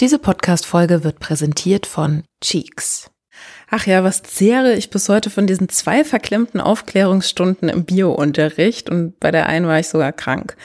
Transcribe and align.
Diese 0.00 0.20
Podcast-Folge 0.20 1.02
wird 1.02 1.18
präsentiert 1.18 1.84
von 1.84 2.22
Cheeks. 2.40 3.10
Ach 3.68 3.84
ja, 3.84 4.04
was 4.04 4.22
zehre 4.22 4.74
ich 4.74 4.90
bis 4.90 5.08
heute 5.08 5.28
von 5.28 5.48
diesen 5.48 5.68
zwei 5.68 6.04
verklemmten 6.04 6.60
Aufklärungsstunden 6.60 7.68
im 7.68 7.84
Biounterricht 7.84 8.90
und 8.90 9.18
bei 9.18 9.32
der 9.32 9.46
einen 9.46 9.66
war 9.66 9.80
ich 9.80 9.88
sogar 9.88 10.12
krank. 10.12 10.56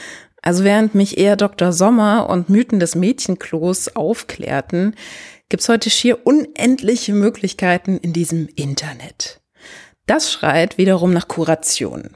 Also 0.43 0.63
während 0.63 0.93
mich 0.93 1.17
eher 1.17 1.35
Dr. 1.35 1.73
Sommer 1.73 2.29
und 2.29 2.49
Mythen 2.49 2.79
des 2.79 2.93
Mädchenklos 2.93 3.95
aufklärten, 3.95 4.95
gibt's 5.49 5.67
heute 5.67 5.89
schier 5.89 6.27
unendliche 6.27 7.13
Möglichkeiten 7.13 7.97
in 7.97 8.13
diesem 8.13 8.47
Internet. 8.55 9.41
Das 10.05 10.31
schreit 10.31 10.77
wiederum 10.77 11.11
nach 11.11 11.27
Kuration. 11.27 12.11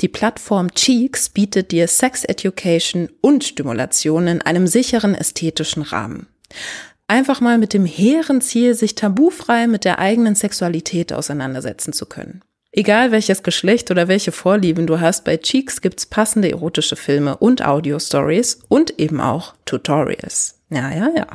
Die 0.00 0.08
Plattform 0.08 0.74
Cheeks 0.74 1.28
bietet 1.28 1.70
dir 1.70 1.86
Sex 1.86 2.24
Education 2.24 3.10
und 3.20 3.44
Stimulation 3.44 4.26
in 4.26 4.42
einem 4.42 4.66
sicheren 4.66 5.14
ästhetischen 5.14 5.82
Rahmen. 5.82 6.26
Einfach 7.08 7.40
mal 7.40 7.58
mit 7.58 7.74
dem 7.74 7.84
hehren 7.84 8.40
Ziel, 8.40 8.74
sich 8.74 8.94
tabufrei 8.94 9.66
mit 9.66 9.84
der 9.84 9.98
eigenen 9.98 10.34
Sexualität 10.34 11.12
auseinandersetzen 11.12 11.92
zu 11.92 12.06
können. 12.06 12.42
Egal 12.74 13.12
welches 13.12 13.42
Geschlecht 13.42 13.90
oder 13.90 14.08
welche 14.08 14.32
Vorlieben 14.32 14.86
du 14.86 14.98
hast, 14.98 15.24
bei 15.24 15.36
Cheeks 15.36 15.82
gibt's 15.82 16.06
passende 16.06 16.50
erotische 16.50 16.96
Filme 16.96 17.36
und 17.36 17.62
Audio-Stories 17.62 18.60
und 18.68 18.98
eben 18.98 19.20
auch 19.20 19.52
Tutorials. 19.66 20.58
Ja, 20.70 20.90
ja, 20.90 21.10
ja. 21.14 21.26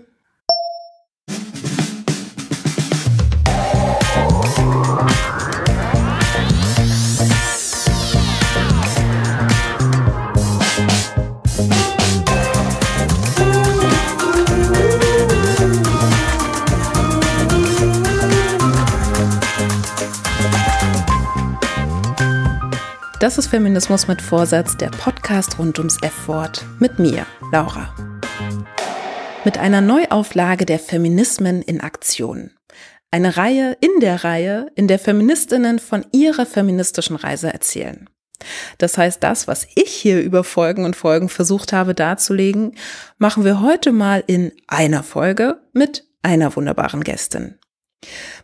Das 23.18 23.36
ist 23.36 23.48
Feminismus 23.48 24.06
mit 24.06 24.22
Vorsatz, 24.22 24.76
der 24.76 24.90
Podcast 24.90 25.58
rund 25.58 25.78
ums 25.78 25.98
F-Wort 26.00 26.64
mit 26.78 27.00
mir, 27.00 27.26
Laura. 27.52 27.92
Mit 29.42 29.56
einer 29.56 29.80
Neuauflage 29.80 30.66
der 30.66 30.78
Feminismen 30.78 31.62
in 31.62 31.80
Aktion. 31.80 32.50
Eine 33.10 33.38
Reihe 33.38 33.74
in 33.80 34.00
der 34.00 34.22
Reihe, 34.22 34.70
in 34.74 34.86
der 34.86 34.98
Feministinnen 34.98 35.78
von 35.78 36.04
ihrer 36.12 36.44
feministischen 36.44 37.16
Reise 37.16 37.50
erzählen. 37.50 38.10
Das 38.76 38.98
heißt, 38.98 39.22
das, 39.22 39.48
was 39.48 39.66
ich 39.74 39.88
hier 39.88 40.20
über 40.20 40.44
Folgen 40.44 40.84
und 40.84 40.94
Folgen 40.94 41.30
versucht 41.30 41.72
habe 41.72 41.94
darzulegen, 41.94 42.76
machen 43.16 43.44
wir 43.44 43.62
heute 43.62 43.92
mal 43.92 44.22
in 44.26 44.52
einer 44.66 45.02
Folge 45.02 45.62
mit 45.72 46.04
einer 46.22 46.54
wunderbaren 46.54 47.02
Gästin. 47.02 47.59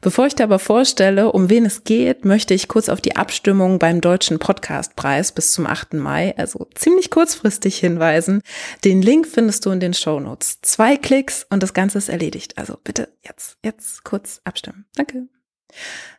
Bevor 0.00 0.26
ich 0.26 0.34
dir 0.34 0.44
aber 0.44 0.58
vorstelle, 0.58 1.32
um 1.32 1.48
wen 1.48 1.64
es 1.64 1.84
geht, 1.84 2.24
möchte 2.24 2.52
ich 2.52 2.68
kurz 2.68 2.88
auf 2.88 3.00
die 3.00 3.16
Abstimmung 3.16 3.78
beim 3.78 4.00
Deutschen 4.00 4.38
Podcastpreis 4.38 5.32
bis 5.32 5.52
zum 5.52 5.66
8. 5.66 5.94
Mai, 5.94 6.34
also 6.36 6.68
ziemlich 6.74 7.10
kurzfristig 7.10 7.78
hinweisen. 7.78 8.42
Den 8.84 9.00
Link 9.00 9.26
findest 9.26 9.64
du 9.64 9.70
in 9.70 9.80
den 9.80 9.94
Show 9.94 10.20
Notes. 10.20 10.60
Zwei 10.62 10.96
Klicks 10.96 11.46
und 11.48 11.62
das 11.62 11.74
Ganze 11.74 11.98
ist 11.98 12.08
erledigt. 12.08 12.58
Also 12.58 12.76
bitte 12.82 13.08
jetzt, 13.22 13.56
jetzt 13.64 14.04
kurz 14.04 14.40
abstimmen. 14.44 14.84
Danke. 14.94 15.26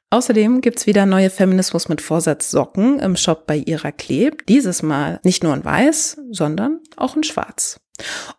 Außerdem 0.10 0.62
gibt's 0.62 0.88
wieder 0.88 1.06
neue 1.06 1.30
Feminismus 1.30 1.90
mit 1.90 2.02
Vorsatz 2.02 2.50
Socken 2.50 3.00
im 3.00 3.18
Shop 3.18 3.46
bei 3.46 3.58
Ira 3.58 3.92
Kleb. 3.92 4.46
Dieses 4.48 4.82
Mal 4.82 5.20
nicht 5.24 5.44
nur 5.44 5.54
in 5.54 5.66
weiß, 5.66 6.22
sondern 6.32 6.80
auch 6.96 7.18
in 7.18 7.24
schwarz. 7.24 7.82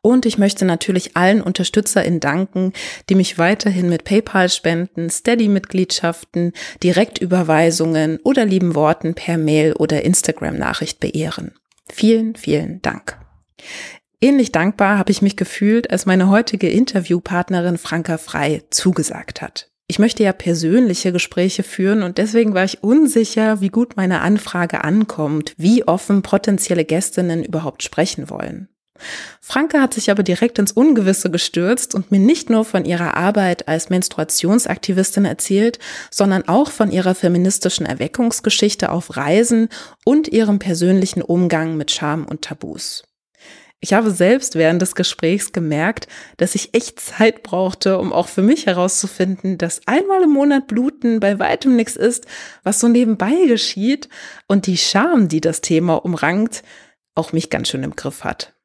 Und 0.00 0.26
ich 0.26 0.38
möchte 0.38 0.64
natürlich 0.64 1.16
allen 1.16 1.42
UnterstützerInnen 1.42 2.20
danken, 2.20 2.72
die 3.08 3.14
mich 3.14 3.38
weiterhin 3.38 3.88
mit 3.88 4.04
PayPal-Spenden, 4.04 5.10
Steady-Mitgliedschaften, 5.10 6.52
Direktüberweisungen 6.82 8.18
oder 8.22 8.44
lieben 8.44 8.74
Worten 8.74 9.14
per 9.14 9.38
Mail 9.38 9.72
oder 9.74 10.02
Instagram-Nachricht 10.02 11.00
beehren. 11.00 11.52
Vielen, 11.90 12.36
vielen 12.36 12.82
Dank. 12.82 13.18
Ähnlich 14.20 14.50
dankbar 14.50 14.98
habe 14.98 15.12
ich 15.12 15.22
mich 15.22 15.36
gefühlt, 15.36 15.90
als 15.90 16.06
meine 16.06 16.28
heutige 16.28 16.68
Interviewpartnerin 16.68 17.78
Franka 17.78 18.18
Frei 18.18 18.62
zugesagt 18.70 19.42
hat. 19.42 19.70
Ich 19.86 19.98
möchte 19.98 20.22
ja 20.22 20.32
persönliche 20.32 21.12
Gespräche 21.12 21.62
führen 21.62 22.02
und 22.02 22.18
deswegen 22.18 22.52
war 22.52 22.64
ich 22.64 22.82
unsicher, 22.82 23.60
wie 23.60 23.70
gut 23.70 23.96
meine 23.96 24.20
Anfrage 24.20 24.84
ankommt, 24.84 25.54
wie 25.56 25.86
offen 25.86 26.22
potenzielle 26.22 26.84
Gästinnen 26.84 27.42
überhaupt 27.42 27.82
sprechen 27.82 28.28
wollen. 28.28 28.68
Franke 29.40 29.80
hat 29.80 29.94
sich 29.94 30.10
aber 30.10 30.22
direkt 30.22 30.58
ins 30.58 30.72
Ungewisse 30.72 31.30
gestürzt 31.30 31.94
und 31.94 32.10
mir 32.10 32.20
nicht 32.20 32.50
nur 32.50 32.64
von 32.64 32.84
ihrer 32.84 33.16
Arbeit 33.16 33.68
als 33.68 33.90
Menstruationsaktivistin 33.90 35.24
erzählt, 35.24 35.78
sondern 36.10 36.48
auch 36.48 36.70
von 36.70 36.90
ihrer 36.90 37.14
feministischen 37.14 37.86
Erweckungsgeschichte 37.86 38.90
auf 38.90 39.16
Reisen 39.16 39.68
und 40.04 40.28
ihrem 40.28 40.58
persönlichen 40.58 41.22
Umgang 41.22 41.76
mit 41.76 41.90
Scham 41.90 42.26
und 42.26 42.42
Tabus. 42.42 43.04
Ich 43.80 43.92
habe 43.92 44.10
selbst 44.10 44.56
während 44.56 44.82
des 44.82 44.96
Gesprächs 44.96 45.52
gemerkt, 45.52 46.08
dass 46.36 46.56
ich 46.56 46.74
echt 46.74 46.98
Zeit 46.98 47.44
brauchte, 47.44 47.98
um 47.98 48.12
auch 48.12 48.26
für 48.26 48.42
mich 48.42 48.66
herauszufinden, 48.66 49.56
dass 49.56 49.86
einmal 49.86 50.24
im 50.24 50.30
Monat 50.30 50.66
Bluten 50.66 51.20
bei 51.20 51.38
weitem 51.38 51.76
nichts 51.76 51.94
ist, 51.94 52.26
was 52.64 52.80
so 52.80 52.88
nebenbei 52.88 53.46
geschieht 53.46 54.08
und 54.48 54.66
die 54.66 54.76
Scham, 54.76 55.28
die 55.28 55.40
das 55.40 55.60
Thema 55.60 56.04
umrankt, 56.04 56.64
auch 57.14 57.32
mich 57.32 57.50
ganz 57.50 57.68
schön 57.68 57.84
im 57.84 57.94
Griff 57.94 58.24
hat. 58.24 58.57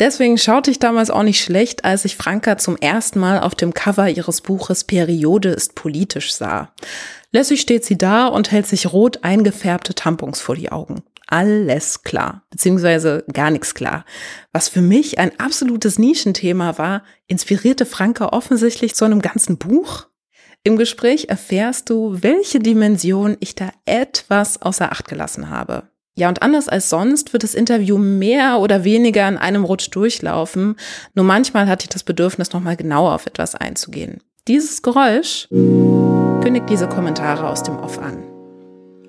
Deswegen 0.00 0.38
schaute 0.38 0.70
ich 0.70 0.78
damals 0.78 1.10
auch 1.10 1.22
nicht 1.22 1.44
schlecht, 1.44 1.84
als 1.84 2.06
ich 2.06 2.16
Franka 2.16 2.56
zum 2.56 2.78
ersten 2.78 3.20
Mal 3.20 3.38
auf 3.38 3.54
dem 3.54 3.74
Cover 3.74 4.08
ihres 4.08 4.40
Buches 4.40 4.84
Periode 4.84 5.50
ist 5.50 5.74
politisch 5.74 6.32
sah. 6.32 6.72
Lässig 7.32 7.60
steht 7.60 7.84
sie 7.84 7.98
da 7.98 8.26
und 8.26 8.50
hält 8.50 8.66
sich 8.66 8.94
rot 8.94 9.22
eingefärbte 9.22 9.94
Tampons 9.94 10.40
vor 10.40 10.56
die 10.56 10.72
Augen. 10.72 11.02
Alles 11.26 12.02
klar, 12.02 12.44
beziehungsweise 12.48 13.24
gar 13.30 13.50
nichts 13.50 13.74
klar. 13.74 14.06
Was 14.54 14.70
für 14.70 14.80
mich 14.80 15.18
ein 15.18 15.38
absolutes 15.38 15.98
Nischenthema 15.98 16.78
war, 16.78 17.04
inspirierte 17.26 17.84
Franka 17.84 18.30
offensichtlich 18.30 18.94
zu 18.94 19.04
einem 19.04 19.20
ganzen 19.20 19.58
Buch. 19.58 20.06
Im 20.64 20.78
Gespräch 20.78 21.28
erfährst 21.28 21.90
du, 21.90 22.16
welche 22.22 22.58
Dimension 22.58 23.36
ich 23.40 23.54
da 23.54 23.70
etwas 23.84 24.62
außer 24.62 24.90
Acht 24.90 25.08
gelassen 25.08 25.50
habe. 25.50 25.89
Ja, 26.16 26.28
und 26.28 26.42
anders 26.42 26.68
als 26.68 26.90
sonst 26.90 27.32
wird 27.32 27.42
das 27.42 27.54
Interview 27.54 27.96
mehr 27.96 28.58
oder 28.58 28.84
weniger 28.84 29.26
in 29.28 29.38
einem 29.38 29.64
Rutsch 29.64 29.88
durchlaufen. 29.90 30.76
Nur 31.14 31.24
manchmal 31.24 31.68
hatte 31.68 31.84
ich 31.84 31.88
das 31.90 32.02
Bedürfnis, 32.02 32.52
nochmal 32.52 32.76
genauer 32.76 33.14
auf 33.14 33.26
etwas 33.26 33.54
einzugehen. 33.54 34.20
Dieses 34.48 34.82
Geräusch 34.82 35.46
kündigt 35.50 36.68
diese 36.68 36.88
Kommentare 36.88 37.48
aus 37.48 37.62
dem 37.62 37.78
Off 37.78 37.98
an. 37.98 38.24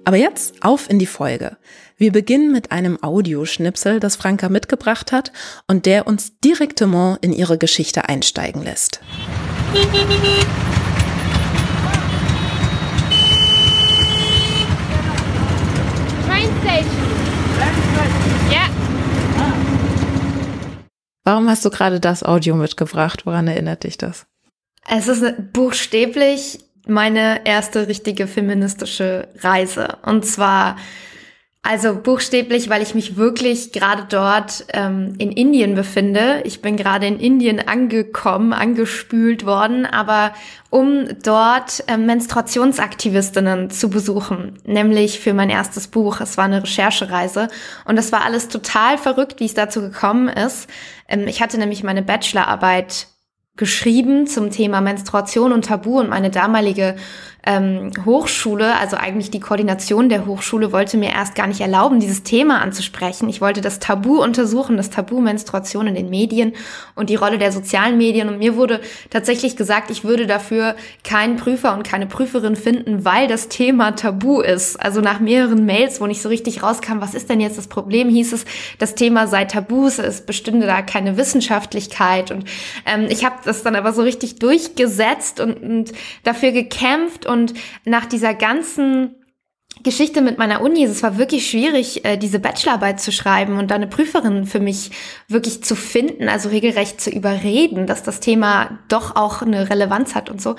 Aber 0.03 0.17
jetzt 0.17 0.55
auf 0.61 0.89
in 0.89 0.99
die 0.99 1.05
Folge. 1.05 1.57
Wir 1.95 2.11
beginnen 2.11 2.51
mit 2.51 2.71
einem 2.71 3.01
Audioschnipsel, 3.03 3.99
das 3.99 4.15
Franka 4.15 4.49
mitgebracht 4.49 5.11
hat 5.11 5.31
und 5.67 5.85
der 5.85 6.07
uns 6.07 6.39
direktement 6.39 7.19
in 7.21 7.33
ihre 7.33 7.57
Geschichte 7.57 8.09
einsteigen 8.09 8.63
lässt. 8.63 8.99
Ja. 18.51 18.69
Warum 21.23 21.49
hast 21.49 21.65
du 21.65 21.69
gerade 21.69 21.99
das 21.99 22.23
Audio 22.23 22.55
mitgebracht? 22.55 23.25
Woran 23.25 23.47
erinnert 23.47 23.83
dich 23.83 23.97
das? 23.97 24.25
Es 24.89 25.07
ist 25.07 25.53
buchstäblich 25.53 26.59
meine 26.87 27.45
erste 27.45 27.87
richtige 27.87 28.27
feministische 28.27 29.27
Reise. 29.39 29.97
Und 30.03 30.25
zwar 30.25 30.77
also 31.63 31.95
buchstäblich, 31.95 32.69
weil 32.69 32.81
ich 32.81 32.95
mich 32.95 33.17
wirklich 33.17 33.71
gerade 33.71 34.07
dort 34.09 34.65
ähm, 34.73 35.13
in 35.19 35.31
Indien 35.31 35.75
befinde. 35.75 36.41
Ich 36.43 36.61
bin 36.61 36.75
gerade 36.75 37.05
in 37.05 37.19
Indien 37.19 37.59
angekommen, 37.59 38.51
angespült 38.51 39.45
worden, 39.45 39.85
aber 39.85 40.33
um 40.71 41.07
dort 41.21 41.83
ähm, 41.87 42.07
Menstruationsaktivistinnen 42.07 43.69
zu 43.69 43.91
besuchen, 43.91 44.57
nämlich 44.65 45.19
für 45.19 45.35
mein 45.35 45.51
erstes 45.51 45.87
Buch. 45.87 46.19
Es 46.19 46.35
war 46.35 46.45
eine 46.45 46.63
Recherchereise 46.63 47.47
und 47.85 47.97
es 47.99 48.11
war 48.11 48.25
alles 48.25 48.47
total 48.47 48.97
verrückt, 48.97 49.39
wie 49.39 49.45
es 49.45 49.53
dazu 49.53 49.81
gekommen 49.81 50.29
ist. 50.29 50.67
Ähm, 51.07 51.27
ich 51.27 51.43
hatte 51.43 51.59
nämlich 51.59 51.83
meine 51.83 52.01
Bachelorarbeit 52.01 53.07
geschrieben 53.55 54.25
zum 54.25 54.49
Thema 54.49 54.81
Menstruation 54.81 55.51
und 55.53 55.65
Tabu 55.65 55.99
und 55.99 56.09
meine 56.09 56.31
damalige 56.31 56.95
ähm, 57.43 57.91
Hochschule, 58.05 58.75
also 58.77 58.97
eigentlich 58.97 59.31
die 59.31 59.39
Koordination 59.39 60.09
der 60.09 60.25
Hochschule, 60.25 60.71
wollte 60.71 60.97
mir 60.97 61.09
erst 61.09 61.35
gar 61.35 61.47
nicht 61.47 61.61
erlauben, 61.61 61.99
dieses 61.99 62.23
Thema 62.23 62.61
anzusprechen. 62.61 63.29
Ich 63.29 63.41
wollte 63.41 63.61
das 63.61 63.79
Tabu 63.79 64.21
untersuchen, 64.21 64.77
das 64.77 64.89
Tabu 64.89 65.21
Menstruation 65.21 65.87
in 65.87 65.95
den 65.95 66.09
Medien 66.09 66.53
und 66.95 67.09
die 67.09 67.15
Rolle 67.15 67.37
der 67.37 67.51
sozialen 67.51 67.97
Medien. 67.97 68.29
Und 68.29 68.37
mir 68.39 68.55
wurde 68.55 68.81
tatsächlich 69.09 69.55
gesagt, 69.55 69.89
ich 69.89 70.03
würde 70.03 70.27
dafür 70.27 70.75
keinen 71.03 71.37
Prüfer 71.37 71.73
und 71.73 71.83
keine 71.83 72.05
Prüferin 72.05 72.55
finden, 72.55 73.05
weil 73.05 73.27
das 73.27 73.47
Thema 73.47 73.91
Tabu 73.91 74.41
ist. 74.41 74.79
Also 74.79 75.01
nach 75.01 75.19
mehreren 75.19 75.65
Mails, 75.65 75.99
wo 75.99 76.07
nicht 76.07 76.21
so 76.21 76.29
richtig 76.29 76.61
rauskam, 76.61 77.01
was 77.01 77.15
ist 77.15 77.29
denn 77.29 77.39
jetzt 77.39 77.57
das 77.57 77.67
Problem, 77.67 78.09
hieß 78.09 78.33
es, 78.33 78.45
das 78.77 78.95
Thema 78.95 79.27
sei 79.27 79.45
Tabus, 79.45 79.97
es 79.97 80.21
bestünde 80.21 80.67
da 80.67 80.81
keine 80.81 81.17
Wissenschaftlichkeit. 81.17 82.31
Und 82.31 82.45
ähm, 82.85 83.07
ich 83.09 83.25
habe 83.25 83.35
das 83.43 83.63
dann 83.63 83.75
aber 83.75 83.93
so 83.93 84.03
richtig 84.03 84.35
durchgesetzt 84.35 85.39
und, 85.39 85.61
und 85.61 85.91
dafür 86.23 86.51
gekämpft 86.51 87.25
und 87.31 87.53
nach 87.85 88.05
dieser 88.05 88.33
ganzen 88.33 89.15
Geschichte 89.83 90.21
mit 90.21 90.37
meiner 90.37 90.61
Uni, 90.61 90.83
es 90.83 91.01
war 91.01 91.17
wirklich 91.17 91.49
schwierig, 91.49 92.05
äh, 92.05 92.17
diese 92.17 92.39
Bachelorarbeit 92.39 92.99
zu 92.99 93.11
schreiben 93.11 93.57
und 93.57 93.71
da 93.71 93.75
eine 93.75 93.87
Prüferin 93.87 94.45
für 94.45 94.59
mich 94.59 94.91
wirklich 95.27 95.63
zu 95.63 95.75
finden, 95.75 96.29
also 96.29 96.49
regelrecht 96.49 97.01
zu 97.01 97.09
überreden, 97.09 97.87
dass 97.87 98.03
das 98.03 98.19
Thema 98.19 98.79
doch 98.89 99.15
auch 99.15 99.41
eine 99.41 99.69
Relevanz 99.69 100.13
hat 100.13 100.29
und 100.29 100.41
so, 100.41 100.55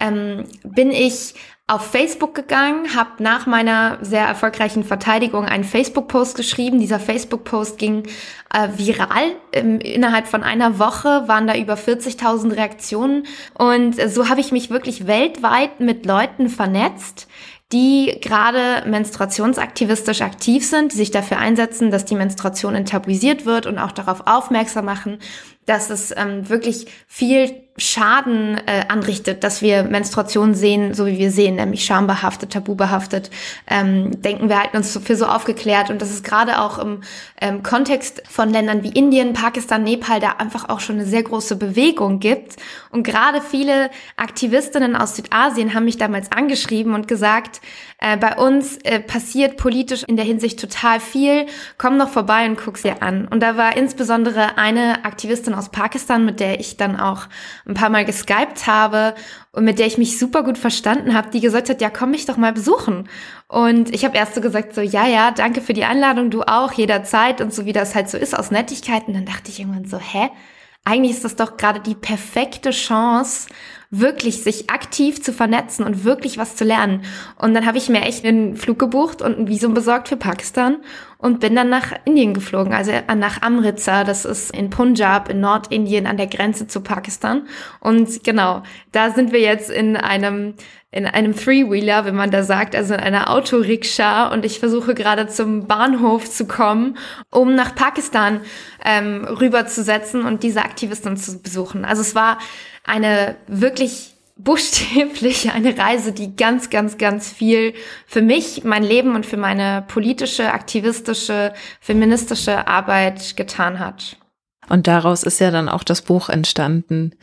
ähm, 0.00 0.44
bin 0.64 0.90
ich 0.90 1.34
auf 1.66 1.90
Facebook 1.90 2.34
gegangen, 2.34 2.94
habe 2.94 3.22
nach 3.22 3.46
meiner 3.46 3.96
sehr 4.02 4.26
erfolgreichen 4.26 4.84
Verteidigung 4.84 5.46
einen 5.46 5.64
Facebook-Post 5.64 6.36
geschrieben. 6.36 6.78
Dieser 6.78 7.00
Facebook-Post 7.00 7.78
ging 7.78 8.02
äh, 8.52 8.68
viral. 8.76 9.36
Ähm, 9.52 9.80
innerhalb 9.80 10.26
von 10.26 10.42
einer 10.42 10.78
Woche 10.78 11.26
waren 11.26 11.46
da 11.46 11.56
über 11.56 11.74
40.000 11.74 12.54
Reaktionen. 12.54 13.26
Und 13.54 13.98
äh, 13.98 14.10
so 14.10 14.28
habe 14.28 14.40
ich 14.40 14.52
mich 14.52 14.68
wirklich 14.68 15.06
weltweit 15.06 15.80
mit 15.80 16.04
Leuten 16.04 16.50
vernetzt, 16.50 17.28
die 17.72 18.18
gerade 18.20 18.86
menstruationsaktivistisch 18.86 20.20
aktiv 20.20 20.66
sind, 20.66 20.92
die 20.92 20.96
sich 20.98 21.12
dafür 21.12 21.38
einsetzen, 21.38 21.90
dass 21.90 22.04
die 22.04 22.14
Menstruation 22.14 22.74
enttabuisiert 22.74 23.46
wird 23.46 23.64
und 23.64 23.78
auch 23.78 23.92
darauf 23.92 24.26
aufmerksam 24.26 24.84
machen, 24.84 25.18
dass 25.66 25.90
es 25.90 26.12
ähm, 26.16 26.48
wirklich 26.48 26.86
viel 27.06 27.64
Schaden 27.76 28.56
äh, 28.66 28.84
anrichtet, 28.86 29.42
dass 29.42 29.60
wir 29.60 29.82
Menstruation 29.82 30.54
sehen, 30.54 30.94
so 30.94 31.06
wie 31.06 31.18
wir 31.18 31.32
sehen, 31.32 31.56
nämlich 31.56 31.84
schambehaftet, 31.84 32.52
tabubehaftet, 32.52 33.30
ähm, 33.68 34.22
denken 34.22 34.48
wir 34.48 34.60
halten 34.60 34.76
uns 34.76 34.96
für 34.96 35.16
so 35.16 35.26
aufgeklärt. 35.26 35.90
Und 35.90 36.00
das 36.00 36.10
ist 36.10 36.22
gerade 36.22 36.60
auch 36.60 36.78
im 36.78 37.00
ähm, 37.40 37.64
Kontext 37.64 38.22
von 38.28 38.50
Ländern 38.50 38.84
wie 38.84 38.90
Indien, 38.90 39.32
Pakistan, 39.32 39.82
Nepal 39.82 40.20
da 40.20 40.34
einfach 40.38 40.68
auch 40.68 40.78
schon 40.78 40.96
eine 40.96 41.06
sehr 41.06 41.24
große 41.24 41.56
Bewegung 41.56 42.20
gibt. 42.20 42.56
Und 42.92 43.02
gerade 43.02 43.40
viele 43.40 43.90
Aktivistinnen 44.16 44.94
aus 44.94 45.16
Südasien 45.16 45.74
haben 45.74 45.86
mich 45.86 45.98
damals 45.98 46.30
angeschrieben 46.30 46.94
und 46.94 47.08
gesagt, 47.08 47.60
äh, 48.04 48.18
bei 48.18 48.36
uns 48.36 48.76
äh, 48.84 49.00
passiert 49.00 49.56
politisch 49.56 50.02
in 50.02 50.16
der 50.16 50.26
Hinsicht 50.26 50.60
total 50.60 51.00
viel, 51.00 51.46
komm 51.78 51.98
doch 51.98 52.10
vorbei 52.10 52.46
und 52.46 52.62
guck's 52.62 52.82
dir 52.82 53.02
an 53.02 53.26
und 53.28 53.42
da 53.42 53.56
war 53.56 53.78
insbesondere 53.78 54.58
eine 54.58 55.06
Aktivistin 55.06 55.54
aus 55.54 55.70
Pakistan, 55.70 56.26
mit 56.26 56.38
der 56.38 56.60
ich 56.60 56.76
dann 56.76 57.00
auch 57.00 57.28
ein 57.66 57.72
paar 57.72 57.88
Mal 57.88 58.04
geskypt 58.04 58.66
habe 58.66 59.14
und 59.52 59.64
mit 59.64 59.78
der 59.78 59.86
ich 59.86 59.96
mich 59.96 60.18
super 60.18 60.42
gut 60.42 60.58
verstanden 60.58 61.14
habe, 61.14 61.30
die 61.30 61.40
gesagt 61.40 61.70
hat, 61.70 61.80
ja, 61.80 61.88
komm 61.88 62.10
mich 62.10 62.26
doch 62.26 62.36
mal 62.36 62.52
besuchen. 62.52 63.08
Und 63.48 63.94
ich 63.94 64.04
habe 64.04 64.18
erst 64.18 64.34
so 64.34 64.42
gesagt, 64.42 64.74
so, 64.74 64.82
ja, 64.82 65.06
ja, 65.06 65.30
danke 65.30 65.62
für 65.62 65.72
die 65.72 65.84
Einladung, 65.84 66.30
du 66.30 66.42
auch, 66.42 66.72
jederzeit 66.72 67.40
und 67.40 67.54
so 67.54 67.64
wie 67.64 67.72
das 67.72 67.94
halt 67.94 68.10
so 68.10 68.18
ist 68.18 68.36
aus 68.38 68.50
Nettigkeiten. 68.50 69.14
Dann 69.14 69.24
dachte 69.24 69.48
ich 69.48 69.60
irgendwann 69.60 69.86
so, 69.86 69.98
hä? 69.98 70.28
Eigentlich 70.84 71.12
ist 71.12 71.24
das 71.24 71.36
doch 71.36 71.56
gerade 71.56 71.80
die 71.80 71.94
perfekte 71.94 72.70
Chance, 72.70 73.48
wirklich 73.90 74.42
sich 74.42 74.70
aktiv 74.70 75.22
zu 75.22 75.32
vernetzen 75.32 75.84
und 75.84 76.04
wirklich 76.04 76.38
was 76.38 76.56
zu 76.56 76.64
lernen. 76.64 77.02
Und 77.36 77.54
dann 77.54 77.66
habe 77.66 77.78
ich 77.78 77.88
mir 77.88 78.02
echt 78.02 78.24
einen 78.24 78.56
Flug 78.56 78.78
gebucht 78.78 79.22
und 79.22 79.38
ein 79.38 79.48
Visum 79.48 79.74
besorgt 79.74 80.08
für 80.08 80.16
Pakistan 80.16 80.78
und 81.18 81.40
bin 81.40 81.56
dann 81.56 81.70
nach 81.70 81.92
Indien 82.04 82.34
geflogen, 82.34 82.74
also 82.74 82.92
nach 83.16 83.40
Amritsar, 83.40 84.04
das 84.04 84.24
ist 84.24 84.54
in 84.54 84.68
Punjab 84.68 85.30
in 85.30 85.40
Nordindien 85.40 86.06
an 86.06 86.16
der 86.16 86.26
Grenze 86.26 86.66
zu 86.66 86.82
Pakistan. 86.82 87.46
Und 87.80 88.24
genau, 88.24 88.62
da 88.92 89.10
sind 89.10 89.32
wir 89.32 89.40
jetzt 89.40 89.70
in 89.70 89.96
einem 89.96 90.54
in 90.94 91.06
einem 91.06 91.34
Three-Wheeler, 91.34 92.04
wenn 92.04 92.14
man 92.14 92.30
da 92.30 92.44
sagt, 92.44 92.76
also 92.76 92.94
in 92.94 93.00
einer 93.00 93.28
Autorikscha 93.28 94.28
und 94.28 94.44
ich 94.44 94.60
versuche 94.60 94.94
gerade 94.94 95.26
zum 95.26 95.66
Bahnhof 95.66 96.30
zu 96.30 96.46
kommen, 96.46 96.96
um 97.30 97.56
nach 97.56 97.74
Pakistan 97.74 98.42
ähm, 98.84 99.24
rüberzusetzen 99.24 100.24
und 100.24 100.44
diese 100.44 100.60
Aktivisten 100.60 101.16
zu 101.16 101.42
besuchen. 101.42 101.84
Also 101.84 102.02
es 102.02 102.14
war 102.14 102.38
eine 102.84 103.36
wirklich 103.46 104.14
buchstäblich 104.36 105.50
eine 105.52 105.76
Reise, 105.76 106.12
die 106.12 106.36
ganz, 106.36 106.70
ganz, 106.70 106.98
ganz 106.98 107.30
viel 107.30 107.74
für 108.06 108.22
mich, 108.22 108.64
mein 108.64 108.82
Leben 108.82 109.14
und 109.14 109.26
für 109.26 109.36
meine 109.36 109.84
politische, 109.86 110.52
aktivistische, 110.52 111.52
feministische 111.80 112.66
Arbeit 112.66 113.36
getan 113.36 113.78
hat. 113.78 114.16
Und 114.68 114.86
daraus 114.86 115.22
ist 115.22 115.40
ja 115.40 115.50
dann 115.50 115.68
auch 115.68 115.84
das 115.84 116.02
Buch 116.02 116.28
entstanden 116.30 117.14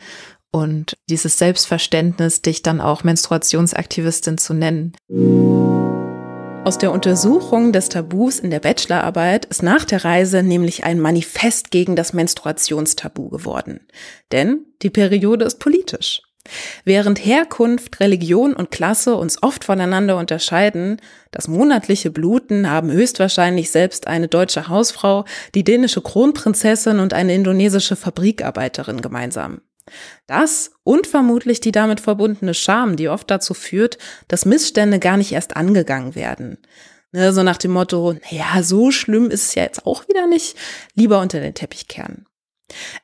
und 0.52 0.96
dieses 1.08 1.38
Selbstverständnis, 1.38 2.42
dich 2.42 2.62
dann 2.62 2.80
auch 2.80 3.04
Menstruationsaktivistin 3.04 4.38
zu 4.38 4.54
nennen. 4.54 4.92
Aus 6.64 6.78
der 6.78 6.92
Untersuchung 6.92 7.72
des 7.72 7.88
Tabus 7.88 8.38
in 8.38 8.50
der 8.50 8.60
Bachelorarbeit 8.60 9.46
ist 9.46 9.64
nach 9.64 9.84
der 9.84 10.04
Reise 10.04 10.44
nämlich 10.44 10.84
ein 10.84 11.00
Manifest 11.00 11.72
gegen 11.72 11.96
das 11.96 12.12
Menstruationstabu 12.12 13.30
geworden. 13.30 13.80
Denn 14.30 14.66
die 14.82 14.90
Periode 14.90 15.44
ist 15.44 15.58
politisch. 15.58 16.22
Während 16.84 17.24
Herkunft, 17.24 17.98
Religion 17.98 18.54
und 18.54 18.70
Klasse 18.70 19.16
uns 19.16 19.42
oft 19.42 19.64
voneinander 19.64 20.16
unterscheiden, 20.16 21.00
das 21.32 21.48
monatliche 21.48 22.12
Bluten 22.12 22.70
haben 22.70 22.92
höchstwahrscheinlich 22.92 23.72
selbst 23.72 24.06
eine 24.06 24.28
deutsche 24.28 24.68
Hausfrau, 24.68 25.24
die 25.56 25.64
dänische 25.64 26.00
Kronprinzessin 26.00 27.00
und 27.00 27.12
eine 27.12 27.34
indonesische 27.34 27.96
Fabrikarbeiterin 27.96 29.00
gemeinsam. 29.00 29.62
Das 30.26 30.72
und 30.84 31.06
vermutlich 31.06 31.60
die 31.60 31.72
damit 31.72 32.00
verbundene 32.00 32.54
Scham, 32.54 32.96
die 32.96 33.08
oft 33.08 33.30
dazu 33.30 33.54
führt, 33.54 33.98
dass 34.28 34.44
Missstände 34.44 34.98
gar 34.98 35.16
nicht 35.16 35.32
erst 35.32 35.56
angegangen 35.56 36.14
werden. 36.14 36.58
Ne, 37.12 37.32
so 37.32 37.42
nach 37.42 37.58
dem 37.58 37.72
Motto, 37.72 38.16
ja, 38.30 38.62
so 38.62 38.90
schlimm 38.90 39.30
ist 39.30 39.48
es 39.48 39.54
ja 39.54 39.64
jetzt 39.64 39.86
auch 39.86 40.08
wieder 40.08 40.26
nicht, 40.26 40.56
lieber 40.94 41.20
unter 41.20 41.40
den 41.40 41.54
Teppich 41.54 41.86
kehren. 41.86 42.26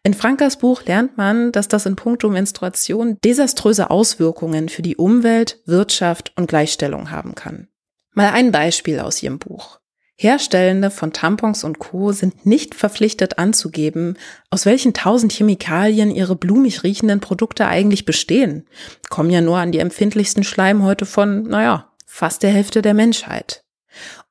In 0.02 0.14
Frankas 0.14 0.56
Buch 0.56 0.84
lernt 0.84 1.18
man, 1.18 1.52
dass 1.52 1.68
das 1.68 1.84
in 1.84 1.94
puncto 1.94 2.30
Menstruation 2.30 3.18
desaströse 3.22 3.90
Auswirkungen 3.90 4.70
für 4.70 4.80
die 4.80 4.96
Umwelt, 4.96 5.60
Wirtschaft 5.66 6.32
und 6.36 6.46
Gleichstellung 6.46 7.10
haben 7.10 7.34
kann. 7.34 7.68
Mal 8.14 8.30
ein 8.30 8.50
Beispiel 8.50 9.00
aus 9.00 9.22
ihrem 9.22 9.38
Buch. 9.38 9.78
Herstellende 10.20 10.90
von 10.90 11.12
Tampons 11.12 11.62
und 11.62 11.78
Co. 11.78 12.10
sind 12.10 12.44
nicht 12.44 12.74
verpflichtet 12.74 13.38
anzugeben, 13.38 14.16
aus 14.50 14.66
welchen 14.66 14.92
tausend 14.92 15.32
Chemikalien 15.32 16.10
ihre 16.10 16.34
blumig 16.34 16.82
riechenden 16.82 17.20
Produkte 17.20 17.68
eigentlich 17.68 18.04
bestehen. 18.04 18.66
Kommen 19.10 19.30
ja 19.30 19.40
nur 19.40 19.58
an 19.58 19.70
die 19.70 19.78
empfindlichsten 19.78 20.42
Schleimhäute 20.42 21.06
von, 21.06 21.44
naja, 21.44 21.92
fast 22.04 22.42
der 22.42 22.50
Hälfte 22.50 22.82
der 22.82 22.94
Menschheit. 22.94 23.62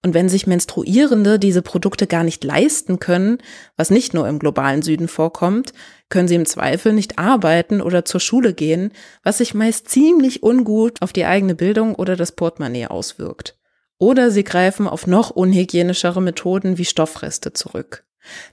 Und 0.03 0.13
wenn 0.13 0.27
sich 0.27 0.45
Menstruierende 0.45 1.39
diese 1.39 1.61
Produkte 1.61 2.05
gar 2.05 2.25
nicht 2.25 2.43
leisten 2.43 2.99
können, 2.99 3.37
was 3.77 3.89
nicht 3.89 4.13
nur 4.13 4.27
im 4.27 4.39
globalen 4.39 4.81
Süden 4.81 5.07
vorkommt, 5.07 5.71
können 6.09 6.27
sie 6.27 6.35
im 6.35 6.45
Zweifel 6.45 6.91
nicht 6.91 7.17
arbeiten 7.17 7.81
oder 7.81 8.03
zur 8.03 8.19
Schule 8.19 8.53
gehen, 8.53 8.91
was 9.23 9.37
sich 9.37 9.53
meist 9.53 9.87
ziemlich 9.87 10.43
ungut 10.43 11.01
auf 11.01 11.13
die 11.13 11.25
eigene 11.25 11.55
Bildung 11.55 11.95
oder 11.95 12.17
das 12.17 12.33
Portemonnaie 12.33 12.87
auswirkt. 12.87 13.57
Oder 13.99 14.31
sie 14.31 14.43
greifen 14.43 14.87
auf 14.87 15.07
noch 15.07 15.31
unhygienischere 15.31 16.21
Methoden 16.21 16.77
wie 16.77 16.85
Stoffreste 16.85 17.53
zurück. 17.53 18.05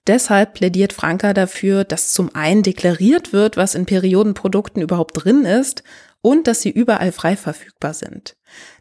Deshalb 0.06 0.54
plädiert 0.54 0.92
Franka 0.92 1.34
dafür, 1.34 1.84
dass 1.84 2.12
zum 2.12 2.34
einen 2.34 2.62
deklariert 2.62 3.32
wird, 3.32 3.56
was 3.56 3.74
in 3.74 3.86
Periodenprodukten 3.86 4.80
überhaupt 4.82 5.24
drin 5.24 5.44
ist 5.44 5.82
und 6.20 6.46
dass 6.46 6.62
sie 6.62 6.70
überall 6.70 7.12
frei 7.12 7.36
verfügbar 7.36 7.92
sind. 7.92 8.36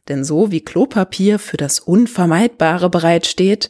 Denn 0.07 0.23
so 0.23 0.51
wie 0.51 0.61
Klopapier 0.61 1.39
für 1.39 1.57
das 1.57 1.79
Unvermeidbare 1.79 2.89
bereitsteht, 2.89 3.69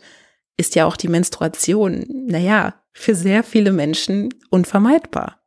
ist 0.58 0.76
ja 0.76 0.86
auch 0.86 0.98
die 0.98 1.08
Menstruation, 1.08 2.06
naja, 2.28 2.76
für 2.92 3.16
sehr 3.16 3.44
viele 3.44 3.72
Menschen 3.72 4.30
unvermeidbar. 4.50 5.42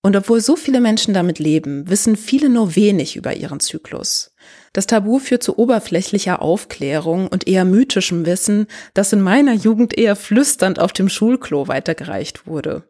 Und 0.00 0.16
obwohl 0.16 0.40
so 0.40 0.56
viele 0.56 0.80
Menschen 0.80 1.12
damit 1.12 1.38
leben, 1.38 1.88
wissen 1.90 2.16
viele 2.16 2.48
nur 2.48 2.76
wenig 2.76 3.16
über 3.16 3.34
ihren 3.34 3.60
Zyklus. 3.60 4.32
Das 4.72 4.86
Tabu 4.86 5.18
führt 5.18 5.42
zu 5.42 5.58
oberflächlicher 5.58 6.42
Aufklärung 6.42 7.28
und 7.28 7.46
eher 7.48 7.64
mythischem 7.64 8.26
Wissen, 8.26 8.66
das 8.94 9.12
in 9.12 9.20
meiner 9.20 9.54
Jugend 9.54 9.96
eher 9.96 10.16
flüsternd 10.16 10.78
auf 10.78 10.92
dem 10.92 11.08
Schulklo 11.08 11.68
weitergereicht 11.68 12.46
wurde. 12.46 12.84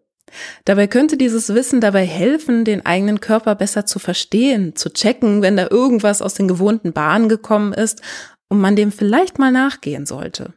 Dabei 0.64 0.86
könnte 0.86 1.16
dieses 1.16 1.54
Wissen 1.54 1.80
dabei 1.80 2.04
helfen, 2.04 2.64
den 2.64 2.84
eigenen 2.84 3.20
Körper 3.20 3.54
besser 3.54 3.86
zu 3.86 3.98
verstehen, 3.98 4.76
zu 4.76 4.90
checken, 4.90 5.42
wenn 5.42 5.56
da 5.56 5.68
irgendwas 5.70 6.20
aus 6.20 6.34
den 6.34 6.48
gewohnten 6.48 6.92
Bahnen 6.92 7.28
gekommen 7.28 7.72
ist 7.72 8.02
und 8.48 8.60
man 8.60 8.76
dem 8.76 8.92
vielleicht 8.92 9.38
mal 9.38 9.52
nachgehen 9.52 10.06
sollte. 10.06 10.52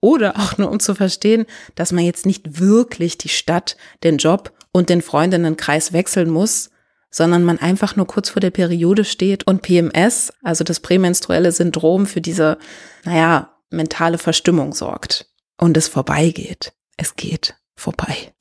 Oder 0.00 0.36
auch 0.36 0.58
nur 0.58 0.70
um 0.70 0.80
zu 0.80 0.96
verstehen, 0.96 1.46
dass 1.76 1.92
man 1.92 2.04
jetzt 2.04 2.26
nicht 2.26 2.58
wirklich 2.58 3.18
die 3.18 3.28
Stadt, 3.28 3.76
den 4.02 4.16
Job 4.16 4.52
und 4.72 4.88
den 4.88 5.00
Freundinnenkreis 5.00 5.92
wechseln 5.92 6.28
muss, 6.28 6.71
sondern 7.12 7.44
man 7.44 7.58
einfach 7.58 7.94
nur 7.94 8.06
kurz 8.08 8.30
vor 8.30 8.40
der 8.40 8.50
Periode 8.50 9.04
steht 9.04 9.46
und 9.46 9.62
PMS, 9.62 10.32
also 10.42 10.64
das 10.64 10.80
prämenstruelle 10.80 11.52
Syndrom 11.52 12.06
für 12.06 12.22
diese, 12.22 12.58
naja, 13.04 13.54
mentale 13.70 14.18
Verstimmung 14.18 14.72
sorgt 14.72 15.26
und 15.58 15.76
es 15.76 15.86
vorbeigeht. 15.86 16.72
Es 16.96 17.14
geht 17.14 17.54
vorbei. 17.76 18.32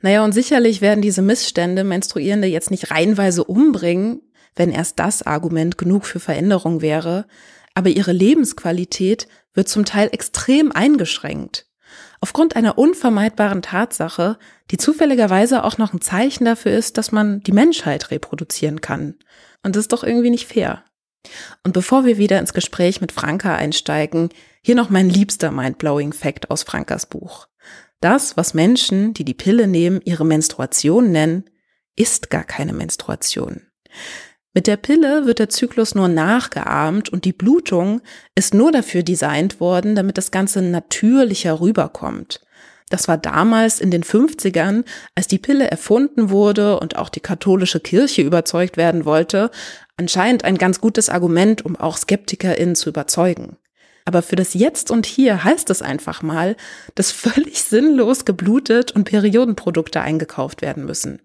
Naja, 0.00 0.24
und 0.24 0.32
sicherlich 0.32 0.80
werden 0.80 1.02
diese 1.02 1.22
Missstände 1.22 1.84
Menstruierende 1.84 2.46
jetzt 2.46 2.70
nicht 2.70 2.90
reihenweise 2.90 3.44
umbringen, 3.44 4.22
wenn 4.54 4.70
erst 4.70 4.98
das 4.98 5.22
Argument 5.22 5.76
genug 5.76 6.06
für 6.06 6.20
Veränderung 6.20 6.82
wäre, 6.82 7.26
aber 7.74 7.88
ihre 7.88 8.12
Lebensqualität 8.12 9.26
wird 9.54 9.68
zum 9.68 9.84
Teil 9.84 10.08
extrem 10.12 10.72
eingeschränkt. 10.72 11.66
Aufgrund 12.22 12.54
einer 12.54 12.78
unvermeidbaren 12.78 13.62
Tatsache, 13.62 14.38
die 14.70 14.76
zufälligerweise 14.76 15.64
auch 15.64 15.76
noch 15.76 15.92
ein 15.92 16.00
Zeichen 16.00 16.44
dafür 16.44 16.70
ist, 16.70 16.96
dass 16.96 17.10
man 17.10 17.40
die 17.40 17.50
Menschheit 17.50 18.12
reproduzieren 18.12 18.80
kann. 18.80 19.16
Und 19.64 19.74
das 19.74 19.80
ist 19.80 19.92
doch 19.92 20.04
irgendwie 20.04 20.30
nicht 20.30 20.46
fair. 20.46 20.84
Und 21.64 21.72
bevor 21.72 22.04
wir 22.04 22.18
wieder 22.18 22.38
ins 22.38 22.54
Gespräch 22.54 23.00
mit 23.00 23.10
Franka 23.10 23.56
einsteigen, 23.56 24.28
hier 24.62 24.76
noch 24.76 24.88
mein 24.88 25.10
liebster 25.10 25.50
Mindblowing 25.50 26.12
Fact 26.12 26.48
aus 26.48 26.62
Frankas 26.62 27.06
Buch. 27.06 27.48
Das, 28.00 28.36
was 28.36 28.54
Menschen, 28.54 29.14
die 29.14 29.24
die 29.24 29.34
Pille 29.34 29.66
nehmen, 29.66 30.00
ihre 30.04 30.24
Menstruation 30.24 31.10
nennen, 31.10 31.50
ist 31.96 32.30
gar 32.30 32.44
keine 32.44 32.72
Menstruation. 32.72 33.62
Mit 34.54 34.66
der 34.66 34.76
Pille 34.76 35.24
wird 35.24 35.38
der 35.38 35.48
Zyklus 35.48 35.94
nur 35.94 36.08
nachgeahmt 36.08 37.08
und 37.08 37.24
die 37.24 37.32
Blutung 37.32 38.02
ist 38.34 38.52
nur 38.52 38.70
dafür 38.70 39.02
designt 39.02 39.60
worden, 39.60 39.94
damit 39.94 40.18
das 40.18 40.30
Ganze 40.30 40.60
natürlicher 40.60 41.60
rüberkommt. 41.60 42.40
Das 42.90 43.08
war 43.08 43.16
damals 43.16 43.80
in 43.80 43.90
den 43.90 44.04
50ern, 44.04 44.84
als 45.14 45.26
die 45.26 45.38
Pille 45.38 45.70
erfunden 45.70 46.28
wurde 46.28 46.78
und 46.78 46.96
auch 46.96 47.08
die 47.08 47.20
katholische 47.20 47.80
Kirche 47.80 48.20
überzeugt 48.20 48.76
werden 48.76 49.06
wollte, 49.06 49.50
anscheinend 49.96 50.44
ein 50.44 50.58
ganz 50.58 50.82
gutes 50.82 51.08
Argument, 51.08 51.64
um 51.64 51.74
auch 51.76 51.96
SkeptikerInnen 51.96 52.74
zu 52.74 52.90
überzeugen. 52.90 53.56
Aber 54.04 54.20
für 54.20 54.36
das 54.36 54.52
Jetzt 54.52 54.90
und 54.90 55.06
Hier 55.06 55.44
heißt 55.44 55.70
es 55.70 55.80
einfach 55.80 56.20
mal, 56.20 56.56
dass 56.94 57.12
völlig 57.12 57.62
sinnlos 57.62 58.26
geblutet 58.26 58.92
und 58.92 59.04
Periodenprodukte 59.04 60.02
eingekauft 60.02 60.60
werden 60.60 60.84
müssen. 60.84 61.22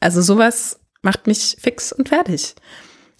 Also 0.00 0.22
sowas 0.22 0.80
macht 1.02 1.26
mich 1.26 1.56
fix 1.60 1.92
und 1.92 2.08
fertig. 2.08 2.54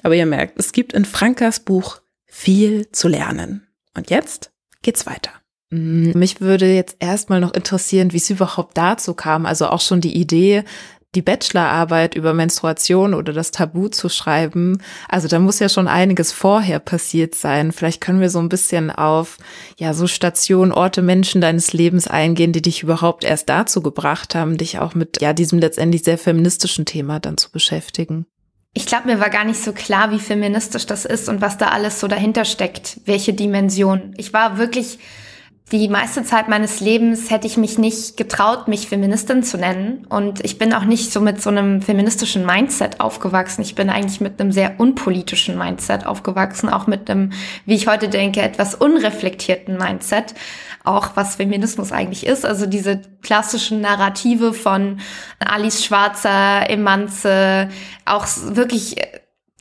Aber 0.03 0.15
ihr 0.15 0.27
merkt, 0.27 0.59
es 0.59 0.73
gibt 0.73 0.93
in 0.93 1.05
Frankas 1.05 1.61
Buch 1.61 2.01
viel 2.27 2.91
zu 2.93 3.09
lernen. 3.09 3.67
Und 3.97 4.11
jetzt 4.11 4.53
geht's 4.83 5.07
weiter. 5.07 5.31
Mm, 5.71 6.13
mich 6.19 6.41
würde 6.41 6.73
jetzt 6.73 6.97
erstmal 7.01 7.41
noch 7.41 7.55
interessieren, 7.55 8.13
wie 8.13 8.19
es 8.19 8.31
überhaupt 8.31 8.77
dazu 8.77 9.15
kam. 9.15 9.47
Also 9.47 9.69
auch 9.69 9.81
schon 9.81 10.01
die 10.01 10.17
Idee, 10.17 10.65
die 11.14 11.23
Bachelorarbeit 11.23 12.14
über 12.14 12.35
Menstruation 12.35 13.14
oder 13.14 13.33
das 13.33 13.50
Tabu 13.50 13.88
zu 13.88 14.09
schreiben. 14.09 14.81
Also 15.09 15.26
da 15.26 15.38
muss 15.40 15.59
ja 15.59 15.69
schon 15.69 15.88
einiges 15.88 16.31
vorher 16.31 16.79
passiert 16.79 17.35
sein. 17.35 17.73
Vielleicht 17.73 18.00
können 18.00 18.21
wir 18.21 18.31
so 18.31 18.38
ein 18.38 18.49
bisschen 18.49 18.90
auf, 18.90 19.38
ja, 19.76 19.93
so 19.93 20.07
Stationen, 20.07 20.73
Orte, 20.73 21.02
Menschen 21.02 21.40
deines 21.40 21.73
Lebens 21.73 22.07
eingehen, 22.07 22.52
die 22.52 22.62
dich 22.62 22.83
überhaupt 22.83 23.25
erst 23.25 23.49
dazu 23.49 23.83
gebracht 23.83 24.35
haben, 24.35 24.57
dich 24.57 24.79
auch 24.79 24.95
mit, 24.95 25.21
ja, 25.21 25.33
diesem 25.33 25.59
letztendlich 25.59 26.05
sehr 26.05 26.19
feministischen 26.19 26.87
Thema 26.87 27.19
dann 27.19 27.37
zu 27.37 27.50
beschäftigen. 27.50 28.26
Ich 28.73 28.87
glaube, 28.87 29.09
mir 29.09 29.19
war 29.19 29.31
gar 29.31 29.45
nicht 29.45 29.61
so 29.61 29.73
klar, 29.73 30.12
wie 30.12 30.21
feministisch 30.21 30.87
das 30.87 31.05
ist 31.05 31.29
und 31.29 31.40
was 31.40 31.59
da 31.59 31.69
alles 31.69 31.99
so 31.99 32.07
dahinter 32.07 32.45
steckt, 32.45 33.00
welche 33.05 33.33
Dimension. 33.33 34.14
Ich 34.17 34.33
war 34.33 34.59
wirklich 34.59 35.00
die 35.73 35.89
meiste 35.89 36.25
Zeit 36.25 36.49
meines 36.49 36.81
Lebens 36.81 37.31
hätte 37.31 37.47
ich 37.47 37.57
mich 37.57 37.79
nicht 37.79 38.17
getraut, 38.17 38.67
mich 38.67 38.89
Feministin 38.89 39.45
zu 39.45 39.57
nennen. 39.57 40.05
Und 40.09 40.45
ich 40.45 40.59
bin 40.59 40.75
auch 40.75 40.85
nicht 40.85 41.12
so 41.12 41.21
mit 41.21 41.41
so 41.41 41.50
einem 41.50 41.81
feministischen 41.81 42.45
Mindset 42.45 42.99
aufgewachsen. 43.00 43.62
Ich 43.62 43.77
bin 43.77 43.89
eigentlich 43.89 44.21
mit 44.21 44.41
einem 44.41 44.50
sehr 44.50 44.81
unpolitischen 44.81 45.57
Mindset 45.57 46.07
aufgewachsen, 46.07 46.69
auch 46.69 46.89
mit 46.89 47.09
einem, 47.09 47.33
wie 47.67 47.75
ich 47.75 47.87
heute 47.87 48.09
denke, 48.09 48.43
etwas 48.43 48.75
unreflektierten 48.75 49.77
Mindset. 49.77 50.35
Auch 50.83 51.11
was 51.15 51.37
Feminismus 51.37 51.93
eigentlich 51.93 52.27
ist. 52.27 52.45
Also 52.45 52.67
diese 52.67 53.03
klassischen 53.23 53.81
Narrative 53.81 54.53
von 54.53 54.99
Alice 55.39 55.85
Schwarzer, 55.85 56.69
Emanze, 56.69 57.69
auch 58.07 58.27
wirklich 58.43 58.97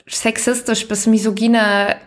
sexistisch 0.08 0.88
bis 0.88 1.06
misogyne 1.06 1.98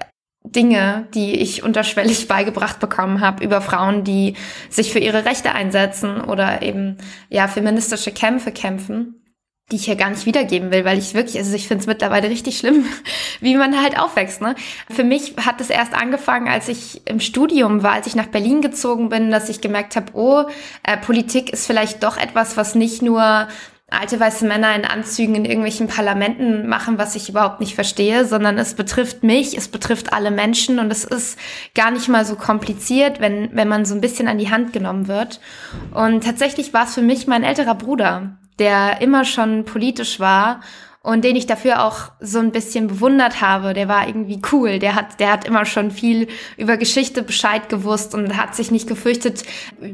Dinge, 0.44 1.06
die 1.14 1.34
ich 1.34 1.62
unterschwellig 1.62 2.28
beigebracht 2.28 2.80
bekommen 2.80 3.20
habe 3.20 3.44
über 3.44 3.60
Frauen, 3.60 4.04
die 4.04 4.34
sich 4.70 4.92
für 4.92 4.98
ihre 4.98 5.24
Rechte 5.24 5.52
einsetzen 5.52 6.20
oder 6.20 6.62
eben 6.62 6.98
ja 7.28 7.48
feministische 7.48 8.12
Kämpfe 8.12 8.52
kämpfen, 8.52 9.22
die 9.70 9.76
ich 9.76 9.86
hier 9.86 9.96
gar 9.96 10.10
nicht 10.10 10.26
wiedergeben 10.26 10.70
will, 10.70 10.84
weil 10.84 10.98
ich 10.98 11.14
wirklich, 11.14 11.38
also 11.38 11.54
ich 11.54 11.66
finde 11.66 11.82
es 11.82 11.86
mittlerweile 11.86 12.28
richtig 12.28 12.58
schlimm, 12.58 12.84
wie 13.40 13.54
man 13.56 13.80
halt 13.80 13.98
aufwächst. 13.98 14.42
Ne? 14.42 14.54
Für 14.90 15.04
mich 15.04 15.34
hat 15.38 15.60
es 15.60 15.70
erst 15.70 15.94
angefangen, 15.94 16.48
als 16.48 16.68
ich 16.68 17.02
im 17.06 17.20
Studium 17.20 17.82
war, 17.82 17.92
als 17.92 18.06
ich 18.06 18.14
nach 18.14 18.26
Berlin 18.26 18.60
gezogen 18.60 19.08
bin, 19.08 19.30
dass 19.30 19.48
ich 19.48 19.60
gemerkt 19.60 19.96
habe, 19.96 20.12
oh, 20.14 20.44
äh, 20.82 20.96
Politik 20.98 21.50
ist 21.50 21.66
vielleicht 21.66 22.02
doch 22.02 22.18
etwas, 22.18 22.56
was 22.56 22.74
nicht 22.74 23.00
nur 23.00 23.48
alte 23.92 24.18
weiße 24.18 24.46
Männer 24.46 24.74
in 24.74 24.84
Anzügen 24.84 25.34
in 25.34 25.44
irgendwelchen 25.44 25.86
Parlamenten 25.86 26.68
machen, 26.68 26.98
was 26.98 27.14
ich 27.14 27.28
überhaupt 27.28 27.60
nicht 27.60 27.74
verstehe, 27.74 28.24
sondern 28.24 28.58
es 28.58 28.74
betrifft 28.74 29.22
mich, 29.22 29.56
es 29.56 29.68
betrifft 29.68 30.12
alle 30.12 30.30
Menschen 30.30 30.78
und 30.78 30.90
es 30.90 31.04
ist 31.04 31.38
gar 31.74 31.90
nicht 31.90 32.08
mal 32.08 32.24
so 32.24 32.36
kompliziert, 32.36 33.20
wenn, 33.20 33.50
wenn 33.54 33.68
man 33.68 33.84
so 33.84 33.94
ein 33.94 34.00
bisschen 34.00 34.28
an 34.28 34.38
die 34.38 34.50
Hand 34.50 34.72
genommen 34.72 35.08
wird. 35.08 35.40
Und 35.94 36.24
tatsächlich 36.24 36.72
war 36.72 36.84
es 36.84 36.94
für 36.94 37.02
mich 37.02 37.26
mein 37.26 37.44
älterer 37.44 37.74
Bruder, 37.74 38.36
der 38.58 39.00
immer 39.00 39.24
schon 39.24 39.64
politisch 39.64 40.20
war 40.20 40.60
und 41.02 41.24
den 41.24 41.36
ich 41.36 41.46
dafür 41.46 41.84
auch 41.84 42.12
so 42.20 42.38
ein 42.38 42.52
bisschen 42.52 42.86
bewundert 42.86 43.40
habe. 43.40 43.74
Der 43.74 43.88
war 43.88 44.06
irgendwie 44.06 44.40
cool. 44.52 44.78
Der 44.78 44.94
hat, 44.94 45.18
der 45.18 45.32
hat 45.32 45.44
immer 45.44 45.64
schon 45.64 45.90
viel 45.90 46.28
über 46.56 46.76
Geschichte 46.76 47.22
Bescheid 47.22 47.68
gewusst 47.68 48.14
und 48.14 48.36
hat 48.36 48.54
sich 48.54 48.70
nicht 48.70 48.88
gefürchtet, 48.88 49.42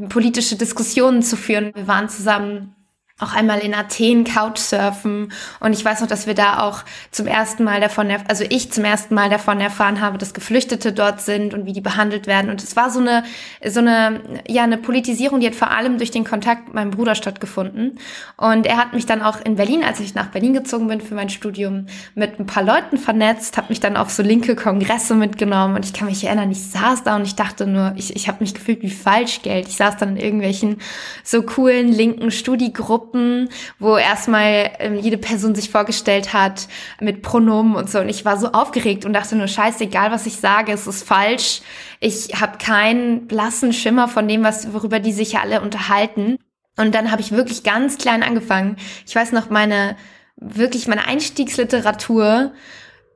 politische 0.09 0.57
Diskussionen 0.57 1.23
zu 1.23 1.37
führen. 1.37 1.73
Wir 1.75 1.89
waren 1.89 2.09
zusammen 2.09 2.75
auch 3.21 3.35
einmal 3.35 3.59
in 3.59 3.75
Athen 3.75 4.23
Couchsurfen. 4.23 5.33
Und 5.59 5.73
ich 5.73 5.85
weiß 5.85 6.01
noch, 6.01 6.07
dass 6.07 6.29
wir 6.29 6.35
da 6.35 6.61
auch 6.63 6.85
zum 7.11 7.27
ersten 7.27 7.65
Mal 7.65 7.81
davon, 7.81 8.09
also 8.29 8.45
ich 8.49 8.71
zum 8.71 8.85
ersten 8.85 9.15
Mal 9.15 9.29
davon 9.29 9.61
erfahren 9.61 10.01
habe, 10.01 10.19
dass 10.19 10.35
Geflüchtete 10.35 10.93
dort 10.93 11.21
sind 11.21 11.53
und 11.53 11.67
wie 11.67 11.73
die 11.73 11.81
behandelt 11.81 12.29
werden. 12.29 12.49
Und 12.49 12.63
es 12.63 12.77
war 12.77 12.91
so 12.91 13.01
eine 13.01 13.25
so 13.67 13.81
eine 13.81 14.21
ja 14.47 14.63
eine 14.63 14.79
Politisierung, 14.79 15.41
die 15.41 15.49
hat 15.49 15.57
vor 15.57 15.73
allem 15.73 15.99
durch 15.99 16.13
den 16.13 16.25
Kontakt 16.25 16.67
mit 16.67 16.75
meinem 16.75 16.91
Bruder 16.93 17.17
stattgefunden. 17.17 17.99
Und 18.37 18.67
er 18.67 18.77
hat 18.77 18.93
mich 18.93 19.05
dann 19.05 19.23
auch 19.23 19.41
in 19.45 19.57
Berlin, 19.57 19.83
als 19.83 19.99
ich 19.99 20.15
nach 20.15 20.29
Berlin 20.29 20.55
gezogen 20.55 20.87
bin 20.87 21.01
für 21.01 21.17
mein 21.17 21.29
Studium, 21.29 21.87
mit 22.15 22.39
ein 22.39 22.47
paar 22.47 22.63
Leuten 22.63 22.99
vernetzt, 22.99 23.57
hat 23.57 23.69
mich 23.69 23.81
dann 23.81 23.97
auf 23.97 24.11
so 24.11 24.23
linke 24.23 24.55
Kongresse 24.55 25.17
mitgenommen. 25.17 25.75
Und 25.75 25.85
ich 25.85 25.93
kann 25.93 26.07
mich 26.07 26.23
erinnern, 26.23 26.53
ich 26.53 26.71
saß 26.71 27.03
da 27.03 27.17
und 27.17 27.25
ich 27.25 27.35
dachte 27.35 27.67
nur, 27.67 27.95
ich 27.97 28.15
ich 28.15 28.29
habe 28.29 28.39
mich 28.41 28.55
gefühlt 28.55 28.83
wie 28.83 28.91
Falschgeld. 28.91 29.67
Ich 29.67 29.77
saß 29.77 29.97
dann 29.97 30.11
in 30.11 30.23
irgendwelchen 30.23 30.77
so 31.25 31.43
coolen 31.43 31.89
linken 31.89 32.31
Studiegruppen 32.31 33.08
Gruppen, 33.09 33.49
wo 33.79 33.97
erstmal 33.97 34.71
ähm, 34.79 34.99
jede 34.99 35.19
Person 35.19 35.55
sich 35.55 35.71
vorgestellt 35.71 36.33
hat 36.33 36.69
mit 37.01 37.23
Pronomen 37.23 37.75
und 37.75 37.91
so. 37.91 38.01
Und 38.01 38.09
ich 38.09 38.25
war 38.25 38.39
so 38.39 38.49
aufgeregt 38.53 39.05
und 39.05 39.13
dachte 39.13 39.37
nur, 39.37 39.49
scheiße, 39.49 39.85
egal 39.85 40.11
was 40.11 40.27
ich 40.27 40.37
sage, 40.37 40.73
es 40.73 40.87
ist 40.87 41.07
falsch. 41.07 41.63
Ich 42.01 42.41
habe 42.41 42.59
keinen 42.59 43.27
blassen 43.27 43.73
Schimmer 43.73 44.09
von 44.09 44.29
dem, 44.29 44.45
was 44.45 44.73
worüber 44.73 45.01
die 45.01 45.13
sich 45.13 45.33
ja 45.33 45.41
alle 45.41 45.61
unterhalten. 45.61 46.39
Und 46.77 46.95
dann 46.95 47.11
habe 47.11 47.23
ich 47.23 47.33
wirklich 47.33 47.65
ganz 47.65 47.99
klein 47.99 48.23
angefangen. 48.23 48.77
Ich 49.07 49.15
weiß 49.15 49.33
noch, 49.33 49.51
meine 49.51 49.97
wirklich 50.37 50.87
meine 50.87 51.07
Einstiegsliteratur 51.07 52.53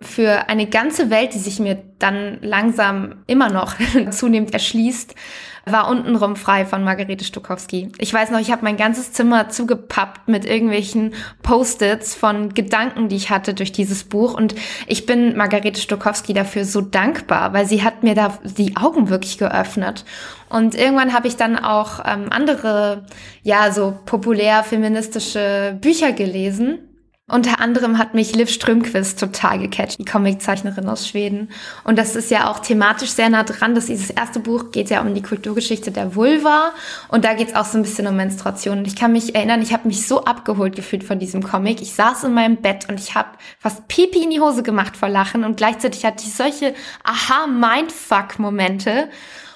für 0.01 0.49
eine 0.49 0.67
ganze 0.67 1.11
Welt, 1.11 1.35
die 1.35 1.39
sich 1.39 1.61
mir 1.61 1.81
dann 2.01 2.39
langsam 2.41 3.23
immer 3.29 3.49
noch 3.49 3.77
zunehmend 4.11 4.53
erschließt, 4.53 5.15
war 5.65 5.89
untenrum 5.89 6.37
frei 6.37 6.65
von 6.65 6.83
Margarete 6.83 7.25
Stokowski. 7.25 7.93
Ich 7.99 8.13
weiß 8.13 8.31
noch, 8.31 8.41
ich 8.41 8.51
habe 8.51 8.65
mein 8.65 8.77
ganzes 8.77 9.13
Zimmer 9.13 9.49
zugepappt 9.49 10.29
mit 10.29 10.45
irgendwelchen 10.45 11.15
Post-its 11.43 12.15
von 12.15 12.55
Gedanken, 12.55 13.09
die 13.09 13.17
ich 13.17 13.31
hatte 13.31 13.55
durch 13.55 13.73
dieses 13.73 14.05
Buch. 14.05 14.35
Und 14.35 14.55
ich 14.87 15.07
bin 15.07 15.37
Margarete 15.37 15.81
Stokowski 15.81 16.33
dafür 16.33 16.65
so 16.65 16.81
dankbar, 16.81 17.53
weil 17.53 17.67
sie 17.67 17.83
hat 17.83 18.03
mir 18.03 18.15
da 18.15 18.39
die 18.45 18.77
Augen 18.77 19.09
wirklich 19.09 19.39
geöffnet. 19.39 20.05
Und 20.49 20.75
irgendwann 20.75 21.13
habe 21.13 21.29
ich 21.29 21.37
dann 21.37 21.57
auch 21.57 22.01
ähm, 22.05 22.27
andere, 22.31 23.07
ja, 23.43 23.73
so 23.73 23.99
populär 24.05 24.65
feministische 24.65 25.79
Bücher 25.81 26.13
gelesen 26.13 26.92
unter 27.33 27.61
anderem 27.61 27.97
hat 27.97 28.13
mich 28.13 28.37
Liv 28.37 28.51
Strömquist 28.51 29.19
total 29.19 29.59
gecatcht, 29.59 29.99
die 29.99 30.05
Comiczeichnerin 30.05 30.87
aus 30.87 31.09
Schweden. 31.09 31.49
Und 31.83 31.99
das 31.99 32.15
ist 32.15 32.31
ja 32.31 32.51
auch 32.51 32.59
thematisch 32.59 33.09
sehr 33.09 33.31
nah 33.31 33.43
dran. 33.43 33.75
Das 33.75 33.87
dieses 33.87 34.11
erste 34.11 34.39
Buch 34.39 34.71
geht 34.71 34.91
ja 34.91 35.01
um 35.01 35.15
die 35.15 35.23
Kulturgeschichte 35.23 35.93
der 35.93 36.15
Vulva. 36.15 36.73
Und 37.09 37.25
da 37.25 37.33
geht 37.33 37.49
es 37.49 37.55
auch 37.55 37.65
so 37.65 37.79
ein 37.79 37.83
bisschen 37.83 38.07
um 38.07 38.17
Menstruation. 38.17 38.81
Und 38.81 38.87
ich 38.87 38.97
kann 38.97 39.13
mich 39.13 39.35
erinnern, 39.35 39.63
ich 39.63 39.73
habe 39.73 39.89
mich 39.89 40.07
so 40.07 40.27
abgeholt 40.27 40.77
gefühlt 40.77 41.05
von 41.05 41.19
diesem 41.19 41.43
Comic. 41.43 41.81
Ich 41.81 41.95
saß 41.95 42.25
in 42.25 42.35
meinem 42.35 42.59
Bett 42.59 42.91
und 42.91 43.01
ich 43.01 43.15
habe 43.15 43.31
fast 43.59 43.89
Pipi 43.89 44.23
in 44.23 44.29
die 44.29 44.41
Hose 44.41 44.63
gemacht 44.63 44.99
vor 44.99 45.09
Lachen. 45.09 45.45
Und 45.45 45.57
gleichzeitig 45.57 46.05
hatte 46.05 46.25
ich 46.27 46.35
solche 46.35 46.75
Aha-Mindfuck-Momente. 47.03 49.09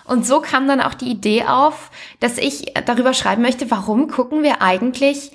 Und 0.06 0.26
so 0.26 0.40
kam 0.40 0.66
dann 0.66 0.80
auch 0.80 0.94
die 0.94 1.10
Idee 1.10 1.44
auf, 1.44 1.90
dass 2.20 2.38
ich 2.38 2.72
darüber 2.86 3.12
schreiben 3.12 3.42
möchte, 3.42 3.70
warum 3.70 4.08
gucken 4.08 4.42
wir 4.42 4.62
eigentlich 4.62 5.32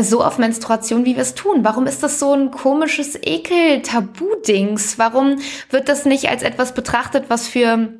so 0.00 0.24
auf 0.24 0.38
Menstruation, 0.38 1.04
wie 1.04 1.16
wir 1.16 1.22
es 1.22 1.34
tun? 1.34 1.64
Warum 1.64 1.86
ist 1.86 2.02
das 2.02 2.18
so 2.18 2.32
ein 2.32 2.50
komisches 2.50 3.14
Ekel-Tabu-Dings? 3.14 4.98
Warum 4.98 5.38
wird 5.70 5.88
das 5.88 6.04
nicht 6.04 6.28
als 6.28 6.42
etwas 6.42 6.74
betrachtet, 6.74 7.24
was 7.28 7.48
für 7.48 7.90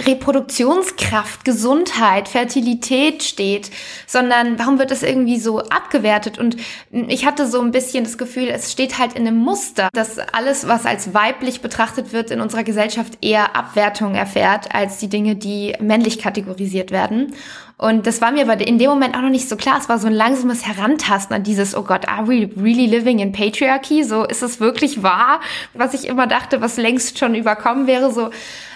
Reproduktionskraft, 0.00 1.44
Gesundheit, 1.44 2.28
Fertilität 2.28 3.22
steht, 3.22 3.70
sondern 4.06 4.58
warum 4.58 4.78
wird 4.78 4.90
das 4.90 5.02
irgendwie 5.02 5.38
so 5.38 5.58
abgewertet? 5.60 6.38
Und 6.38 6.56
ich 6.92 7.26
hatte 7.26 7.46
so 7.48 7.60
ein 7.60 7.72
bisschen 7.72 8.04
das 8.04 8.16
Gefühl, 8.16 8.48
es 8.48 8.70
steht 8.70 8.98
halt 8.98 9.14
in 9.14 9.26
einem 9.26 9.38
Muster, 9.38 9.88
dass 9.92 10.18
alles, 10.18 10.68
was 10.68 10.86
als 10.86 11.14
weiblich 11.14 11.60
betrachtet 11.60 12.12
wird, 12.12 12.30
in 12.30 12.40
unserer 12.40 12.62
Gesellschaft 12.62 13.18
eher 13.22 13.56
Abwertung 13.56 14.14
erfährt, 14.14 14.72
als 14.74 14.98
die 14.98 15.08
Dinge, 15.08 15.34
die 15.34 15.74
männlich 15.80 16.18
kategorisiert 16.18 16.90
werden. 16.90 17.34
Und 17.80 18.08
das 18.08 18.20
war 18.20 18.32
mir 18.32 18.42
aber 18.42 18.60
in 18.66 18.76
dem 18.78 18.90
Moment 18.90 19.16
auch 19.16 19.20
noch 19.22 19.30
nicht 19.30 19.48
so 19.48 19.54
klar. 19.54 19.78
Es 19.78 19.88
war 19.88 20.00
so 20.00 20.08
ein 20.08 20.12
langsames 20.12 20.66
Herantasten 20.66 21.36
an 21.36 21.44
dieses, 21.44 21.76
oh 21.76 21.84
Gott, 21.84 22.08
are 22.08 22.26
we 22.26 22.50
really 22.60 22.86
living 22.86 23.20
in 23.20 23.30
patriarchy? 23.30 24.02
So, 24.02 24.24
ist 24.24 24.42
es 24.42 24.58
wirklich 24.58 25.04
wahr? 25.04 25.40
Was 25.74 25.94
ich 25.94 26.08
immer 26.08 26.26
dachte, 26.26 26.60
was 26.60 26.76
längst 26.76 27.20
schon 27.20 27.36
überkommen 27.36 27.86
wäre, 27.86 28.12
so. 28.12 28.30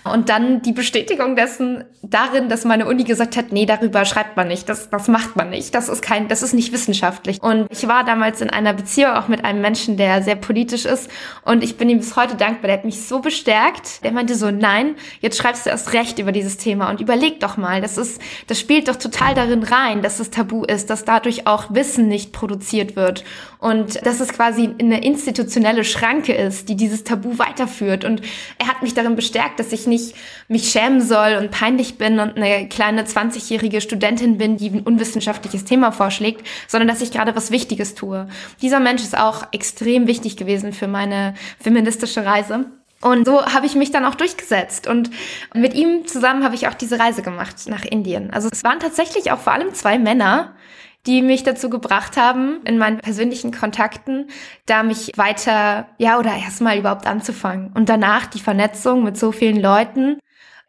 Und 0.04 0.28
dann 0.28 0.62
die 0.62 0.73
Bestätigung 0.73 1.37
dessen 1.37 1.85
darin, 2.02 2.49
dass 2.49 2.64
meine 2.64 2.87
Uni 2.87 3.04
gesagt 3.04 3.37
hat, 3.37 3.52
nee, 3.52 3.66
darüber 3.66 4.04
schreibt 4.04 4.37
man 4.37 4.49
nicht, 4.49 4.68
das, 4.68 4.90
das 4.90 5.06
macht 5.06 5.37
man 5.37 5.50
nicht, 5.50 5.75
das 5.75 5.88
ist 5.88 6.02
kein, 6.02 6.26
das 6.26 6.42
ist 6.42 6.52
nicht 6.52 6.73
wissenschaftlich. 6.73 7.40
Und 7.40 7.66
ich 7.71 7.87
war 7.87 8.04
damals 8.04 8.40
in 8.40 8.50
einer 8.50 8.73
Beziehung 8.73 9.12
auch 9.12 9.28
mit 9.28 9.44
einem 9.44 9.61
Menschen, 9.61 9.97
der 9.97 10.23
sehr 10.23 10.35
politisch 10.35 10.85
ist 10.85 11.09
und 11.44 11.62
ich 11.62 11.76
bin 11.76 11.88
ihm 11.88 11.99
bis 11.99 12.16
heute 12.16 12.35
dankbar, 12.35 12.68
der 12.68 12.78
hat 12.78 12.85
mich 12.85 13.02
so 13.06 13.21
bestärkt. 13.21 14.02
Der 14.02 14.11
meinte 14.11 14.35
so, 14.35 14.50
nein, 14.50 14.97
jetzt 15.21 15.38
schreibst 15.38 15.66
du 15.66 15.71
erst 15.71 15.92
recht 15.92 16.18
über 16.18 16.32
dieses 16.32 16.56
Thema 16.56 16.90
und 16.90 17.00
überleg 17.00 17.38
doch 17.38 17.56
mal, 17.56 17.80
das 17.80 17.97
ist, 17.97 18.21
das 18.49 18.59
spielt 18.59 18.88
doch 18.88 18.97
total 18.97 19.35
darin 19.35 19.62
rein, 19.62 20.02
dass 20.02 20.18
es 20.18 20.30
tabu 20.30 20.64
ist, 20.64 20.90
dass 20.90 21.04
dadurch 21.04 21.47
auch 21.47 21.66
Wissen 21.73 22.09
nicht 22.09 22.32
produziert 22.32 22.97
wird 22.97 23.23
und 23.62 24.04
dass 24.04 24.18
es 24.18 24.32
quasi 24.32 24.71
eine 24.80 25.04
institutionelle 25.04 25.85
Schranke 25.85 26.32
ist, 26.32 26.68
die 26.68 26.75
dieses 26.75 27.04
Tabu 27.04 27.38
weiterführt. 27.38 28.04
Und 28.04 28.23
er 28.59 28.66
hat 28.66 28.82
mich 28.82 28.92
darin 28.92 29.14
bestärkt, 29.14 29.61
dass 29.61 29.73
ich 29.73 29.87
nicht 29.93 30.15
mich 30.49 30.71
schämen 30.71 31.01
soll 31.01 31.37
und 31.41 31.51
peinlich 31.51 31.99
bin 31.99 32.19
und 32.19 32.37
eine 32.37 32.69
kleine 32.69 33.05
20-jährige 33.05 33.81
Studentin 33.81 34.39
bin, 34.39 34.57
die 34.57 34.71
ein 34.71 34.81
unwissenschaftliches 34.81 35.65
Thema 35.65 35.93
vorschlägt, 35.93 36.47
sondern 36.67 36.89
dass 36.89 37.03
ich 37.03 37.13
gerade 37.13 37.37
was 37.37 37.51
Wichtiges 37.51 37.95
tue. 37.95 38.27
Dieser 38.63 38.81
Mensch 38.81 39.03
ist 39.03 39.17
auch 39.17 39.45
extrem 39.53 40.07
wichtig 40.07 40.37
gewesen 40.37 40.73
für 40.73 40.89
meine 40.89 41.35
feministische 41.61 42.25
Reise. 42.25 42.67
Und 43.03 43.27
so 43.27 43.45
habe 43.45 43.67
ich 43.67 43.75
mich 43.75 43.91
dann 43.91 44.05
auch 44.05 44.15
durchgesetzt. 44.15 44.87
Und 44.87 45.11
mit 45.55 45.75
ihm 45.75 46.07
zusammen 46.07 46.45
habe 46.45 46.55
ich 46.55 46.69
auch 46.69 46.75
diese 46.75 46.99
Reise 46.99 47.23
gemacht 47.23 47.57
nach 47.67 47.85
Indien. 47.85 48.33
Also 48.33 48.49
es 48.51 48.63
waren 48.63 48.79
tatsächlich 48.79 49.33
auch 49.33 49.41
vor 49.41 49.53
allem 49.53 49.75
zwei 49.75 49.99
Männer, 49.99 50.55
die 51.06 51.23
mich 51.23 51.42
dazu 51.42 51.68
gebracht 51.68 52.16
haben, 52.16 52.61
in 52.64 52.78
meinen 52.78 52.99
persönlichen 52.99 53.52
Kontakten, 53.52 54.28
da 54.66 54.82
mich 54.82 55.12
weiter, 55.16 55.88
ja, 55.99 56.18
oder 56.18 56.35
erstmal 56.35 56.78
überhaupt 56.78 57.06
anzufangen. 57.06 57.73
Und 57.75 57.88
danach 57.88 58.26
die 58.26 58.40
Vernetzung 58.40 59.02
mit 59.02 59.16
so 59.16 59.32
vielen 59.32 59.61
Leuten 59.61 60.18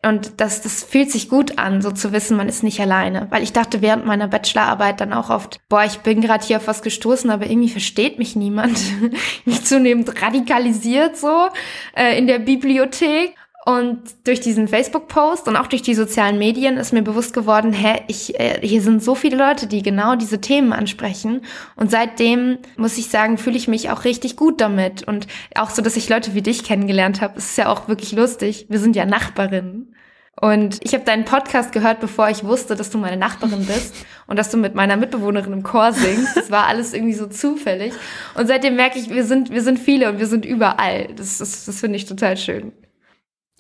und 0.06 0.42
das, 0.42 0.62
das 0.62 0.84
fühlt 0.84 1.10
sich 1.10 1.30
gut 1.30 1.58
an, 1.58 1.82
so 1.82 1.90
zu 1.90 2.12
wissen, 2.12 2.36
man 2.36 2.50
ist 2.50 2.62
nicht 2.62 2.82
alleine. 2.82 3.28
Weil 3.30 3.42
ich 3.42 3.54
dachte 3.54 3.82
während 3.82 4.06
meiner 4.06 4.28
Bachelorarbeit 4.28 5.00
dann 5.00 5.14
auch 5.14 5.30
oft, 5.30 5.62
boah, 5.70 5.86
ich 5.86 6.00
bin 6.00 6.20
gerade 6.20 6.46
hier 6.46 6.58
auf 6.58 6.68
was 6.68 6.82
gestoßen, 6.82 7.30
aber 7.30 7.46
irgendwie 7.46 7.70
versteht 7.70 8.20
mich 8.20 8.36
niemand. 8.36 8.78
mich 9.46 9.64
zunehmend 9.64 10.22
radikalisiert 10.22 11.16
so 11.16 11.48
äh, 11.96 12.18
in 12.18 12.28
der 12.28 12.40
Bibliothek. 12.40 13.36
Und 13.66 14.02
durch 14.26 14.42
diesen 14.42 14.68
Facebook-Post 14.68 15.48
und 15.48 15.56
auch 15.56 15.68
durch 15.68 15.82
die 15.82 15.96
sozialen 15.96 16.38
Medien 16.38 16.76
ist 16.76 16.92
mir 16.92 17.02
bewusst 17.02 17.34
geworden, 17.34 17.72
hä, 17.72 18.02
ich, 18.08 18.38
äh, 18.38 18.60
hier 18.62 18.82
sind 18.82 19.02
so 19.02 19.16
viele 19.16 19.38
Leute, 19.38 19.68
die 19.68 19.82
genau 19.82 20.16
diese 20.16 20.42
Themen 20.42 20.74
ansprechen. 20.74 21.42
Und 21.78 21.90
seitdem 21.90 22.58
muss 22.76 22.98
ich 22.98 23.08
sagen, 23.08 23.38
fühle 23.38 23.56
ich 23.56 23.70
mich 23.70 23.90
auch 23.90 24.04
richtig 24.04 24.36
gut 24.36 24.60
damit. 24.60 25.08
Und 25.08 25.28
auch 25.56 25.70
so, 25.70 25.82
dass 25.82 25.96
ich 25.96 26.10
Leute 26.10 26.34
wie 26.34 26.42
dich 26.42 26.66
kennengelernt 26.66 27.22
habe, 27.22 27.38
ist 27.38 27.58
ja 27.58 27.70
auch 27.70 27.88
wirklich 27.88 28.12
lustig. 28.12 28.66
Wir 28.68 28.80
sind 28.80 28.98
ja 28.98 29.06
Nachbarinnen. 29.06 29.96
Und 30.42 30.80
ich 30.82 30.94
habe 30.94 31.06
deinen 31.06 31.24
Podcast 31.24 31.72
gehört, 31.72 32.02
bevor 32.02 32.28
ich 32.28 32.44
wusste, 32.44 32.76
dass 32.76 32.90
du 32.90 32.98
meine 32.98 33.16
Nachbarin 33.16 33.66
bist 33.68 33.96
und 34.28 34.38
dass 34.38 34.50
du 34.50 34.58
mit 34.58 34.76
meiner 34.76 34.98
Mitbewohnerin 34.98 35.54
im 35.54 35.64
Chor 35.64 35.94
singst. 35.94 36.36
Das 36.36 36.52
war 36.52 36.68
alles 36.68 36.94
irgendwie 36.94 37.14
so 37.14 37.28
zufällig. 37.28 37.94
Und 38.36 38.48
seitdem 38.48 38.76
merke 38.76 39.00
ich, 39.00 39.10
wir 39.10 39.24
sind, 39.24 39.52
wir 39.52 39.62
sind 39.62 39.80
viele 39.80 40.10
und 40.10 40.20
wir 40.20 40.28
sind 40.28 40.44
überall. 40.44 41.08
Das, 41.16 41.38
das, 41.38 41.64
das 41.64 41.80
finde 41.80 41.96
ich 41.96 42.06
total 42.08 42.36
schön. 42.36 42.74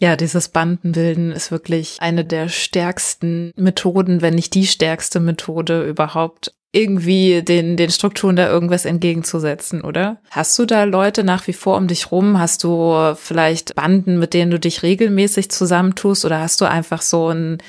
Ja, 0.03 0.17
dieses 0.17 0.49
Bandenbilden 0.49 1.31
ist 1.31 1.49
wirklich 1.49 1.95
eine 2.01 2.25
der 2.25 2.49
stärksten 2.49 3.53
Methoden, 3.55 4.21
wenn 4.21 4.33
nicht 4.33 4.53
die 4.53 4.67
stärkste 4.67 5.21
Methode 5.21 5.87
überhaupt, 5.87 6.53
irgendwie 6.73 7.41
den, 7.41 7.77
den 7.77 7.89
Strukturen 7.89 8.35
da 8.35 8.49
irgendwas 8.49 8.83
entgegenzusetzen, 8.83 9.79
oder? 9.79 10.17
Hast 10.29 10.59
du 10.59 10.65
da 10.65 10.83
Leute 10.83 11.23
nach 11.23 11.47
wie 11.47 11.53
vor 11.53 11.77
um 11.77 11.87
dich 11.87 12.11
rum? 12.11 12.37
Hast 12.37 12.65
du 12.65 13.15
vielleicht 13.15 13.75
Banden, 13.75 14.19
mit 14.19 14.33
denen 14.33 14.51
du 14.51 14.59
dich 14.59 14.83
regelmäßig 14.83 15.49
zusammentust? 15.49 16.25
Oder 16.25 16.41
hast 16.41 16.59
du 16.59 16.65
einfach 16.65 17.01
so 17.01 17.29
ein 17.29 17.59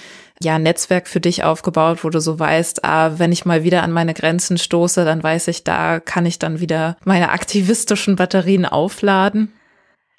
ja, 0.42 0.58
Netzwerk 0.58 1.06
für 1.06 1.20
dich 1.20 1.44
aufgebaut, 1.44 2.02
wo 2.02 2.10
du 2.10 2.20
so 2.20 2.36
weißt, 2.36 2.84
ah, 2.84 3.12
wenn 3.20 3.30
ich 3.30 3.44
mal 3.44 3.62
wieder 3.62 3.84
an 3.84 3.92
meine 3.92 4.12
Grenzen 4.12 4.58
stoße, 4.58 5.04
dann 5.04 5.22
weiß 5.22 5.46
ich, 5.46 5.62
da 5.62 6.00
kann 6.00 6.26
ich 6.26 6.40
dann 6.40 6.58
wieder 6.58 6.96
meine 7.04 7.30
aktivistischen 7.30 8.16
Batterien 8.16 8.66
aufladen? 8.66 9.52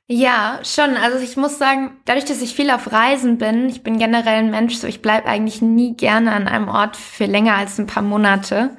Ja, 0.08 0.60
schon. 0.64 0.98
Also 0.98 1.18
ich 1.18 1.36
muss 1.36 1.58
sagen, 1.58 1.98
dadurch, 2.06 2.26
dass 2.26 2.42
ich 2.42 2.54
viel 2.54 2.70
auf 2.70 2.92
Reisen 2.92 3.40
bin, 3.40 3.70
ich 3.70 3.82
bin 3.82 3.98
generell 3.98 4.36
ein 4.40 4.52
Mensch, 4.52 4.76
so 4.76 4.86
ich 4.86 5.02
bleib 5.02 5.26
eigentlich 5.26 5.64
nie 5.64 5.96
gerne 5.96 6.32
an 6.32 6.48
einem 6.48 6.68
Ort 6.68 6.96
für 6.96 7.26
länger 7.26 7.56
als 7.56 7.80
ein 7.80 7.88
paar 7.88 8.04
Monate 8.04 8.78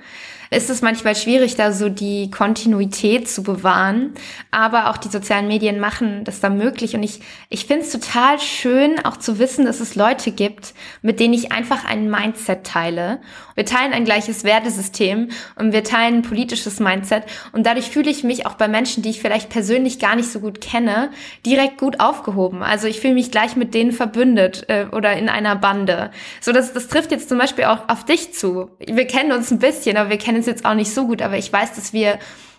ist 0.50 0.70
es 0.70 0.82
manchmal 0.82 1.16
schwierig, 1.16 1.56
da 1.56 1.72
so 1.72 1.88
die 1.88 2.30
Kontinuität 2.30 3.28
zu 3.28 3.42
bewahren. 3.42 4.14
Aber 4.50 4.90
auch 4.90 4.96
die 4.96 5.08
sozialen 5.08 5.48
Medien 5.48 5.80
machen 5.80 6.24
das 6.24 6.40
da 6.40 6.48
möglich. 6.48 6.94
Und 6.94 7.02
ich, 7.02 7.20
ich 7.48 7.66
finde 7.66 7.84
es 7.84 7.92
total 7.92 8.38
schön, 8.38 9.04
auch 9.04 9.16
zu 9.16 9.38
wissen, 9.38 9.64
dass 9.64 9.80
es 9.80 9.94
Leute 9.94 10.30
gibt, 10.30 10.74
mit 11.02 11.20
denen 11.20 11.34
ich 11.34 11.52
einfach 11.52 11.84
ein 11.84 12.10
Mindset 12.10 12.64
teile. 12.64 13.20
Wir 13.56 13.66
teilen 13.66 13.92
ein 13.92 14.04
gleiches 14.04 14.44
Wertesystem 14.44 15.30
und 15.56 15.72
wir 15.72 15.82
teilen 15.82 16.16
ein 16.16 16.22
politisches 16.22 16.78
Mindset. 16.78 17.24
Und 17.52 17.66
dadurch 17.66 17.90
fühle 17.90 18.10
ich 18.10 18.22
mich 18.22 18.46
auch 18.46 18.54
bei 18.54 18.68
Menschen, 18.68 19.02
die 19.02 19.10
ich 19.10 19.20
vielleicht 19.20 19.48
persönlich 19.48 19.98
gar 19.98 20.14
nicht 20.14 20.30
so 20.30 20.40
gut 20.40 20.60
kenne, 20.60 21.10
direkt 21.44 21.78
gut 21.78 21.98
aufgehoben. 21.98 22.62
Also 22.62 22.86
ich 22.86 23.00
fühle 23.00 23.14
mich 23.14 23.30
gleich 23.30 23.56
mit 23.56 23.74
denen 23.74 23.92
verbündet 23.92 24.66
äh, 24.68 24.86
oder 24.92 25.14
in 25.14 25.28
einer 25.28 25.56
Bande. 25.56 26.10
So, 26.40 26.52
das, 26.52 26.72
das 26.72 26.86
trifft 26.88 27.10
jetzt 27.10 27.28
zum 27.28 27.38
Beispiel 27.38 27.64
auch 27.64 27.88
auf 27.88 28.04
dich 28.04 28.34
zu. 28.34 28.70
Wir 28.78 29.06
kennen 29.06 29.32
uns 29.32 29.50
ein 29.50 29.58
bisschen, 29.58 29.96
aber 29.96 30.10
wir 30.10 30.18
kennen 30.18 30.36
uns 30.36 30.46
jetzt 30.46 30.64
auch 30.64 30.74
nicht 30.74 30.92
so 30.92 31.06
gut, 31.06 31.22
aber 31.22 31.38
ich 31.38 31.52
weiß, 31.52 31.74
dass 31.74 31.92
wir 31.92 32.18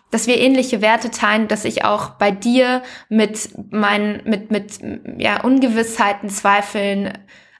dass 0.09 0.27
wir 0.27 0.37
ähnliche 0.37 0.81
Werte 0.81 1.11
teilen, 1.11 1.47
dass 1.47 1.65
ich 1.65 1.83
auch 1.83 2.11
bei 2.11 2.31
dir 2.31 2.81
mit 3.09 3.49
meinen, 3.71 4.21
mit, 4.23 4.51
mit, 4.51 4.79
ja, 5.17 5.41
Ungewissheiten, 5.41 6.29
Zweifeln 6.29 7.11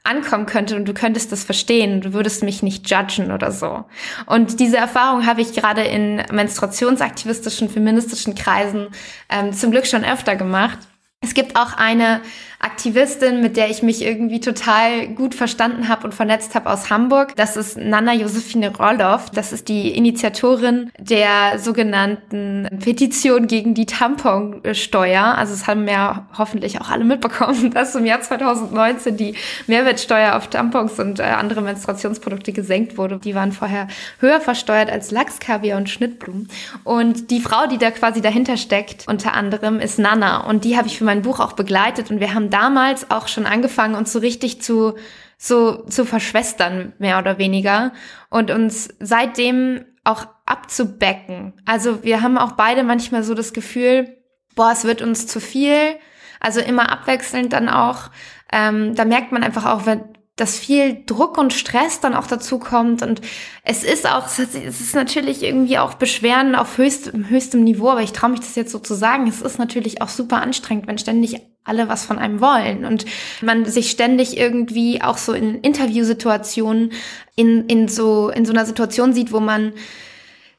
ankommen 0.08 0.46
könnte 0.46 0.76
und 0.76 0.86
du 0.86 0.94
könntest 0.94 1.32
das 1.32 1.44
verstehen, 1.44 2.02
du 2.02 2.14
würdest 2.14 2.44
mich 2.44 2.64
nicht 2.64 2.90
judgen 2.90 3.32
oder 3.32 3.52
so. 3.52 3.86
Und 4.26 4.60
diese 4.60 4.78
Erfahrung 4.78 5.26
habe 5.26 5.42
ich 5.42 5.54
gerade 5.54 5.84
in 5.84 6.24
menstruationsaktivistischen, 6.32 7.70
feministischen 7.70 8.36
Kreisen 8.36 8.88
ähm, 9.30 9.54
zum 9.54 9.72
Glück 9.72 9.86
schon 9.86 10.06
öfter 10.06 10.36
gemacht. 10.36 10.80
Es 11.22 11.34
gibt 11.34 11.56
auch 11.56 11.74
eine 11.74 12.22
Aktivistin, 12.60 13.42
mit 13.42 13.56
der 13.56 13.70
ich 13.70 13.84
mich 13.84 14.04
irgendwie 14.04 14.40
total 14.40 15.08
gut 15.10 15.36
verstanden 15.36 15.90
habe 15.90 16.06
und 16.06 16.14
vernetzt 16.16 16.56
habe 16.56 16.70
aus 16.70 16.90
Hamburg. 16.90 17.36
Das 17.36 17.56
ist 17.56 17.78
Nana 17.78 18.16
Josephine 18.16 18.76
Roloff. 18.76 19.30
Das 19.30 19.54
ist 19.54 19.68
die 19.68 19.96
Initiatorin 19.96 20.92
der 20.98 21.60
sogenannten 21.60 22.68
Petition 22.80 23.46
gegen 23.46 23.76
die 23.76 23.86
Tamponsteuer. 23.86 25.36
Also 25.38 25.54
es 25.54 25.68
haben 25.68 25.88
ja 25.88 26.28
hoffentlich 26.36 26.82
auch 26.82 26.90
alle 26.90 27.04
mitbekommen, 27.04 27.72
dass 27.74 27.94
im 27.94 28.06
Jahr 28.06 28.22
2019 28.22 29.18
die 29.18 29.36
Mehrwertsteuer 29.68 30.36
auf 30.36 30.48
Tampons 30.48 31.00
und 31.00 31.20
äh, 31.20 31.24
andere 31.24 31.62
Menstruationsprodukte 31.62 32.54
gesenkt 32.54 32.98
wurde. 32.98 33.20
Die 33.20 33.36
waren 33.36 33.52
vorher 33.52 33.88
höher 34.20 34.42
versteuert 34.42 34.90
als 34.90 35.12
Lachs, 35.12 35.40
Kaviar 35.40 35.78
und 35.78 35.92
Schnittblumen. 35.92 36.50
Und 36.84 37.30
die 37.30 37.40
Frau, 37.40 37.68
die 37.68 37.78
da 37.78 37.92
quasi 37.92 38.20
dahinter 38.22 38.58
steckt, 38.58 39.08
unter 39.08 39.36
anderem, 39.36 39.80
ist 39.80 40.00
Nana. 40.00 40.48
Und 40.48 40.64
die 40.64 40.76
habe 40.76 40.88
ich 40.88 40.98
für 40.98 41.04
mein 41.04 41.22
Buch 41.22 41.40
auch 41.40 41.54
begleitet 41.54 42.10
und 42.10 42.20
wir 42.20 42.34
haben 42.34 42.47
damals 42.50 43.12
auch 43.12 43.28
schon 43.28 43.46
angefangen, 43.46 43.96
uns 43.96 44.12
so 44.12 44.20
richtig 44.20 44.62
zu, 44.62 44.96
so, 45.38 45.84
zu 45.86 46.06
verschwestern, 46.06 46.94
mehr 47.00 47.20
oder 47.20 47.38
weniger. 47.38 47.94
Und 48.30 48.52
uns 48.52 48.90
seitdem 49.00 49.86
auch 50.04 50.28
abzubecken. 50.46 51.54
Also 51.66 52.04
wir 52.04 52.22
haben 52.22 52.38
auch 52.38 52.54
beide 52.54 52.84
manchmal 52.84 53.24
so 53.24 53.34
das 53.34 53.54
Gefühl, 53.54 54.18
boah, 54.56 54.72
es 54.72 54.86
wird 54.86 55.02
uns 55.02 55.28
zu 55.28 55.40
viel. 55.40 55.98
Also 56.40 56.60
immer 56.60 56.92
abwechselnd 56.92 57.54
dann 57.54 57.70
auch. 57.70 58.10
Ähm, 58.52 58.96
da 58.96 59.06
merkt 59.06 59.32
man 59.32 59.44
einfach 59.44 59.66
auch, 59.66 59.86
wenn, 59.86 60.04
dass 60.36 60.58
viel 60.58 61.04
Druck 61.06 61.38
und 61.38 61.52
Stress 61.52 62.00
dann 62.00 62.14
auch 62.14 62.28
dazu 62.28 62.60
kommt. 62.60 63.02
Und 63.02 63.22
es 63.64 63.84
ist 63.84 64.08
auch, 64.08 64.28
es 64.28 64.40
ist 64.40 64.96
natürlich 64.96 65.44
irgendwie 65.44 65.80
auch 65.80 65.96
Beschweren 65.96 66.56
auf 66.56 66.78
höchstem, 66.78 67.28
höchstem 67.28 67.64
Niveau, 67.64 67.90
aber 67.90 68.04
ich 68.04 68.14
traue 68.14 68.30
mich 68.30 68.40
das 68.40 68.56
jetzt 68.56 68.72
so 68.72 68.80
zu 68.80 68.94
sagen. 68.94 69.28
Es 69.28 69.42
ist 69.42 69.60
natürlich 69.60 70.02
auch 70.02 70.10
super 70.10 70.42
anstrengend, 70.42 70.88
wenn 70.88 70.98
ständig 70.98 71.42
alle 71.68 71.90
was 71.90 72.06
von 72.06 72.18
einem 72.18 72.42
wollen 72.42 72.86
und 72.86 73.06
man 73.42 73.66
sich 73.66 73.92
ständig 73.92 74.38
irgendwie 74.38 75.02
auch 75.02 75.18
so 75.18 75.34
in 75.34 75.60
Interviewsituationen 75.62 76.92
in, 77.36 77.66
in 77.68 77.88
so, 77.88 78.30
in 78.30 78.46
so 78.46 78.54
einer 78.54 78.66
Situation 78.66 79.14
sieht, 79.14 79.32
wo 79.32 79.40
man 79.40 79.74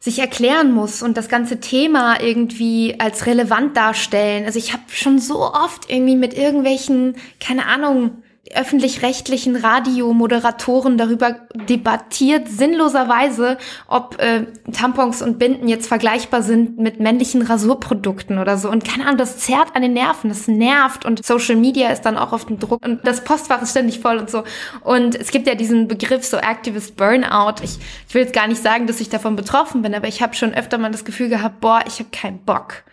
sich 0.00 0.20
erklären 0.20 0.72
muss 0.72 1.02
und 1.02 1.16
das 1.16 1.28
ganze 1.28 1.58
Thema 1.58 2.20
irgendwie 2.22 3.00
als 3.00 3.26
relevant 3.26 3.76
darstellen. 3.76 4.44
Also 4.44 4.58
ich 4.58 4.72
habe 4.72 4.84
schon 4.90 5.18
so 5.18 5.40
oft 5.40 5.90
irgendwie 5.90 6.16
mit 6.16 6.34
irgendwelchen, 6.34 7.16
keine 7.40 7.66
Ahnung, 7.66 8.22
öffentlich-rechtlichen 8.54 9.56
Radiomoderatoren 9.56 10.98
darüber 10.98 11.36
debattiert, 11.68 12.48
sinnloserweise, 12.48 13.58
ob 13.86 14.18
äh, 14.20 14.46
Tampons 14.72 15.22
und 15.22 15.38
Binden 15.38 15.68
jetzt 15.68 15.88
vergleichbar 15.88 16.42
sind 16.42 16.78
mit 16.78 17.00
männlichen 17.00 17.42
Rasurprodukten 17.42 18.38
oder 18.38 18.58
so. 18.58 18.70
Und 18.70 18.84
keine 18.84 19.04
Ahnung, 19.04 19.18
das 19.18 19.38
zerrt 19.38 19.74
an 19.74 19.82
den 19.82 19.92
Nerven, 19.92 20.30
das 20.30 20.48
nervt 20.48 21.04
und 21.04 21.24
Social 21.24 21.56
Media 21.56 21.90
ist 21.90 22.02
dann 22.02 22.16
auch 22.16 22.32
auf 22.32 22.46
dem 22.46 22.58
Druck 22.58 22.84
und 22.84 23.06
das 23.06 23.24
Postfach 23.24 23.62
ist 23.62 23.70
ständig 23.70 24.00
voll 24.00 24.18
und 24.18 24.30
so. 24.30 24.44
Und 24.82 25.14
es 25.14 25.30
gibt 25.30 25.46
ja 25.46 25.54
diesen 25.54 25.88
Begriff 25.88 26.24
so 26.24 26.36
Activist 26.36 26.96
Burnout. 26.96 27.62
Ich, 27.62 27.78
ich 28.08 28.14
will 28.14 28.22
jetzt 28.22 28.34
gar 28.34 28.46
nicht 28.46 28.62
sagen, 28.62 28.86
dass 28.86 29.00
ich 29.00 29.08
davon 29.08 29.36
betroffen 29.36 29.82
bin, 29.82 29.94
aber 29.94 30.08
ich 30.08 30.22
habe 30.22 30.34
schon 30.34 30.54
öfter 30.54 30.78
mal 30.78 30.90
das 30.90 31.04
Gefühl 31.04 31.28
gehabt, 31.28 31.60
boah, 31.60 31.80
ich 31.86 31.98
habe 31.98 32.10
keinen 32.10 32.38
Bock. 32.38 32.84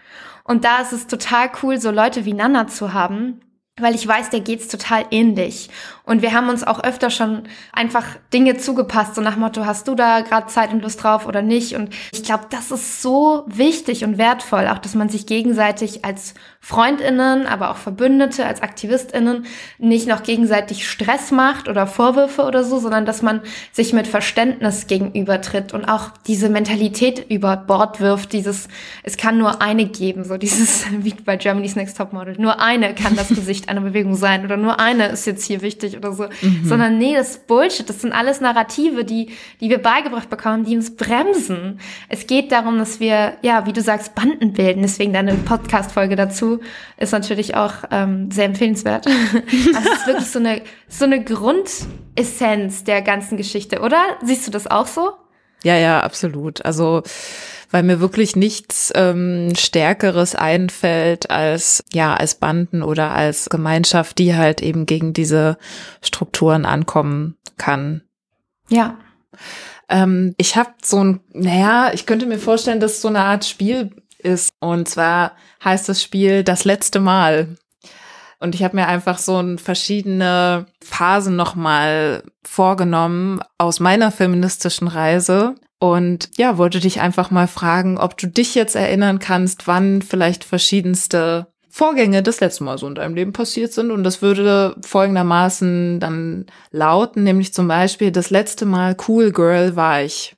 Und 0.44 0.64
da 0.64 0.80
ist 0.80 0.94
es 0.94 1.08
total 1.08 1.50
cool, 1.64 1.80
so 1.80 1.90
Leute 1.90 2.26
wie 2.26 2.34
Nana 2.34 2.68
zu 2.68 2.94
haben, 2.94 3.42
weil 3.80 3.96
ich 3.96 4.08
weiß, 4.08 4.30
der 4.30 4.40
geht's 4.40 4.68
total 4.70 5.06
ähnlich. 5.12 5.70
Und 6.06 6.22
wir 6.22 6.34
haben 6.34 6.50
uns 6.50 6.64
auch 6.64 6.84
öfter 6.84 7.10
schon 7.10 7.44
einfach 7.74 8.06
Dinge 8.34 8.58
zugepasst, 8.58 9.16
so 9.16 9.22
nach 9.22 9.38
Motto, 9.38 9.66
hast 9.66 9.88
du 9.88 9.96
da 9.96 10.22
gerade 10.22 10.48
Zeit 10.48 10.72
und 10.72 10.82
Lust 10.84 11.04
drauf 11.04 11.26
oder 11.26 11.42
nicht? 11.42 11.76
Und 11.76 11.94
ich 12.12 12.24
glaube, 12.24 12.46
das 12.50 12.72
ist 12.72 13.02
so 13.02 13.44
wichtig 13.48 14.04
und 14.04 14.18
wertvoll, 14.18 14.68
auch 14.68 14.78
dass 14.78 14.94
man 14.94 15.10
sich 15.10 15.26
gegenseitig 15.26 16.06
als 16.06 16.36
Freundinnen, 16.60 17.48
aber 17.48 17.72
auch 17.72 17.78
Verbündete, 17.78 18.46
als 18.46 18.62
Aktivistinnen 18.62 19.46
nicht 19.78 20.08
noch 20.08 20.24
gegenseitig 20.24 20.88
Stress 20.90 21.32
macht 21.32 21.68
oder 21.68 21.88
Vorwürfe 21.88 22.44
oder 22.44 22.64
so, 22.64 22.80
sondern 22.80 23.06
dass 23.06 23.22
man 23.22 23.42
sich 23.72 23.94
mit 23.94 24.08
Verständnis 24.08 24.88
gegenübertritt 24.88 25.74
und 25.74 25.86
auch 25.86 26.10
diese 26.28 26.50
Mentalität 26.50 27.26
über 27.30 27.58
Bord 27.58 28.00
wirft, 28.00 28.34
dieses, 28.34 28.68
es 29.04 29.18
kann 29.18 29.38
nur 29.38 29.62
eine 29.62 29.86
geben, 29.86 30.24
so 30.24 30.38
dieses, 30.38 30.86
wie 31.00 31.14
bei 31.14 31.38
Germany's 31.38 31.76
Next 31.76 31.98
Top 31.98 32.14
Model, 32.14 32.36
nur 32.38 32.60
eine 32.62 32.94
kann 32.96 33.16
das 33.16 33.30
Gesicht 33.30 33.70
einer 33.70 33.82
Bewegung 33.82 34.16
sein 34.16 34.44
oder 34.44 34.58
nur 34.58 34.80
eine 34.80 35.08
ist 35.08 35.26
jetzt 35.26 35.46
hier 35.46 35.62
wichtig 35.62 35.95
oder 35.98 36.14
so, 36.14 36.24
mhm. 36.42 36.66
sondern 36.66 36.98
nee, 36.98 37.16
das 37.16 37.32
ist 37.32 37.48
Bullshit, 37.48 37.88
das 37.88 38.02
sind 38.02 38.14
alles 38.14 38.42
Narrative, 38.42 39.04
die, 39.04 39.30
die 39.62 39.70
wir 39.70 39.80
beigebracht 39.80 40.30
bekommen, 40.30 40.66
die 40.66 40.76
uns 40.76 40.96
bremsen. 40.96 41.80
Es 42.10 42.28
geht 42.28 42.52
darum, 42.52 42.78
dass 42.78 43.00
wir, 43.00 43.38
ja, 43.42 43.66
wie 43.66 43.74
du 43.74 43.82
sagst, 43.82 44.16
Banden 44.16 44.54
bilden, 44.54 44.82
deswegen 44.82 45.14
deine 45.14 45.34
Podcast-Folge 45.34 46.16
dazu, 46.16 46.60
ist 46.98 47.12
natürlich 47.12 47.56
auch 47.56 47.74
ähm, 47.92 48.32
sehr 48.32 48.46
empfehlenswert. 48.46 49.08
also 49.08 49.90
es 49.90 50.00
ist 50.00 50.08
wirklich 50.08 50.30
so 50.30 50.40
eine, 50.40 50.62
so 50.88 51.06
eine 51.06 51.24
Grundessenz 51.24 52.84
der 52.84 53.02
ganzen 53.02 53.38
Geschichte, 53.38 53.82
oder? 53.82 54.02
Siehst 54.24 54.48
du 54.48 54.52
das 54.52 54.68
auch 54.68 54.88
so? 54.88 55.12
Ja, 55.64 55.78
ja, 55.78 56.02
absolut. 56.02 56.64
Also 56.64 57.02
weil 57.76 57.84
mir 57.84 58.00
wirklich 58.00 58.38
nichts 58.38 58.94
ähm, 58.96 59.54
Stärkeres 59.54 60.34
einfällt 60.34 61.30
als 61.30 61.84
ja 61.92 62.14
als 62.14 62.36
Banden 62.36 62.82
oder 62.82 63.12
als 63.12 63.50
Gemeinschaft, 63.50 64.18
die 64.18 64.34
halt 64.34 64.62
eben 64.62 64.86
gegen 64.86 65.12
diese 65.12 65.58
Strukturen 66.02 66.66
ankommen 66.66 67.36
kann. 67.58 68.02
Ja. 68.70 68.98
Ähm, 69.90 70.36
ich 70.38 70.56
habe 70.56 70.70
so 70.86 71.04
ein, 71.04 71.20
naja, 71.34 71.92
ich 71.94 72.06
könnte 72.06 72.28
mir 72.28 72.40
vorstellen, 72.40 72.80
dass 72.80 73.02
so 73.02 73.10
eine 73.10 73.20
Art 73.20 73.44
Spiel 73.44 73.90
ist. 74.20 74.54
Und 74.62 74.88
zwar 74.88 75.34
heißt 75.62 75.90
das 75.90 76.02
Spiel 76.02 76.46
Das 76.46 76.64
letzte 76.64 77.02
Mal. 77.02 77.58
Und 78.40 78.56
ich 78.56 78.64
habe 78.64 78.78
mir 78.78 78.88
einfach 78.88 79.18
so 79.18 79.38
ein 79.38 79.58
verschiedene 79.58 80.68
Phasen 80.82 81.36
nochmal 81.36 82.24
vorgenommen 82.42 83.42
aus 83.58 83.82
meiner 83.82 84.12
feministischen 84.12 84.88
Reise. 84.88 85.56
Und 85.94 86.30
ja, 86.38 86.58
wollte 86.58 86.80
dich 86.80 87.00
einfach 87.00 87.30
mal 87.30 87.48
fragen, 87.48 87.98
ob 87.98 88.18
du 88.18 88.28
dich 88.28 88.56
jetzt 88.56 88.76
erinnern 88.76 89.20
kannst, 89.20 89.68
wann 89.68 90.02
vielleicht 90.02 90.44
verschiedenste 90.44 91.48
Vorgänge 91.70 92.24
das 92.24 92.40
letzte 92.40 92.64
Mal 92.64 92.78
so 92.78 92.88
in 92.88 92.96
deinem 92.96 93.14
Leben 93.14 93.34
passiert 93.34 93.72
sind. 93.72 93.92
Und 93.92 94.04
das 94.04 94.24
würde 94.24 94.76
folgendermaßen 94.84 96.00
dann 96.00 96.48
lauten, 96.72 97.24
nämlich 97.24 97.54
zum 97.54 97.68
Beispiel, 97.68 98.12
das 98.12 98.32
letzte 98.32 98.66
Mal 98.66 98.96
Cool 99.08 99.32
Girl 99.32 99.76
war 99.76 100.02
ich 100.02 100.36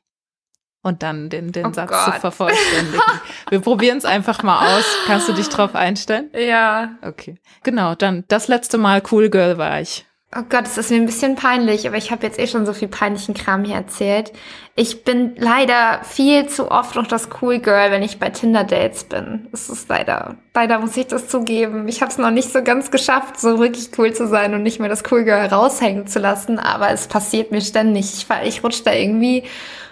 und 0.82 1.04
dann 1.04 1.30
den, 1.30 1.52
den 1.52 1.68
oh 1.68 1.74
Satz 1.74 1.92
Gott. 1.92 2.14
zu 2.16 2.20
vervollständigen. 2.20 3.02
Wir 3.50 3.60
probieren 3.60 3.98
es 4.00 4.06
einfach 4.06 4.44
mal 4.44 4.78
aus. 4.78 4.86
Kannst 5.06 5.30
du 5.30 5.34
dich 5.34 5.48
drauf 5.50 5.76
einstellen? 5.76 6.30
Ja. 6.34 6.98
Okay. 7.02 7.36
Genau, 7.64 7.96
dann 7.96 8.24
das 8.28 8.48
letzte 8.48 8.78
Mal 8.78 9.02
Cool 9.10 9.30
Girl 9.30 9.58
war 9.58 9.82
ich. 9.82 10.06
Oh 10.38 10.44
Gott, 10.48 10.66
es 10.66 10.78
ist 10.78 10.92
mir 10.92 10.98
ein 10.98 11.08
bisschen 11.08 11.36
peinlich, 11.36 11.88
aber 11.88 11.98
ich 11.98 12.12
habe 12.12 12.26
jetzt 12.26 12.38
eh 12.38 12.46
schon 12.46 12.68
so 12.68 12.74
viel 12.74 12.88
peinlichen 12.88 13.34
Kram 13.34 13.64
hier 13.64 13.76
erzählt. 13.76 14.32
Ich 14.76 15.04
bin 15.04 15.34
leider 15.36 16.02
viel 16.04 16.48
zu 16.48 16.70
oft 16.70 16.96
noch 16.96 17.08
das 17.08 17.30
Cool 17.42 17.58
Girl, 17.58 17.90
wenn 17.90 18.04
ich 18.04 18.20
bei 18.20 18.30
Tinder 18.30 18.64
Dates 18.64 19.06
bin. 19.06 19.48
Es 19.52 19.68
ist 19.68 19.90
leider, 19.90 20.36
leider 20.54 20.78
muss 20.78 20.96
ich 20.96 21.08
das 21.08 21.28
zugeben. 21.28 21.88
Ich 21.88 22.02
habe 22.02 22.12
es 22.12 22.20
noch 22.20 22.30
nicht 22.30 22.54
so 22.54 22.62
ganz 22.62 22.92
geschafft, 22.92 23.40
so 23.40 23.58
wirklich 23.58 23.90
cool 23.98 24.14
zu 24.14 24.28
sein 24.28 24.54
und 24.54 24.62
nicht 24.62 24.80
mehr 24.80 24.90
das 24.90 25.04
Cool 25.10 25.24
Girl 25.24 25.48
raushängen 25.48 26.06
zu 26.06 26.20
lassen, 26.20 26.60
aber 26.60 26.92
es 26.92 27.08
passiert 27.08 27.52
mir 27.52 27.62
ständig. 27.62 28.14
Ich, 28.14 28.28
ich 28.46 28.64
rutsche 28.64 28.84
da 28.84 28.94
irgendwie 28.94 29.44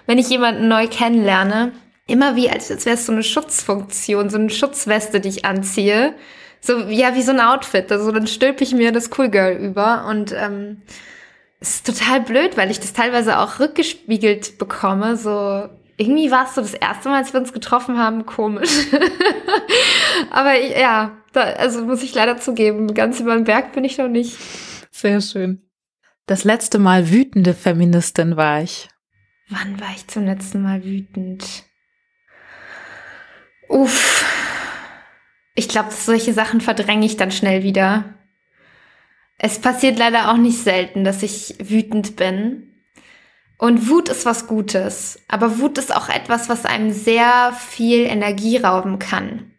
wenn 0.05 0.17
ich 0.17 0.29
jemanden 0.29 0.67
neu 0.67 0.87
kennenlerne, 0.87 1.71
immer 2.07 2.35
wie, 2.35 2.49
als, 2.49 2.69
wäre 2.85 2.95
es 2.95 3.05
so 3.05 3.11
eine 3.11 3.23
Schutzfunktion, 3.23 4.29
so 4.29 4.37
eine 4.37 4.49
Schutzweste, 4.49 5.19
die 5.19 5.29
ich 5.29 5.45
anziehe. 5.45 6.13
So, 6.65 6.79
ja, 6.89 7.15
wie 7.15 7.21
so 7.21 7.31
ein 7.31 7.39
Outfit. 7.39 7.91
Also 7.91 8.11
dann 8.11 8.25
stülpe 8.25 8.63
ich 8.63 8.73
mir 8.73 8.91
das 8.91 9.11
Cool 9.15 9.29
Girl 9.29 9.55
über 9.55 10.07
und 10.07 10.31
ähm, 10.31 10.81
es 11.59 11.75
ist 11.75 11.85
total 11.85 12.21
blöd, 12.21 12.57
weil 12.57 12.71
ich 12.71 12.79
das 12.79 12.93
teilweise 12.93 13.37
auch 13.37 13.59
rückgespiegelt 13.59 14.57
bekomme. 14.57 15.15
So, 15.15 15.69
irgendwie 15.97 16.31
war 16.31 16.45
es 16.45 16.55
so 16.55 16.61
das 16.61 16.73
erste 16.73 17.09
Mal, 17.09 17.17
als 17.17 17.33
wir 17.33 17.39
uns 17.39 17.53
getroffen 17.53 17.99
haben, 17.99 18.25
komisch. 18.25 18.87
Aber 20.31 20.55
ja, 20.59 21.15
da, 21.33 21.41
also 21.41 21.83
muss 21.85 22.01
ich 22.01 22.15
leider 22.15 22.37
zugeben, 22.37 22.93
ganz 22.93 23.19
über 23.19 23.35
den 23.35 23.43
Berg 23.43 23.73
bin 23.73 23.83
ich 23.83 23.97
noch 23.97 24.07
nicht. 24.07 24.37
Sehr 24.91 25.21
schön. 25.21 25.61
Das 26.25 26.43
letzte 26.43 26.79
Mal 26.79 27.11
wütende 27.11 27.53
Feministin 27.53 28.37
war 28.37 28.61
ich. 28.61 28.89
Wann 29.49 29.79
war 29.79 29.89
ich 29.95 30.07
zum 30.07 30.25
letzten 30.25 30.63
Mal 30.63 30.83
wütend? 30.83 31.63
Uff. 33.69 34.34
Ich 35.55 35.69
glaube, 35.69 35.91
solche 35.91 36.33
Sachen 36.33 36.61
verdränge 36.61 37.05
ich 37.05 37.17
dann 37.17 37.31
schnell 37.31 37.63
wieder. 37.63 38.15
Es 39.37 39.59
passiert 39.59 39.97
leider 39.97 40.31
auch 40.31 40.37
nicht 40.37 40.59
selten, 40.59 41.03
dass 41.03 41.23
ich 41.23 41.55
wütend 41.59 42.15
bin. 42.15 42.71
Und 43.57 43.89
Wut 43.89 44.09
ist 44.09 44.25
was 44.25 44.47
Gutes. 44.47 45.19
Aber 45.27 45.59
Wut 45.59 45.77
ist 45.77 45.95
auch 45.95 46.09
etwas, 46.09 46.49
was 46.49 46.65
einem 46.65 46.91
sehr 46.91 47.53
viel 47.53 48.01
Energie 48.01 48.57
rauben 48.57 48.99
kann. 48.99 49.51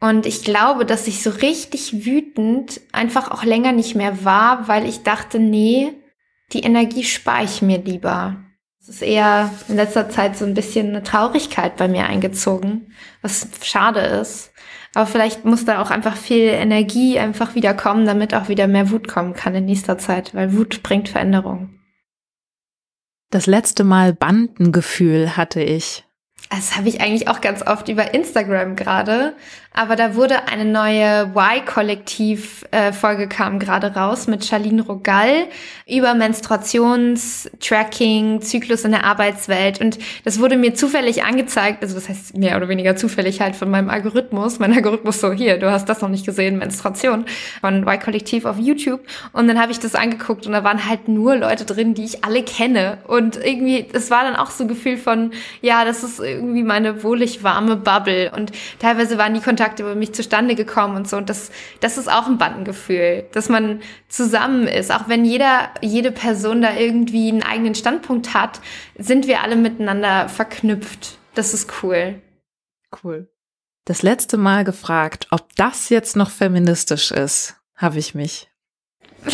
Und 0.00 0.26
ich 0.26 0.44
glaube, 0.44 0.84
dass 0.84 1.06
ich 1.06 1.22
so 1.22 1.30
richtig 1.30 2.04
wütend 2.04 2.82
einfach 2.92 3.30
auch 3.30 3.44
länger 3.44 3.72
nicht 3.72 3.94
mehr 3.94 4.24
war, 4.24 4.68
weil 4.68 4.86
ich 4.86 5.02
dachte, 5.02 5.38
nee, 5.38 5.92
die 6.52 6.60
Energie 6.60 7.04
spare 7.04 7.44
ich 7.44 7.62
mir 7.62 7.78
lieber. 7.78 8.36
Es 8.80 8.88
ist 8.90 9.02
eher 9.02 9.50
in 9.68 9.76
letzter 9.76 10.10
Zeit 10.10 10.36
so 10.36 10.44
ein 10.44 10.52
bisschen 10.52 10.88
eine 10.88 11.02
Traurigkeit 11.02 11.76
bei 11.78 11.88
mir 11.88 12.04
eingezogen, 12.04 12.92
was 13.22 13.48
schade 13.62 14.00
ist. 14.00 14.52
Aber 14.94 15.06
vielleicht 15.06 15.44
muss 15.44 15.64
da 15.64 15.82
auch 15.82 15.90
einfach 15.90 16.16
viel 16.16 16.46
Energie 16.48 17.18
einfach 17.18 17.54
wieder 17.54 17.74
kommen, 17.74 18.06
damit 18.06 18.34
auch 18.34 18.48
wieder 18.48 18.66
mehr 18.68 18.90
Wut 18.90 19.08
kommen 19.08 19.34
kann 19.34 19.54
in 19.54 19.64
nächster 19.64 19.98
Zeit, 19.98 20.34
weil 20.34 20.56
Wut 20.56 20.82
bringt 20.82 21.08
Veränderung. 21.08 21.70
Das 23.30 23.46
letzte 23.46 23.82
Mal 23.82 24.14
Bandengefühl 24.14 25.36
hatte 25.36 25.60
ich. 25.60 26.04
Das 26.50 26.76
habe 26.76 26.88
ich 26.88 27.00
eigentlich 27.00 27.26
auch 27.26 27.40
ganz 27.40 27.66
oft 27.66 27.88
über 27.88 28.14
Instagram 28.14 28.76
gerade. 28.76 29.34
Aber 29.76 29.96
da 29.96 30.14
wurde 30.14 30.46
eine 30.46 30.64
neue 30.64 31.32
Y-Kollektiv-Folge 31.34 33.26
kam 33.26 33.58
gerade 33.58 33.96
raus 33.96 34.28
mit 34.28 34.44
Charlene 34.44 34.82
Rogal 34.82 35.48
über 35.88 36.14
Menstruationstracking, 36.14 38.40
Zyklus 38.40 38.84
in 38.84 38.92
der 38.92 39.02
Arbeitswelt. 39.02 39.80
Und 39.80 39.98
das 40.24 40.38
wurde 40.38 40.56
mir 40.56 40.74
zufällig 40.74 41.24
angezeigt, 41.24 41.82
also 41.82 41.96
das 41.96 42.08
heißt 42.08 42.38
mehr 42.38 42.56
oder 42.56 42.68
weniger 42.68 42.94
zufällig 42.94 43.40
halt 43.40 43.56
von 43.56 43.68
meinem 43.68 43.90
Algorithmus. 43.90 44.60
Mein 44.60 44.72
Algorithmus 44.72 45.20
so, 45.20 45.32
hier, 45.32 45.58
du 45.58 45.72
hast 45.72 45.88
das 45.88 46.02
noch 46.02 46.08
nicht 46.08 46.24
gesehen, 46.24 46.58
Menstruation 46.58 47.24
von 47.60 47.82
Y-Kollektiv 47.82 48.44
auf 48.44 48.60
YouTube. 48.60 49.00
Und 49.32 49.48
dann 49.48 49.60
habe 49.60 49.72
ich 49.72 49.80
das 49.80 49.96
angeguckt 49.96 50.46
und 50.46 50.52
da 50.52 50.62
waren 50.62 50.88
halt 50.88 51.08
nur 51.08 51.34
Leute 51.34 51.64
drin, 51.64 51.94
die 51.94 52.04
ich 52.04 52.24
alle 52.24 52.44
kenne. 52.44 52.98
Und 53.08 53.44
irgendwie, 53.44 53.88
es 53.92 54.12
war 54.12 54.22
dann 54.22 54.36
auch 54.36 54.52
so 54.52 54.62
ein 54.62 54.68
Gefühl 54.68 54.98
von, 54.98 55.32
ja, 55.62 55.84
das 55.84 56.04
ist 56.04 56.20
irgendwie 56.20 56.62
meine 56.62 57.02
wohlig 57.02 57.42
warme 57.42 57.74
Bubble. 57.74 58.30
Und 58.36 58.52
teilweise 58.78 59.18
waren 59.18 59.34
die 59.34 59.40
Kontakte 59.40 59.63
Kontakt 59.64 59.80
über 59.80 59.94
mich 59.94 60.12
zustande 60.12 60.54
gekommen 60.56 60.94
und 60.94 61.08
so. 61.08 61.16
Und 61.16 61.30
das, 61.30 61.50
das 61.80 61.96
ist 61.96 62.10
auch 62.12 62.26
ein 62.26 62.36
Bandengefühl, 62.36 63.24
dass 63.32 63.48
man 63.48 63.80
zusammen 64.08 64.68
ist. 64.68 64.92
Auch 64.92 65.08
wenn 65.08 65.24
jeder, 65.24 65.70
jede 65.80 66.12
Person 66.12 66.60
da 66.60 66.76
irgendwie 66.76 67.30
einen 67.30 67.42
eigenen 67.42 67.74
Standpunkt 67.74 68.34
hat, 68.34 68.60
sind 68.98 69.26
wir 69.26 69.42
alle 69.42 69.56
miteinander 69.56 70.28
verknüpft. 70.28 71.16
Das 71.34 71.54
ist 71.54 71.72
cool. 71.82 72.20
Cool. 73.02 73.30
Das 73.86 74.02
letzte 74.02 74.36
Mal 74.36 74.64
gefragt, 74.64 75.28
ob 75.30 75.56
das 75.56 75.88
jetzt 75.88 76.14
noch 76.14 76.28
feministisch 76.28 77.10
ist, 77.10 77.56
habe 77.74 77.98
ich 77.98 78.14
mich. 78.14 78.50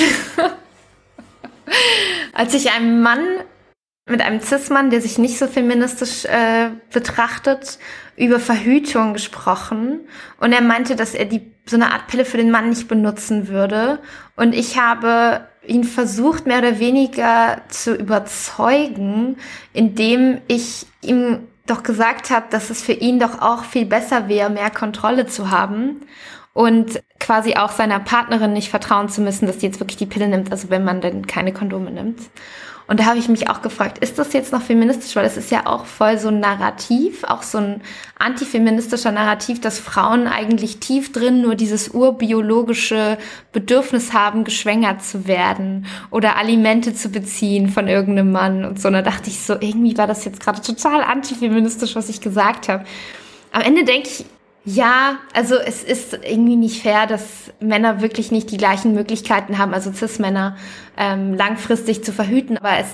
Als 2.32 2.54
ich 2.54 2.70
einem 2.70 3.02
Mann 3.02 3.24
mit 4.10 4.20
einem 4.20 4.40
Cis-Mann, 4.40 4.90
der 4.90 5.00
sich 5.00 5.18
nicht 5.18 5.38
so 5.38 5.46
feministisch 5.46 6.24
äh, 6.24 6.70
betrachtet, 6.92 7.78
über 8.16 8.38
Verhütung 8.38 9.14
gesprochen. 9.14 10.00
Und 10.38 10.52
er 10.52 10.60
meinte, 10.60 10.96
dass 10.96 11.14
er 11.14 11.24
die 11.24 11.50
so 11.66 11.76
eine 11.76 11.92
Art 11.92 12.08
Pille 12.08 12.24
für 12.24 12.36
den 12.36 12.50
Mann 12.50 12.68
nicht 12.68 12.88
benutzen 12.88 13.48
würde. 13.48 14.00
Und 14.36 14.54
ich 14.54 14.78
habe 14.78 15.46
ihn 15.66 15.84
versucht, 15.84 16.46
mehr 16.46 16.58
oder 16.58 16.78
weniger 16.78 17.62
zu 17.68 17.94
überzeugen, 17.94 19.36
indem 19.72 20.40
ich 20.48 20.86
ihm 21.02 21.40
doch 21.66 21.82
gesagt 21.82 22.30
habe, 22.30 22.46
dass 22.50 22.70
es 22.70 22.82
für 22.82 22.92
ihn 22.92 23.20
doch 23.20 23.40
auch 23.40 23.64
viel 23.64 23.86
besser 23.86 24.28
wäre, 24.28 24.50
mehr 24.50 24.70
Kontrolle 24.70 25.26
zu 25.26 25.50
haben 25.50 26.00
und 26.52 27.02
quasi 27.20 27.54
auch 27.54 27.70
seiner 27.70 28.00
Partnerin 28.00 28.52
nicht 28.52 28.70
vertrauen 28.70 29.08
zu 29.08 29.20
müssen, 29.20 29.46
dass 29.46 29.58
die 29.58 29.66
jetzt 29.66 29.78
wirklich 29.80 29.98
die 29.98 30.06
Pille 30.06 30.26
nimmt, 30.26 30.50
also 30.50 30.70
wenn 30.70 30.84
man 30.84 31.00
denn 31.00 31.26
keine 31.26 31.52
Kondome 31.52 31.90
nimmt. 31.90 32.20
Und 32.90 32.98
da 32.98 33.04
habe 33.04 33.20
ich 33.20 33.28
mich 33.28 33.48
auch 33.48 33.62
gefragt, 33.62 33.98
ist 33.98 34.18
das 34.18 34.32
jetzt 34.32 34.52
noch 34.52 34.62
feministisch? 34.62 35.14
Weil 35.14 35.24
es 35.24 35.36
ist 35.36 35.52
ja 35.52 35.66
auch 35.66 35.86
voll 35.86 36.18
so 36.18 36.26
ein 36.26 36.40
Narrativ, 36.40 37.22
auch 37.22 37.44
so 37.44 37.58
ein 37.58 37.82
antifeministischer 38.18 39.12
Narrativ, 39.12 39.60
dass 39.60 39.78
Frauen 39.78 40.26
eigentlich 40.26 40.80
tief 40.80 41.12
drin 41.12 41.40
nur 41.40 41.54
dieses 41.54 41.90
urbiologische 41.90 43.16
Bedürfnis 43.52 44.12
haben, 44.12 44.42
geschwängert 44.42 45.04
zu 45.04 45.28
werden 45.28 45.86
oder 46.10 46.36
Alimente 46.36 46.92
zu 46.92 47.10
beziehen 47.10 47.68
von 47.68 47.86
irgendeinem 47.86 48.32
Mann 48.32 48.64
und 48.64 48.80
so. 48.80 48.88
Und 48.88 48.94
da 48.94 49.02
dachte 49.02 49.30
ich 49.30 49.38
so, 49.38 49.52
irgendwie 49.52 49.96
war 49.96 50.08
das 50.08 50.24
jetzt 50.24 50.40
gerade 50.40 50.60
total 50.60 51.04
antifeministisch, 51.04 51.94
was 51.94 52.08
ich 52.08 52.20
gesagt 52.20 52.68
habe. 52.68 52.84
Am 53.52 53.62
Ende 53.62 53.84
denke 53.84 54.08
ich, 54.08 54.24
ja, 54.64 55.18
also 55.32 55.56
es 55.56 55.82
ist 55.82 56.12
irgendwie 56.12 56.56
nicht 56.56 56.82
fair, 56.82 57.06
dass 57.06 57.52
Männer 57.60 58.02
wirklich 58.02 58.30
nicht 58.30 58.50
die 58.50 58.58
gleichen 58.58 58.92
Möglichkeiten 58.94 59.58
haben, 59.58 59.72
also 59.72 59.92
Cis-Männer 59.92 60.56
ähm, 60.96 61.34
langfristig 61.34 62.04
zu 62.04 62.12
verhüten. 62.12 62.58
Aber 62.58 62.76
es, 62.78 62.88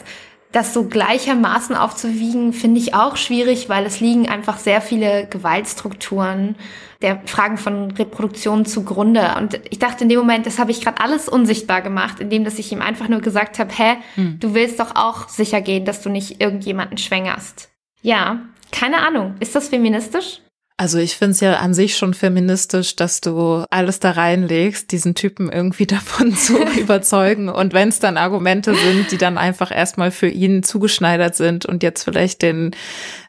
das 0.52 0.72
so 0.72 0.84
gleichermaßen 0.84 1.74
aufzuwiegen, 1.74 2.52
finde 2.52 2.80
ich 2.80 2.94
auch 2.94 3.16
schwierig, 3.16 3.68
weil 3.68 3.84
es 3.84 4.00
liegen 4.00 4.28
einfach 4.28 4.58
sehr 4.58 4.80
viele 4.80 5.26
Gewaltstrukturen 5.26 6.56
der 7.02 7.20
Fragen 7.26 7.58
von 7.58 7.90
Reproduktion 7.90 8.64
zugrunde. 8.64 9.34
Und 9.36 9.60
ich 9.68 9.78
dachte 9.78 10.04
in 10.04 10.08
dem 10.08 10.18
Moment, 10.18 10.46
das 10.46 10.58
habe 10.58 10.70
ich 10.70 10.80
gerade 10.80 11.00
alles 11.02 11.28
unsichtbar 11.28 11.82
gemacht, 11.82 12.20
indem 12.20 12.44
dass 12.44 12.58
ich 12.58 12.72
ihm 12.72 12.80
einfach 12.80 13.08
nur 13.08 13.20
gesagt 13.20 13.58
habe, 13.58 13.70
hä, 13.76 13.96
hm. 14.14 14.38
du 14.40 14.54
willst 14.54 14.80
doch 14.80 14.94
auch 14.94 15.28
sicher 15.28 15.60
gehen, 15.60 15.84
dass 15.84 16.00
du 16.00 16.08
nicht 16.08 16.40
irgendjemanden 16.40 16.96
schwängerst. 16.96 17.68
Ja, 18.02 18.40
keine 18.70 18.98
Ahnung. 18.98 19.34
Ist 19.40 19.54
das 19.54 19.68
feministisch? 19.68 20.40
Also 20.78 20.98
ich 20.98 21.16
finde 21.16 21.32
es 21.32 21.40
ja 21.40 21.54
an 21.54 21.72
sich 21.72 21.96
schon 21.96 22.12
feministisch, 22.12 22.96
dass 22.96 23.22
du 23.22 23.64
alles 23.70 23.98
da 23.98 24.10
reinlegst, 24.10 24.92
diesen 24.92 25.14
Typen 25.14 25.50
irgendwie 25.50 25.86
davon 25.86 26.36
zu 26.36 26.58
überzeugen. 26.78 27.48
Und 27.48 27.72
wenn 27.72 27.88
es 27.88 27.98
dann 27.98 28.18
Argumente 28.18 28.74
sind, 28.74 29.10
die 29.10 29.16
dann 29.16 29.38
einfach 29.38 29.70
erstmal 29.70 30.10
für 30.10 30.28
ihn 30.28 30.62
zugeschneidert 30.62 31.34
sind 31.34 31.64
und 31.64 31.82
jetzt 31.82 32.04
vielleicht 32.04 32.42
den 32.42 32.76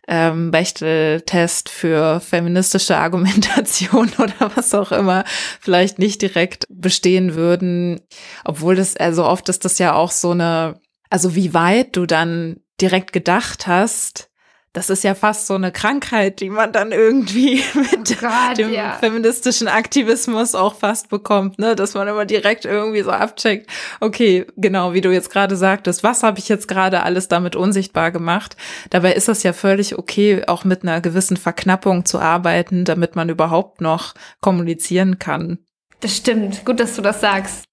ähm, 0.09 0.51
Bechtel-Test 0.51 1.69
für 1.69 2.19
feministische 2.19 2.97
Argumentation 2.97 4.11
oder 4.17 4.51
was 4.55 4.73
auch 4.73 4.91
immer 4.91 5.23
vielleicht 5.61 5.99
nicht 5.99 6.21
direkt 6.21 6.65
bestehen 6.69 7.35
würden. 7.35 8.01
Obwohl 8.43 8.75
das, 8.75 8.97
also 8.97 9.25
oft 9.25 9.47
ist 9.47 9.63
das 9.63 9.79
ja 9.79 9.93
auch 9.93 10.11
so 10.11 10.31
eine, 10.31 10.81
also 11.09 11.33
wie 11.33 11.53
weit 11.53 11.95
du 11.95 12.05
dann 12.05 12.57
direkt 12.81 13.13
gedacht 13.13 13.67
hast, 13.67 14.29
das 14.77 14.91
ist 14.91 15.03
ja 15.03 15.15
fast 15.15 15.47
so 15.47 15.55
eine 15.55 15.71
Krankheit, 15.71 16.39
die 16.39 16.51
man 16.51 16.71
dann 16.71 16.91
irgendwie 16.91 17.63
mit 17.73 18.11
oh 18.11 18.21
Gott, 18.21 18.59
dem 18.59 18.71
ja. 18.71 18.93
feministischen 18.99 19.67
Aktivismus 19.67 20.53
auch 20.53 20.75
fast 20.75 21.09
bekommt, 21.09 21.57
ne? 21.57 21.75
Dass 21.75 21.95
man 21.95 22.07
immer 22.07 22.25
direkt 22.25 22.63
irgendwie 22.65 23.01
so 23.01 23.09
abcheckt, 23.09 23.71
okay, 24.01 24.45
genau, 24.55 24.93
wie 24.93 25.01
du 25.01 25.11
jetzt 25.11 25.31
gerade 25.31 25.55
sagtest, 25.55 26.03
was 26.03 26.21
habe 26.21 26.37
ich 26.37 26.47
jetzt 26.47 26.67
gerade 26.67 27.01
alles 27.01 27.27
damit 27.27 27.55
unsichtbar 27.55 28.11
gemacht? 28.11 28.55
Dabei 28.91 29.13
ist 29.13 29.27
das 29.27 29.41
ja 29.41 29.51
völlig 29.51 29.97
okay, 29.97 30.43
auch 30.45 30.63
mit 30.63 30.83
einer 30.83 31.01
gewissen 31.01 31.37
Verknappung 31.37 32.05
zu 32.05 32.19
arbeiten, 32.19 32.85
damit 32.85 33.15
man 33.15 33.29
überhaupt 33.29 33.81
noch 33.81 34.13
kommunizieren 34.41 35.17
kann. 35.17 35.57
Das 36.01 36.15
stimmt. 36.15 36.65
Gut, 36.65 36.79
dass 36.79 36.95
du 36.95 37.01
das 37.01 37.19
sagst. 37.19 37.63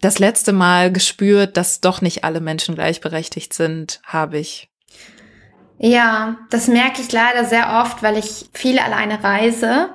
Das 0.00 0.18
letzte 0.18 0.54
Mal 0.54 0.90
gespürt, 0.90 1.58
dass 1.58 1.82
doch 1.82 2.00
nicht 2.00 2.24
alle 2.24 2.40
Menschen 2.40 2.76
gleichberechtigt 2.76 3.52
sind, 3.52 4.00
habe 4.06 4.38
ich 4.38 4.70
ja, 5.78 6.36
das 6.50 6.68
merke 6.68 7.00
ich 7.00 7.10
leider 7.12 7.44
sehr 7.44 7.80
oft, 7.80 8.02
weil 8.02 8.16
ich 8.16 8.48
viel 8.52 8.78
alleine 8.78 9.22
reise. 9.22 9.90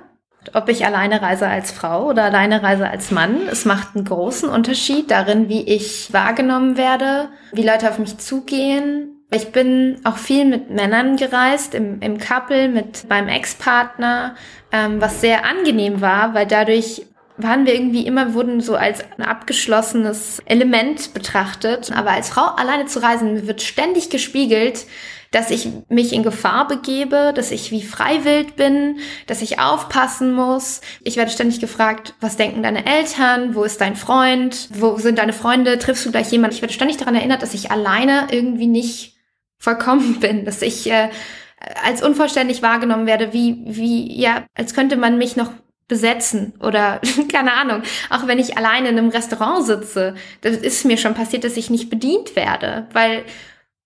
Ob 0.53 0.69
ich 0.69 0.85
alleine 0.85 1.21
reise 1.21 1.47
als 1.47 1.71
Frau 1.71 2.07
oder 2.07 2.23
alleine 2.23 2.63
reise 2.63 2.89
als 2.89 3.11
Mann, 3.11 3.47
es 3.51 3.65
macht 3.65 3.95
einen 3.95 4.05
großen 4.05 4.49
Unterschied 4.49 5.11
darin, 5.11 5.49
wie 5.49 5.61
ich 5.63 6.11
wahrgenommen 6.13 6.77
werde, 6.77 7.29
wie 7.51 7.63
Leute 7.63 7.89
auf 7.89 7.99
mich 7.99 8.17
zugehen. 8.17 9.25
Ich 9.31 9.51
bin 9.51 9.99
auch 10.05 10.17
viel 10.17 10.45
mit 10.45 10.69
Männern 10.69 11.17
gereist, 11.17 11.75
im, 11.75 12.01
im 12.01 12.17
Couple, 12.17 12.69
mit 12.69 13.07
meinem 13.09 13.27
Ex-Partner, 13.27 14.35
ähm, 14.71 15.01
was 15.01 15.21
sehr 15.21 15.45
angenehm 15.45 16.01
war, 16.01 16.33
weil 16.33 16.47
dadurch 16.47 17.05
waren 17.37 17.65
wir 17.65 17.73
irgendwie 17.73 18.05
immer, 18.05 18.33
wurden 18.33 18.59
so 18.59 18.75
als 18.75 19.03
ein 19.17 19.23
abgeschlossenes 19.23 20.41
Element 20.45 21.13
betrachtet. 21.13 21.91
Aber 21.95 22.11
als 22.11 22.29
Frau 22.29 22.45
alleine 22.55 22.85
zu 22.85 23.01
reisen, 23.01 23.47
wird 23.47 23.61
ständig 23.61 24.09
gespiegelt, 24.09 24.85
dass 25.31 25.51
ich 25.51 25.69
mich 25.89 26.13
in 26.13 26.23
Gefahr 26.23 26.67
begebe, 26.67 27.33
dass 27.35 27.51
ich 27.51 27.71
wie 27.71 27.83
freiwillig 27.83 28.55
bin, 28.55 28.99
dass 29.27 29.41
ich 29.41 29.59
aufpassen 29.59 30.33
muss. 30.33 30.81
Ich 31.01 31.17
werde 31.17 31.31
ständig 31.31 31.59
gefragt, 31.59 32.15
was 32.19 32.37
denken 32.37 32.63
deine 32.63 32.85
Eltern? 32.85 33.53
Wo 33.53 33.63
ist 33.63 33.79
dein 33.81 33.95
Freund? 33.95 34.69
Wo 34.73 34.97
sind 34.97 35.19
deine 35.19 35.33
Freunde? 35.33 35.77
Triffst 35.77 36.05
du 36.05 36.11
gleich 36.11 36.31
jemanden? 36.31 36.55
Ich 36.55 36.61
werde 36.61 36.73
ständig 36.73 36.97
daran 36.97 37.15
erinnert, 37.15 37.43
dass 37.43 37.53
ich 37.53 37.69
alleine 37.69 38.27
irgendwie 38.31 38.67
nicht 38.67 39.17
vollkommen 39.59 40.19
bin, 40.19 40.45
dass 40.45 40.61
ich 40.61 40.89
äh, 40.89 41.09
als 41.83 42.01
unvollständig 42.01 42.61
wahrgenommen 42.61 43.05
werde, 43.05 43.33
wie, 43.33 43.61
wie, 43.65 44.19
ja, 44.19 44.45
als 44.55 44.73
könnte 44.73 44.95
man 44.95 45.17
mich 45.17 45.35
noch 45.35 45.51
besetzen 45.87 46.53
oder 46.61 47.01
keine 47.31 47.53
Ahnung, 47.53 47.83
auch 48.09 48.27
wenn 48.27 48.39
ich 48.39 48.57
alleine 48.57 48.89
in 48.89 48.97
einem 48.97 49.09
Restaurant 49.09 49.65
sitze, 49.65 50.15
das 50.41 50.55
ist 50.55 50.85
mir 50.85 50.97
schon 50.97 51.15
passiert, 51.15 51.43
dass 51.43 51.57
ich 51.57 51.69
nicht 51.69 51.89
bedient 51.89 52.35
werde, 52.35 52.87
weil 52.93 53.25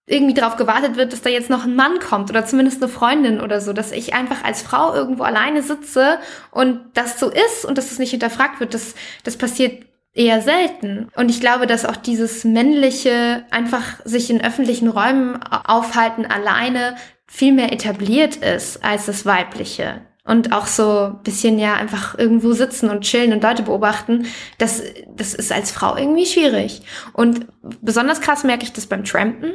irgendwie 0.05 0.33
darauf 0.33 0.57
gewartet 0.57 0.97
wird, 0.97 1.13
dass 1.13 1.21
da 1.21 1.29
jetzt 1.29 1.49
noch 1.49 1.63
ein 1.63 1.75
Mann 1.75 1.99
kommt 1.99 2.29
oder 2.29 2.45
zumindest 2.45 2.83
eine 2.83 2.91
Freundin 2.91 3.39
oder 3.39 3.61
so, 3.61 3.71
dass 3.71 3.91
ich 3.91 4.13
einfach 4.13 4.43
als 4.43 4.61
Frau 4.61 4.93
irgendwo 4.93 5.23
alleine 5.23 5.63
sitze 5.63 6.19
und 6.51 6.81
das 6.93 7.19
so 7.19 7.29
ist 7.29 7.63
und 7.63 7.77
dass 7.77 7.91
es 7.91 7.99
nicht 7.99 8.11
hinterfragt 8.11 8.59
wird, 8.59 8.73
das, 8.73 8.95
das 9.23 9.37
passiert 9.37 9.85
eher 10.13 10.41
selten. 10.41 11.09
Und 11.15 11.29
ich 11.29 11.39
glaube, 11.39 11.67
dass 11.67 11.85
auch 11.85 11.95
dieses 11.95 12.43
männliche, 12.43 13.45
einfach 13.49 13.99
sich 14.03 14.29
in 14.29 14.43
öffentlichen 14.43 14.89
Räumen 14.89 15.41
aufhalten 15.41 16.25
alleine 16.25 16.95
viel 17.25 17.53
mehr 17.53 17.71
etabliert 17.71 18.35
ist 18.35 18.83
als 18.83 19.05
das 19.05 19.25
weibliche. 19.25 20.01
Und 20.25 20.53
auch 20.53 20.67
so 20.67 21.15
bisschen 21.23 21.59
ja 21.59 21.73
einfach 21.73 22.17
irgendwo 22.17 22.53
sitzen 22.53 22.89
und 22.89 23.01
chillen 23.01 23.33
und 23.33 23.43
Leute 23.43 23.63
beobachten, 23.63 24.25
das, 24.57 24.81
das 25.15 25.33
ist 25.33 25.51
als 25.51 25.71
Frau 25.71 25.97
irgendwie 25.97 26.25
schwierig. 26.25 26.81
Und 27.13 27.47
besonders 27.81 28.21
krass 28.21 28.43
merke 28.43 28.63
ich 28.63 28.71
das 28.71 28.85
beim 28.85 29.03
Trampen 29.03 29.53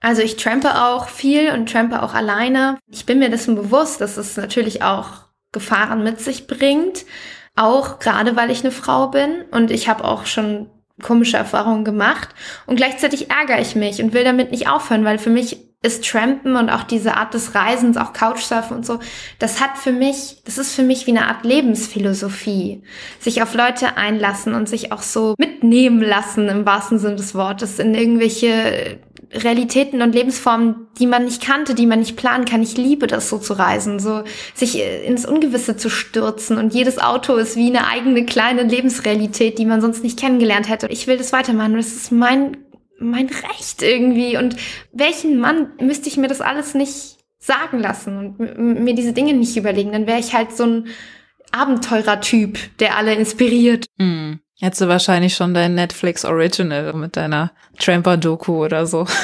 also 0.00 0.22
ich 0.22 0.36
trampe 0.36 0.82
auch 0.82 1.08
viel 1.08 1.52
und 1.52 1.70
trampe 1.70 2.02
auch 2.02 2.14
alleine. 2.14 2.78
Ich 2.90 3.06
bin 3.06 3.18
mir 3.18 3.30
dessen 3.30 3.54
bewusst, 3.54 4.00
dass 4.00 4.16
es 4.16 4.36
natürlich 4.36 4.82
auch 4.82 5.26
Gefahren 5.52 6.02
mit 6.02 6.20
sich 6.20 6.46
bringt. 6.46 7.04
Auch 7.56 7.98
gerade 7.98 8.36
weil 8.36 8.50
ich 8.50 8.62
eine 8.62 8.70
Frau 8.70 9.08
bin 9.08 9.42
und 9.50 9.70
ich 9.70 9.88
habe 9.88 10.04
auch 10.04 10.24
schon 10.24 10.70
komische 11.02 11.36
Erfahrungen 11.36 11.84
gemacht. 11.84 12.30
Und 12.66 12.76
gleichzeitig 12.76 13.30
ärgere 13.30 13.60
ich 13.60 13.74
mich 13.74 14.02
und 14.02 14.12
will 14.14 14.24
damit 14.24 14.50
nicht 14.50 14.68
aufhören, 14.68 15.04
weil 15.04 15.18
für 15.18 15.30
mich 15.30 15.69
ist 15.82 16.04
Trampen 16.04 16.56
und 16.56 16.68
auch 16.68 16.82
diese 16.82 17.16
Art 17.16 17.32
des 17.32 17.54
Reisens, 17.54 17.96
auch 17.96 18.12
Couchsurfen 18.12 18.76
und 18.76 18.86
so, 18.86 18.98
das 19.38 19.62
hat 19.62 19.78
für 19.78 19.92
mich, 19.92 20.42
das 20.44 20.58
ist 20.58 20.74
für 20.74 20.82
mich 20.82 21.06
wie 21.06 21.12
eine 21.12 21.26
Art 21.26 21.44
Lebensphilosophie. 21.44 22.82
Sich 23.18 23.42
auf 23.42 23.54
Leute 23.54 23.96
einlassen 23.96 24.54
und 24.54 24.68
sich 24.68 24.92
auch 24.92 25.00
so 25.00 25.34
mitnehmen 25.38 26.02
lassen 26.02 26.48
im 26.48 26.66
wahrsten 26.66 26.98
Sinne 26.98 27.16
des 27.16 27.34
Wortes 27.34 27.78
in 27.78 27.94
irgendwelche 27.94 28.98
Realitäten 29.32 30.02
und 30.02 30.14
Lebensformen, 30.14 30.88
die 30.98 31.06
man 31.06 31.24
nicht 31.24 31.42
kannte, 31.42 31.74
die 31.74 31.86
man 31.86 32.00
nicht 32.00 32.16
planen 32.16 32.44
kann. 32.44 32.62
Ich 32.62 32.76
liebe 32.76 33.06
das 33.06 33.30
so 33.30 33.38
zu 33.38 33.54
reisen, 33.54 34.00
so 34.00 34.24
sich 34.54 34.78
äh, 34.78 35.06
ins 35.06 35.24
Ungewisse 35.24 35.76
zu 35.76 35.88
stürzen 35.88 36.58
und 36.58 36.74
jedes 36.74 36.98
Auto 36.98 37.36
ist 37.36 37.56
wie 37.56 37.68
eine 37.68 37.86
eigene 37.86 38.26
kleine 38.26 38.64
Lebensrealität, 38.64 39.58
die 39.58 39.66
man 39.66 39.80
sonst 39.80 40.02
nicht 40.02 40.18
kennengelernt 40.18 40.68
hätte. 40.68 40.88
Ich 40.88 41.06
will 41.06 41.16
das 41.16 41.32
weitermachen 41.32 41.76
das 41.76 41.92
ist 41.92 42.12
mein 42.12 42.58
mein 43.00 43.28
Recht 43.28 43.82
irgendwie 43.82 44.36
und 44.36 44.56
welchen 44.92 45.38
Mann 45.38 45.72
müsste 45.80 46.08
ich 46.08 46.16
mir 46.16 46.28
das 46.28 46.40
alles 46.40 46.74
nicht 46.74 47.18
sagen 47.38 47.78
lassen 47.78 48.36
und 48.38 48.84
mir 48.84 48.94
diese 48.94 49.12
Dinge 49.12 49.32
nicht 49.32 49.56
überlegen, 49.56 49.92
dann 49.92 50.06
wäre 50.06 50.20
ich 50.20 50.34
halt 50.34 50.56
so 50.56 50.64
ein 50.64 50.88
Abenteurertyp, 51.52 52.78
der 52.78 52.96
alle 52.96 53.14
inspiriert. 53.14 53.86
Mm. 53.98 54.34
Hättest 54.60 54.82
du 54.82 54.88
wahrscheinlich 54.88 55.34
schon 55.34 55.54
dein 55.54 55.74
Netflix 55.74 56.26
Original 56.26 56.92
mit 56.92 57.16
deiner 57.16 57.50
Tramper-Doku 57.78 58.64
oder 58.64 58.86
so. 58.86 59.06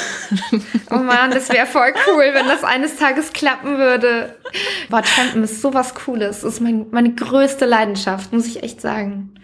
Oh 0.89 0.97
man, 0.97 1.31
das 1.31 1.49
wäre 1.49 1.65
voll 1.65 1.93
cool, 2.07 2.31
wenn 2.33 2.47
das 2.47 2.63
eines 2.63 2.97
Tages 2.97 3.31
klappen 3.31 3.77
würde. 3.77 4.35
Boah, 4.89 5.01
Trampen 5.01 5.43
ist 5.43 5.61
sowas 5.61 5.93
Cooles. 5.95 6.41
Das 6.41 6.53
ist 6.55 6.61
mein, 6.61 6.87
meine 6.91 7.13
größte 7.13 7.65
Leidenschaft, 7.65 8.33
muss 8.33 8.47
ich 8.47 8.63
echt 8.63 8.81
sagen. 8.81 9.35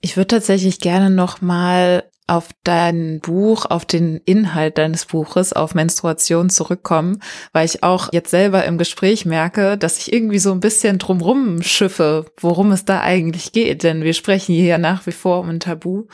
Ich 0.00 0.16
würde 0.16 0.28
tatsächlich 0.28 0.80
gerne 0.80 1.10
noch 1.10 1.40
mal 1.40 2.04
auf 2.26 2.50
dein 2.64 3.20
Buch, 3.20 3.66
auf 3.66 3.84
den 3.84 4.16
Inhalt 4.24 4.78
deines 4.78 5.04
Buches, 5.04 5.52
auf 5.52 5.74
Menstruation 5.74 6.48
zurückkommen, 6.48 7.20
weil 7.52 7.66
ich 7.66 7.82
auch 7.82 8.12
jetzt 8.12 8.30
selber 8.30 8.64
im 8.64 8.78
Gespräch 8.78 9.26
merke, 9.26 9.76
dass 9.76 9.98
ich 9.98 10.12
irgendwie 10.12 10.38
so 10.38 10.52
ein 10.52 10.60
bisschen 10.60 10.98
drumrum 10.98 11.62
schiffe, 11.62 12.26
worum 12.40 12.72
es 12.72 12.84
da 12.84 13.00
eigentlich 13.00 13.52
geht. 13.52 13.82
Denn 13.82 14.02
wir 14.02 14.14
sprechen 14.14 14.54
hier 14.54 14.64
ja 14.64 14.78
nach 14.78 15.06
wie 15.06 15.12
vor 15.12 15.40
um 15.40 15.50
ein 15.50 15.60
Tabu. 15.60 16.04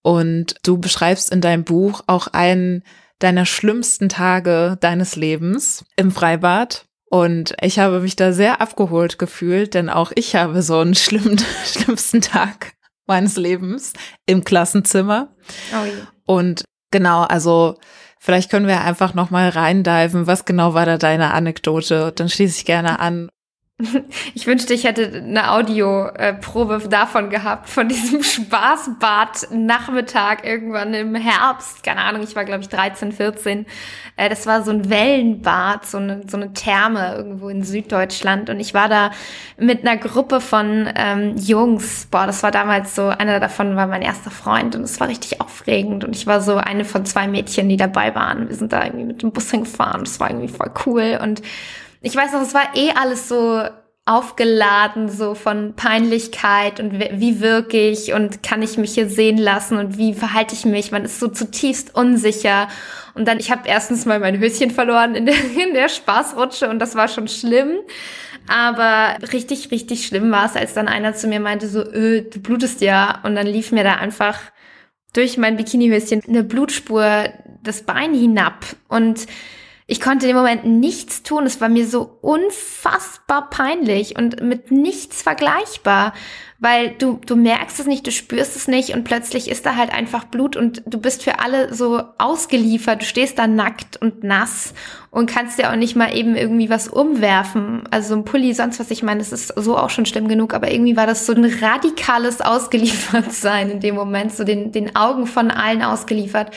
Und 0.00 0.56
du 0.64 0.78
beschreibst 0.78 1.30
in 1.30 1.40
deinem 1.40 1.64
Buch 1.64 2.02
auch 2.06 2.28
einen 2.28 2.82
deiner 3.18 3.46
schlimmsten 3.46 4.08
Tage 4.08 4.76
deines 4.80 5.16
Lebens 5.16 5.84
im 5.96 6.10
Freibad. 6.10 6.86
Und 7.04 7.54
ich 7.60 7.78
habe 7.78 8.00
mich 8.00 8.16
da 8.16 8.32
sehr 8.32 8.60
abgeholt 8.62 9.18
gefühlt, 9.18 9.74
denn 9.74 9.90
auch 9.90 10.12
ich 10.14 10.34
habe 10.34 10.62
so 10.62 10.78
einen 10.78 10.94
schlimmen, 10.94 11.38
schlimmsten 11.64 12.22
Tag 12.22 12.72
meines 13.06 13.36
Lebens 13.36 13.92
im 14.26 14.44
Klassenzimmer. 14.44 15.34
Oh 15.72 15.84
ja. 15.84 16.08
Und 16.26 16.64
genau, 16.90 17.22
also 17.22 17.78
vielleicht 18.20 18.50
können 18.50 18.66
wir 18.66 18.82
einfach 18.82 19.14
noch 19.14 19.30
mal 19.30 19.48
reindiven, 19.48 20.26
was 20.26 20.44
genau 20.44 20.74
war 20.74 20.86
da 20.86 20.98
deine 20.98 21.32
Anekdote? 21.32 22.12
Dann 22.14 22.28
schließe 22.28 22.58
ich 22.58 22.64
gerne 22.64 23.00
an 23.00 23.28
Ich 24.34 24.46
wünschte, 24.46 24.74
ich 24.74 24.84
hätte 24.84 25.22
eine 25.24 25.52
Audioprobe 25.52 26.82
davon 26.88 27.30
gehabt, 27.30 27.68
von 27.68 27.88
diesem 27.88 28.22
Spaßbad-Nachmittag 28.32 30.46
irgendwann 30.46 30.94
im 30.94 31.14
Herbst. 31.14 31.82
Keine 31.82 32.02
Ahnung, 32.02 32.22
ich 32.22 32.36
war, 32.36 32.44
glaube 32.44 32.62
ich, 32.62 32.68
13, 32.68 33.12
14. 33.12 33.66
Äh, 34.16 34.28
das 34.28 34.46
war 34.46 34.62
so 34.62 34.70
ein 34.70 34.88
Wellenbad, 34.88 35.86
so 35.86 35.98
eine, 35.98 36.22
so 36.26 36.36
eine 36.36 36.52
Therme 36.52 37.14
irgendwo 37.16 37.48
in 37.48 37.62
Süddeutschland. 37.62 38.50
Und 38.50 38.60
ich 38.60 38.74
war 38.74 38.88
da 38.88 39.10
mit 39.58 39.86
einer 39.86 39.96
Gruppe 39.96 40.40
von 40.40 40.88
ähm, 40.94 41.36
Jungs. 41.36 42.06
Boah, 42.10 42.26
das 42.26 42.42
war 42.42 42.50
damals 42.50 42.94
so, 42.94 43.08
einer 43.08 43.40
davon 43.40 43.76
war 43.76 43.86
mein 43.86 44.02
erster 44.02 44.30
Freund 44.30 44.76
und 44.76 44.82
es 44.82 45.00
war 45.00 45.08
richtig 45.08 45.40
aufregend. 45.40 46.04
Und 46.04 46.16
ich 46.16 46.26
war 46.26 46.40
so 46.40 46.56
eine 46.56 46.84
von 46.84 47.04
zwei 47.04 47.28
Mädchen, 47.28 47.68
die 47.68 47.76
dabei 47.76 48.14
waren. 48.14 48.48
Wir 48.48 48.56
sind 48.56 48.72
da 48.72 48.84
irgendwie 48.84 49.04
mit 49.04 49.22
dem 49.22 49.32
Bus 49.32 49.50
hingefahren. 49.50 50.04
Das 50.04 50.20
war 50.20 50.30
irgendwie 50.30 50.48
voll 50.48 50.70
cool. 50.86 51.18
Und 51.22 51.42
ich 52.02 52.16
weiß 52.16 52.32
noch, 52.32 52.42
es 52.42 52.54
war 52.54 52.74
eh 52.74 52.90
alles 52.90 53.28
so 53.28 53.62
aufgeladen, 54.04 55.08
so 55.08 55.36
von 55.36 55.74
Peinlichkeit 55.76 56.80
und 56.80 56.92
wie 56.92 57.40
wirke 57.40 57.90
ich 57.90 58.12
und 58.12 58.42
kann 58.42 58.60
ich 58.60 58.76
mich 58.76 58.94
hier 58.94 59.08
sehen 59.08 59.38
lassen 59.38 59.78
und 59.78 59.96
wie 59.96 60.12
verhalte 60.12 60.54
ich 60.54 60.64
mich. 60.64 60.90
Man 60.90 61.04
ist 61.04 61.20
so 61.20 61.28
zutiefst 61.28 61.94
unsicher. 61.94 62.66
Und 63.14 63.28
dann, 63.28 63.38
ich 63.38 63.52
habe 63.52 63.68
erstens 63.68 64.04
mal 64.04 64.18
mein 64.18 64.40
Höschen 64.40 64.72
verloren 64.72 65.14
in 65.14 65.26
der, 65.26 65.36
in 65.68 65.74
der 65.74 65.88
Spaßrutsche 65.88 66.68
und 66.68 66.80
das 66.80 66.96
war 66.96 67.06
schon 67.06 67.28
schlimm. 67.28 67.76
Aber 68.48 69.18
richtig, 69.32 69.70
richtig 69.70 70.04
schlimm 70.04 70.32
war 70.32 70.46
es, 70.46 70.56
als 70.56 70.74
dann 70.74 70.88
einer 70.88 71.14
zu 71.14 71.28
mir 71.28 71.38
meinte, 71.38 71.68
so, 71.68 71.80
öh, 71.80 72.22
du 72.22 72.40
blutest 72.40 72.80
ja. 72.80 73.20
Und 73.22 73.36
dann 73.36 73.46
lief 73.46 73.70
mir 73.70 73.84
da 73.84 73.94
einfach 73.94 74.40
durch 75.12 75.38
mein 75.38 75.56
Bikinihöschen 75.56 76.22
eine 76.26 76.42
Blutspur 76.42 77.26
das 77.62 77.82
Bein 77.82 78.14
hinab. 78.14 78.64
Und 78.88 79.26
ich 79.92 80.00
konnte 80.00 80.26
im 80.26 80.34
Moment 80.34 80.64
nichts 80.64 81.22
tun. 81.22 81.44
Es 81.44 81.60
war 81.60 81.68
mir 81.68 81.86
so 81.86 82.16
unfassbar 82.22 83.50
peinlich 83.50 84.16
und 84.16 84.40
mit 84.40 84.70
nichts 84.70 85.20
vergleichbar, 85.20 86.14
weil 86.60 86.92
du, 86.92 87.20
du 87.26 87.36
merkst 87.36 87.78
es 87.78 87.86
nicht, 87.86 88.06
du 88.06 88.10
spürst 88.10 88.56
es 88.56 88.68
nicht 88.68 88.94
und 88.94 89.04
plötzlich 89.04 89.50
ist 89.50 89.66
da 89.66 89.76
halt 89.76 89.92
einfach 89.92 90.24
Blut 90.24 90.56
und 90.56 90.82
du 90.86 90.98
bist 90.98 91.22
für 91.22 91.40
alle 91.40 91.74
so 91.74 92.02
ausgeliefert. 92.16 93.02
Du 93.02 93.04
stehst 93.04 93.38
da 93.38 93.46
nackt 93.46 93.98
und 94.00 94.24
nass 94.24 94.72
und 95.10 95.28
kannst 95.28 95.58
dir 95.58 95.70
auch 95.70 95.76
nicht 95.76 95.94
mal 95.94 96.16
eben 96.16 96.36
irgendwie 96.36 96.70
was 96.70 96.88
umwerfen. 96.88 97.82
Also 97.90 98.14
so 98.14 98.14
ein 98.14 98.24
Pulli, 98.24 98.54
sonst 98.54 98.80
was. 98.80 98.90
Ich 98.90 99.02
meine, 99.02 99.18
das 99.18 99.30
ist 99.30 99.48
so 99.48 99.76
auch 99.76 99.90
schon 99.90 100.06
schlimm 100.06 100.26
genug, 100.26 100.54
aber 100.54 100.70
irgendwie 100.70 100.96
war 100.96 101.06
das 101.06 101.26
so 101.26 101.34
ein 101.34 101.44
radikales 101.44 102.40
Ausgeliefertsein 102.40 103.68
in 103.68 103.80
dem 103.80 103.94
Moment, 103.94 104.32
so 104.32 104.44
den, 104.44 104.72
den 104.72 104.96
Augen 104.96 105.26
von 105.26 105.50
allen 105.50 105.82
ausgeliefert. 105.82 106.50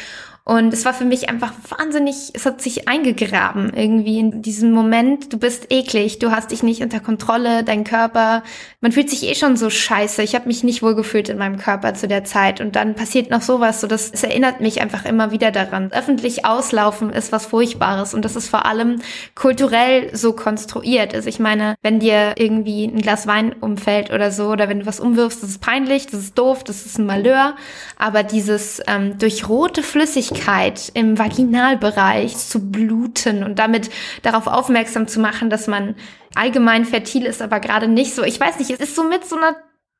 Und 0.47 0.75
es 0.75 0.85
war 0.85 0.93
für 0.93 1.05
mich 1.05 1.27
einfach 1.27 1.53
wahnsinnig, 1.69 2.29
es 2.35 2.45
hat 2.45 2.61
sich 2.61 2.87
eingegraben 2.87 3.73
irgendwie 3.73 4.19
in 4.19 4.43
diesem 4.43 4.69
Moment. 4.69 5.33
Du 5.33 5.39
bist 5.39 5.71
eklig, 5.71 6.19
du 6.19 6.29
hast 6.29 6.51
dich 6.51 6.61
nicht 6.61 6.83
unter 6.83 6.99
Kontrolle, 6.99 7.63
dein 7.63 7.83
Körper, 7.83 8.43
man 8.79 8.91
fühlt 8.91 9.09
sich 9.09 9.23
eh 9.23 9.33
schon 9.33 9.57
so 9.57 9.71
scheiße. 9.71 10.21
Ich 10.21 10.35
habe 10.35 10.45
mich 10.45 10.63
nicht 10.63 10.83
wohl 10.83 10.93
gefühlt 10.93 11.29
in 11.29 11.39
meinem 11.39 11.57
Körper 11.57 11.95
zu 11.95 12.07
der 12.07 12.25
Zeit. 12.25 12.61
Und 12.61 12.75
dann 12.75 12.93
passiert 12.93 13.31
noch 13.31 13.41
sowas, 13.41 13.81
so 13.81 13.87
das, 13.87 14.11
es 14.13 14.21
erinnert 14.21 14.61
mich 14.61 14.81
einfach 14.81 15.03
immer 15.05 15.31
wieder 15.31 15.49
daran. 15.49 15.91
Öffentlich 15.91 16.45
auslaufen 16.45 17.09
ist 17.09 17.31
was 17.31 17.47
Furchtbares 17.47 18.13
und 18.13 18.23
das 18.23 18.35
ist 18.35 18.47
vor 18.47 18.67
allem 18.67 19.01
kulturell 19.33 20.15
so 20.15 20.33
konstruiert. 20.33 21.15
Also 21.15 21.27
ich 21.27 21.39
meine, 21.39 21.73
wenn 21.81 21.99
dir 21.99 22.35
irgendwie 22.37 22.85
ein 22.85 23.01
Glas 23.01 23.25
Wein 23.25 23.55
umfällt 23.61 24.11
oder 24.11 24.29
so, 24.29 24.49
oder 24.49 24.69
wenn 24.69 24.81
du 24.81 24.85
was 24.85 24.99
umwirfst, 24.99 25.41
das 25.41 25.49
ist 25.49 25.61
peinlich, 25.61 26.05
das 26.05 26.19
ist 26.19 26.37
doof, 26.37 26.63
das 26.63 26.85
ist 26.85 26.99
ein 26.99 27.07
Malheur. 27.07 27.55
Aber 27.97 28.21
dieses 28.21 28.79
ähm, 28.85 29.17
durch 29.17 29.49
rote 29.49 29.81
Flüssigkeit 29.81 30.34
Flüssigkeit 30.35 30.91
im 30.93 31.17
Vaginalbereich 31.17 32.37
zu 32.37 32.71
bluten 32.71 33.43
und 33.43 33.59
damit 33.59 33.89
darauf 34.21 34.47
aufmerksam 34.47 35.07
zu 35.07 35.19
machen, 35.19 35.49
dass 35.49 35.67
man 35.67 35.95
allgemein 36.35 36.85
fertil 36.85 37.25
ist, 37.25 37.41
aber 37.41 37.59
gerade 37.59 37.87
nicht 37.87 38.13
so. 38.13 38.23
Ich 38.23 38.39
weiß 38.39 38.59
nicht, 38.59 38.69
es 38.69 38.79
ist 38.79 38.95
so 38.95 39.03
mit 39.03 39.25
so 39.25 39.37
einer 39.37 39.55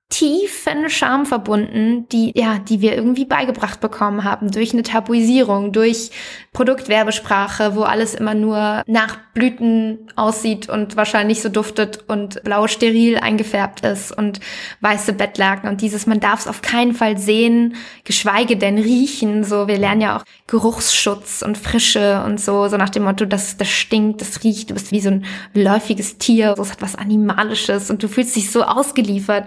tiefen 0.10 0.89
Scham 0.89 1.26
verbunden, 1.26 2.08
die, 2.10 2.32
ja, 2.36 2.60
die 2.60 2.80
wir 2.80 2.96
irgendwie 2.96 3.26
beigebracht 3.26 3.82
bekommen 3.82 4.24
haben 4.24 4.52
durch 4.52 4.72
eine 4.72 4.84
Tabuisierung, 4.84 5.72
durch 5.72 6.12
Produktwerbesprache, 6.54 7.76
wo 7.76 7.82
alles 7.82 8.13
immer 8.13 8.34
nur 8.36 8.84
nach 8.88 9.18
Blüten 9.34 10.08
aussieht 10.15 10.70
und 10.70 10.96
wahrscheinlich 10.96 11.41
so 11.41 11.50
duftet 11.50 12.06
und 12.08 12.41
blau 12.44 12.68
steril 12.68 13.18
eingefärbt 13.18 13.82
ist 13.82 14.15
und 14.15 14.39
weiße 14.80 15.13
Bettlaken. 15.13 15.68
Und 15.68 15.82
dieses, 15.82 16.06
man 16.06 16.20
darf 16.20 16.41
es 16.41 16.48
auf 16.48 16.62
keinen 16.62 16.94
Fall 16.94 17.18
sehen, 17.18 17.76
geschweige 18.06 18.58
denn 18.58 18.78
riechen, 18.78 19.44
so, 19.44 19.68
wir 19.68 19.78
lernen 19.78 20.02
ja 20.02 20.18
auch 20.18 20.24
Geruchsschutz 20.48 21.41
und 21.41 21.58
Frische 21.58 22.24
und 22.26 22.39
so, 22.39 22.70
so 22.70 22.78
nach 22.78 22.89
dem 22.89 23.04
Motto, 23.04 23.26
das, 23.26 23.58
das 23.58 23.70
stinkt, 23.70 24.22
das 24.22 24.44
riecht, 24.44 24.70
du 24.70 24.76
bist 24.76 24.91
wie 24.91 25.02
so 25.02 25.10
ein 25.10 25.26
läufiges 25.54 26.20
Tier, 26.20 26.54
so, 26.56 26.62
es 26.62 26.72
hat 26.72 26.82
was 26.82 26.96
Animalisches 26.96 27.89
und 27.89 28.02
du 28.02 28.08
fühlst 28.08 28.36
dich 28.36 28.52
so 28.52 28.63
ausgeliefert 28.63 29.46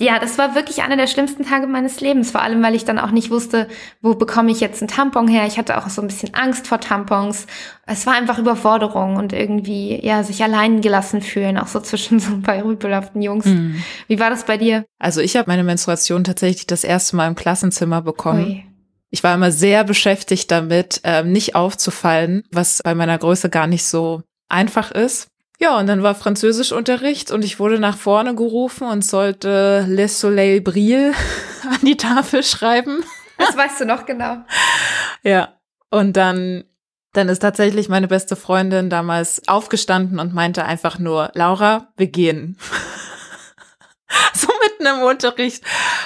ja, 0.00 0.18
das 0.18 0.38
war 0.38 0.54
wirklich 0.54 0.82
einer 0.82 0.96
der 0.96 1.06
schlimmsten 1.06 1.44
Tage 1.44 1.66
meines 1.66 2.00
Lebens, 2.00 2.30
vor 2.30 2.40
allem 2.40 2.62
weil 2.62 2.74
ich 2.74 2.86
dann 2.86 2.98
auch 2.98 3.10
nicht 3.10 3.30
wusste, 3.30 3.68
wo 4.00 4.14
bekomme 4.14 4.50
ich 4.50 4.60
jetzt 4.60 4.80
einen 4.80 4.88
Tampon 4.88 5.28
her. 5.28 5.46
Ich 5.46 5.58
hatte 5.58 5.76
auch 5.76 5.88
so 5.90 6.00
ein 6.00 6.08
bisschen 6.08 6.32
Angst 6.32 6.66
vor 6.66 6.80
Tampons. 6.80 7.46
Es 7.86 8.06
war 8.06 8.14
einfach 8.14 8.38
Überforderung 8.38 9.16
und 9.16 9.34
irgendwie, 9.34 10.00
ja, 10.02 10.22
sich 10.22 10.42
allein 10.42 10.80
gelassen 10.80 11.20
fühlen, 11.20 11.58
auch 11.58 11.66
so 11.66 11.80
zwischen 11.80 12.18
so 12.18 12.32
ein 12.32 12.42
paar 12.42 12.64
rüpelhaften 12.64 13.20
Jungs. 13.20 13.44
Mhm. 13.44 13.82
Wie 14.08 14.18
war 14.18 14.30
das 14.30 14.44
bei 14.44 14.56
dir? 14.56 14.86
Also 14.98 15.20
ich 15.20 15.36
habe 15.36 15.50
meine 15.50 15.64
Menstruation 15.64 16.24
tatsächlich 16.24 16.66
das 16.66 16.82
erste 16.82 17.16
Mal 17.16 17.28
im 17.28 17.34
Klassenzimmer 17.34 18.00
bekommen. 18.00 18.46
Ui. 18.46 18.64
Ich 19.10 19.22
war 19.22 19.34
immer 19.34 19.52
sehr 19.52 19.84
beschäftigt 19.84 20.50
damit, 20.50 21.00
ähm, 21.04 21.30
nicht 21.30 21.56
aufzufallen, 21.56 22.44
was 22.50 22.80
bei 22.82 22.94
meiner 22.94 23.18
Größe 23.18 23.50
gar 23.50 23.66
nicht 23.66 23.84
so 23.84 24.22
einfach 24.48 24.92
ist. 24.92 25.28
Ja, 25.62 25.78
und 25.78 25.86
dann 25.86 26.02
war 26.02 26.14
Französischunterricht 26.14 27.30
und 27.30 27.44
ich 27.44 27.58
wurde 27.58 27.78
nach 27.78 27.98
vorne 27.98 28.34
gerufen 28.34 28.88
und 28.88 29.04
sollte 29.04 29.84
Le 29.86 30.08
Soleil 30.08 30.62
brille 30.62 31.12
an 31.70 31.78
die 31.82 31.98
Tafel 31.98 32.42
schreiben. 32.42 33.04
Das 33.36 33.56
weißt 33.56 33.80
du 33.82 33.84
noch 33.84 34.06
genau. 34.06 34.38
ja, 35.22 35.54
und 35.90 36.16
dann 36.16 36.64
dann 37.12 37.28
ist 37.28 37.40
tatsächlich 37.40 37.88
meine 37.88 38.06
beste 38.06 38.36
Freundin 38.36 38.88
damals 38.88 39.46
aufgestanden 39.48 40.20
und 40.20 40.32
meinte 40.32 40.64
einfach 40.64 40.98
nur, 40.98 41.30
Laura, 41.34 41.88
wir 41.96 42.06
gehen. 42.06 42.56
so 44.32 44.48
mitten 44.62 44.86
im 44.86 45.02
Unterricht. 45.02 45.64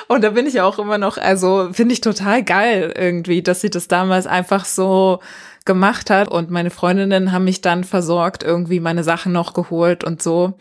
Und 0.08 0.24
da 0.24 0.30
bin 0.30 0.46
ich 0.46 0.62
auch 0.62 0.78
immer 0.78 0.96
noch, 0.96 1.18
also 1.18 1.68
finde 1.72 1.92
ich 1.92 2.00
total 2.00 2.42
geil 2.42 2.94
irgendwie, 2.96 3.42
dass 3.42 3.60
sie 3.60 3.68
das 3.68 3.86
damals 3.86 4.26
einfach 4.26 4.64
so 4.64 5.20
gemacht 5.64 6.10
hat. 6.10 6.28
Und 6.28 6.50
meine 6.50 6.70
Freundinnen 6.70 7.32
haben 7.32 7.44
mich 7.44 7.60
dann 7.60 7.84
versorgt, 7.84 8.42
irgendwie 8.42 8.80
meine 8.80 9.04
Sachen 9.04 9.32
noch 9.32 9.54
geholt 9.54 10.04
und 10.04 10.22
so. 10.22 10.54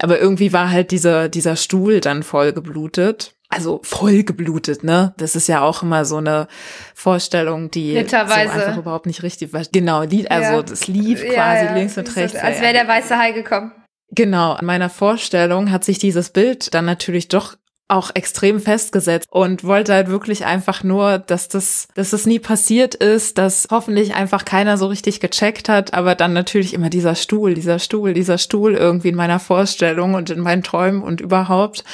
Aber 0.00 0.18
irgendwie 0.20 0.52
war 0.52 0.70
halt 0.70 0.90
dieser, 0.90 1.28
dieser 1.28 1.56
Stuhl 1.56 2.00
dann 2.00 2.22
voll 2.22 2.52
geblutet. 2.52 3.34
Also 3.48 3.80
voll 3.82 4.22
geblutet, 4.22 4.82
ne? 4.82 5.12
Das 5.18 5.36
ist 5.36 5.46
ja 5.46 5.60
auch 5.60 5.82
immer 5.82 6.06
so 6.06 6.16
eine 6.16 6.48
Vorstellung, 6.94 7.70
die 7.70 7.92
Literweise. 7.92 8.50
so 8.50 8.60
einfach 8.60 8.78
überhaupt 8.78 9.04
nicht 9.04 9.22
richtig 9.22 9.52
war. 9.52 9.62
Genau, 9.70 9.98
also 9.98 10.16
ja. 10.30 10.62
das 10.62 10.86
lief 10.86 11.20
quasi 11.20 11.34
ja, 11.34 11.64
ja. 11.64 11.74
links 11.74 11.98
und 11.98 12.16
rechts. 12.16 12.34
Als 12.34 12.62
wäre 12.62 12.72
der 12.72 12.88
weiße 12.88 13.18
Hai 13.18 13.32
gekommen. 13.32 13.72
Genau, 14.14 14.56
in 14.58 14.64
meiner 14.64 14.88
Vorstellung 14.88 15.70
hat 15.70 15.84
sich 15.84 15.98
dieses 15.98 16.30
Bild 16.30 16.72
dann 16.72 16.86
natürlich 16.86 17.28
doch 17.28 17.56
auch 17.92 18.10
extrem 18.14 18.60
festgesetzt 18.60 19.28
und 19.30 19.64
wollte 19.64 19.92
halt 19.92 20.08
wirklich 20.08 20.44
einfach 20.44 20.82
nur, 20.82 21.18
dass 21.18 21.48
das, 21.48 21.88
dass 21.94 22.10
das 22.10 22.26
nie 22.26 22.38
passiert 22.38 22.94
ist, 22.94 23.38
dass 23.38 23.68
hoffentlich 23.70 24.14
einfach 24.14 24.44
keiner 24.44 24.78
so 24.78 24.86
richtig 24.86 25.20
gecheckt 25.20 25.68
hat, 25.68 25.94
aber 25.94 26.14
dann 26.14 26.32
natürlich 26.32 26.74
immer 26.74 26.90
dieser 26.90 27.14
Stuhl, 27.14 27.54
dieser 27.54 27.78
Stuhl, 27.78 28.14
dieser 28.14 28.38
Stuhl 28.38 28.74
irgendwie 28.74 29.10
in 29.10 29.14
meiner 29.14 29.38
Vorstellung 29.38 30.14
und 30.14 30.30
in 30.30 30.40
meinen 30.40 30.62
Träumen 30.62 31.02
und 31.02 31.20
überhaupt. 31.20 31.84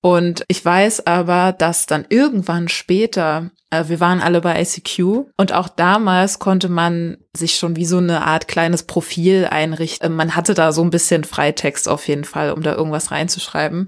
Und 0.00 0.44
ich 0.48 0.64
weiß 0.64 1.06
aber, 1.06 1.52
dass 1.52 1.86
dann 1.86 2.04
irgendwann 2.08 2.68
später, 2.68 3.50
äh, 3.70 3.84
wir 3.86 4.00
waren 4.00 4.20
alle 4.20 4.40
bei 4.40 4.60
ICQ 4.60 5.26
und 5.36 5.52
auch 5.52 5.68
damals 5.68 6.40
konnte 6.40 6.68
man 6.68 7.18
sich 7.32 7.56
schon 7.56 7.76
wie 7.76 7.86
so 7.86 7.98
eine 7.98 8.26
Art 8.26 8.48
kleines 8.48 8.82
Profil 8.82 9.46
einrichten. 9.48 10.14
Man 10.14 10.34
hatte 10.34 10.54
da 10.54 10.72
so 10.72 10.82
ein 10.82 10.90
bisschen 10.90 11.22
Freitext 11.22 11.88
auf 11.88 12.08
jeden 12.08 12.24
Fall, 12.24 12.52
um 12.52 12.64
da 12.64 12.74
irgendwas 12.74 13.12
reinzuschreiben. 13.12 13.86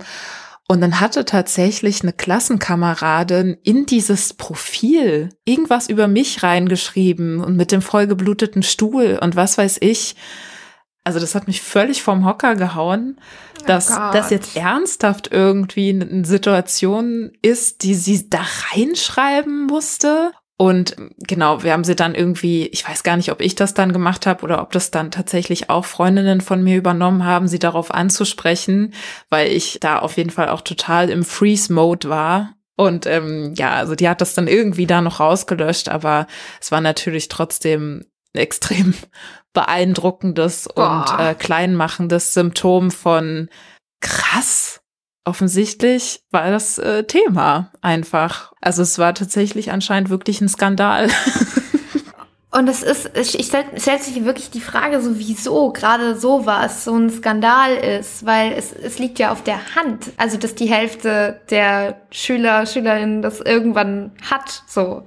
Und 0.66 0.80
dann 0.80 1.00
hatte 1.00 1.26
tatsächlich 1.26 2.02
eine 2.02 2.14
Klassenkameradin 2.14 3.58
in 3.62 3.84
dieses 3.84 4.32
Profil 4.32 5.28
irgendwas 5.44 5.88
über 5.88 6.08
mich 6.08 6.42
reingeschrieben 6.42 7.40
und 7.40 7.56
mit 7.56 7.70
dem 7.70 7.82
vollgebluteten 7.82 8.62
Stuhl 8.62 9.18
und 9.20 9.36
was 9.36 9.58
weiß 9.58 9.78
ich. 9.80 10.16
Also 11.04 11.20
das 11.20 11.34
hat 11.34 11.46
mich 11.48 11.60
völlig 11.60 12.02
vom 12.02 12.24
Hocker 12.24 12.56
gehauen, 12.56 13.20
oh 13.60 13.66
dass 13.66 13.88
das 13.88 14.30
jetzt 14.30 14.56
ernsthaft 14.56 15.30
irgendwie 15.30 15.90
eine 15.90 16.24
Situation 16.24 17.32
ist, 17.42 17.82
die 17.82 17.94
sie 17.94 18.30
da 18.30 18.40
reinschreiben 18.72 19.66
musste. 19.66 20.32
Und 20.56 20.94
genau, 21.18 21.64
wir 21.64 21.72
haben 21.72 21.82
sie 21.82 21.96
dann 21.96 22.14
irgendwie, 22.14 22.66
ich 22.66 22.88
weiß 22.88 23.02
gar 23.02 23.16
nicht, 23.16 23.32
ob 23.32 23.40
ich 23.40 23.56
das 23.56 23.74
dann 23.74 23.92
gemacht 23.92 24.24
habe 24.26 24.44
oder 24.44 24.62
ob 24.62 24.70
das 24.70 24.92
dann 24.92 25.10
tatsächlich 25.10 25.68
auch 25.68 25.84
Freundinnen 25.84 26.40
von 26.40 26.62
mir 26.62 26.76
übernommen 26.76 27.24
haben, 27.24 27.48
sie 27.48 27.58
darauf 27.58 27.92
anzusprechen, 27.92 28.94
weil 29.30 29.50
ich 29.50 29.78
da 29.80 29.98
auf 29.98 30.16
jeden 30.16 30.30
Fall 30.30 30.48
auch 30.48 30.60
total 30.60 31.10
im 31.10 31.24
Freeze-Mode 31.24 32.08
war. 32.08 32.54
Und 32.76 33.06
ähm, 33.06 33.54
ja, 33.56 33.72
also 33.72 33.96
die 33.96 34.08
hat 34.08 34.20
das 34.20 34.34
dann 34.34 34.46
irgendwie 34.46 34.86
da 34.86 35.00
noch 35.00 35.18
rausgelöscht, 35.18 35.88
aber 35.88 36.26
es 36.60 36.70
war 36.70 36.80
natürlich 36.80 37.28
trotzdem 37.28 38.04
extrem 38.32 38.94
beeindruckendes 39.54 40.68
Boah. 40.74 41.04
und 41.18 41.24
äh, 41.24 41.34
kleinmachendes 41.34 42.32
Symptom 42.32 42.92
von 42.92 43.48
krass. 44.00 44.83
Offensichtlich 45.24 46.20
war 46.30 46.50
das 46.50 46.78
äh, 46.78 47.04
Thema 47.04 47.72
einfach. 47.80 48.52
Also 48.60 48.82
es 48.82 48.98
war 48.98 49.14
tatsächlich 49.14 49.72
anscheinend 49.72 50.10
wirklich 50.10 50.40
ein 50.40 50.48
Skandal. 50.48 51.08
Und 52.50 52.68
es 52.68 52.84
ist, 52.84 53.10
ich 53.16 53.46
stell, 53.46 53.64
stellt 53.76 54.02
sich 54.02 54.24
wirklich 54.24 54.48
die 54.48 54.60
Frage, 54.60 55.00
so 55.00 55.18
wieso 55.18 55.72
gerade 55.72 56.16
sowas 56.16 56.84
so 56.84 56.94
ein 56.94 57.10
Skandal 57.10 57.74
ist, 57.74 58.24
weil 58.26 58.52
es, 58.52 58.72
es 58.72 59.00
liegt 59.00 59.18
ja 59.18 59.32
auf 59.32 59.42
der 59.42 59.74
Hand, 59.74 60.12
also 60.18 60.36
dass 60.38 60.54
die 60.54 60.70
Hälfte 60.70 61.40
der 61.50 62.02
Schüler, 62.10 62.64
Schülerinnen 62.66 63.22
das 63.22 63.40
irgendwann 63.40 64.12
hat, 64.30 64.62
so. 64.68 65.02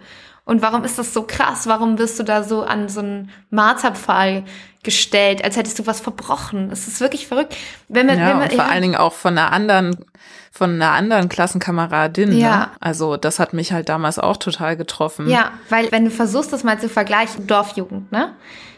Und 0.48 0.62
warum 0.62 0.86
ist 0.86 0.98
das 0.98 1.14
so 1.14 1.24
krass? 1.24 1.68
Warum 1.68 2.00
wirst 2.00 2.18
du 2.20 2.24
da 2.24 2.42
so 2.42 2.64
an 2.64 2.88
so 2.88 3.02
einen 3.02 3.30
Marterpfahl 3.50 4.46
gestellt, 4.82 5.44
als 5.44 5.58
hättest 5.58 5.78
du 5.78 5.86
was 5.86 6.00
verbrochen? 6.00 6.72
Es 6.72 6.88
ist 6.88 7.02
wirklich 7.02 7.28
verrückt. 7.28 7.54
Wenn 7.90 8.06
man, 8.06 8.18
ja, 8.18 8.30
wenn 8.30 8.38
man, 8.38 8.50
vor 8.50 8.60
ja. 8.60 8.68
allen 8.68 8.82
Dingen 8.82 8.96
auch 8.96 9.12
von 9.12 9.38
einer 9.38 9.52
anderen, 9.52 10.06
von 10.50 10.76
einer 10.76 10.92
anderen 10.94 11.28
Klassenkameradin. 11.28 12.30
Ne? 12.30 12.36
Ja. 12.36 12.58
Ne? 12.58 12.68
Also 12.80 13.18
das 13.18 13.40
hat 13.40 13.52
mich 13.52 13.74
halt 13.74 13.90
damals 13.90 14.20
auch 14.20 14.38
total 14.38 14.78
getroffen. 14.78 15.30
Ja, 15.30 15.52
weil 15.68 15.92
wenn 15.92 16.06
du 16.06 16.12
versuchst, 16.12 16.54
das 16.54 16.64
mal 16.64 16.80
zu 16.80 16.88
vergleichen, 16.88 17.46
Dorfjugend, 17.46 18.14
ne? 18.14 18.34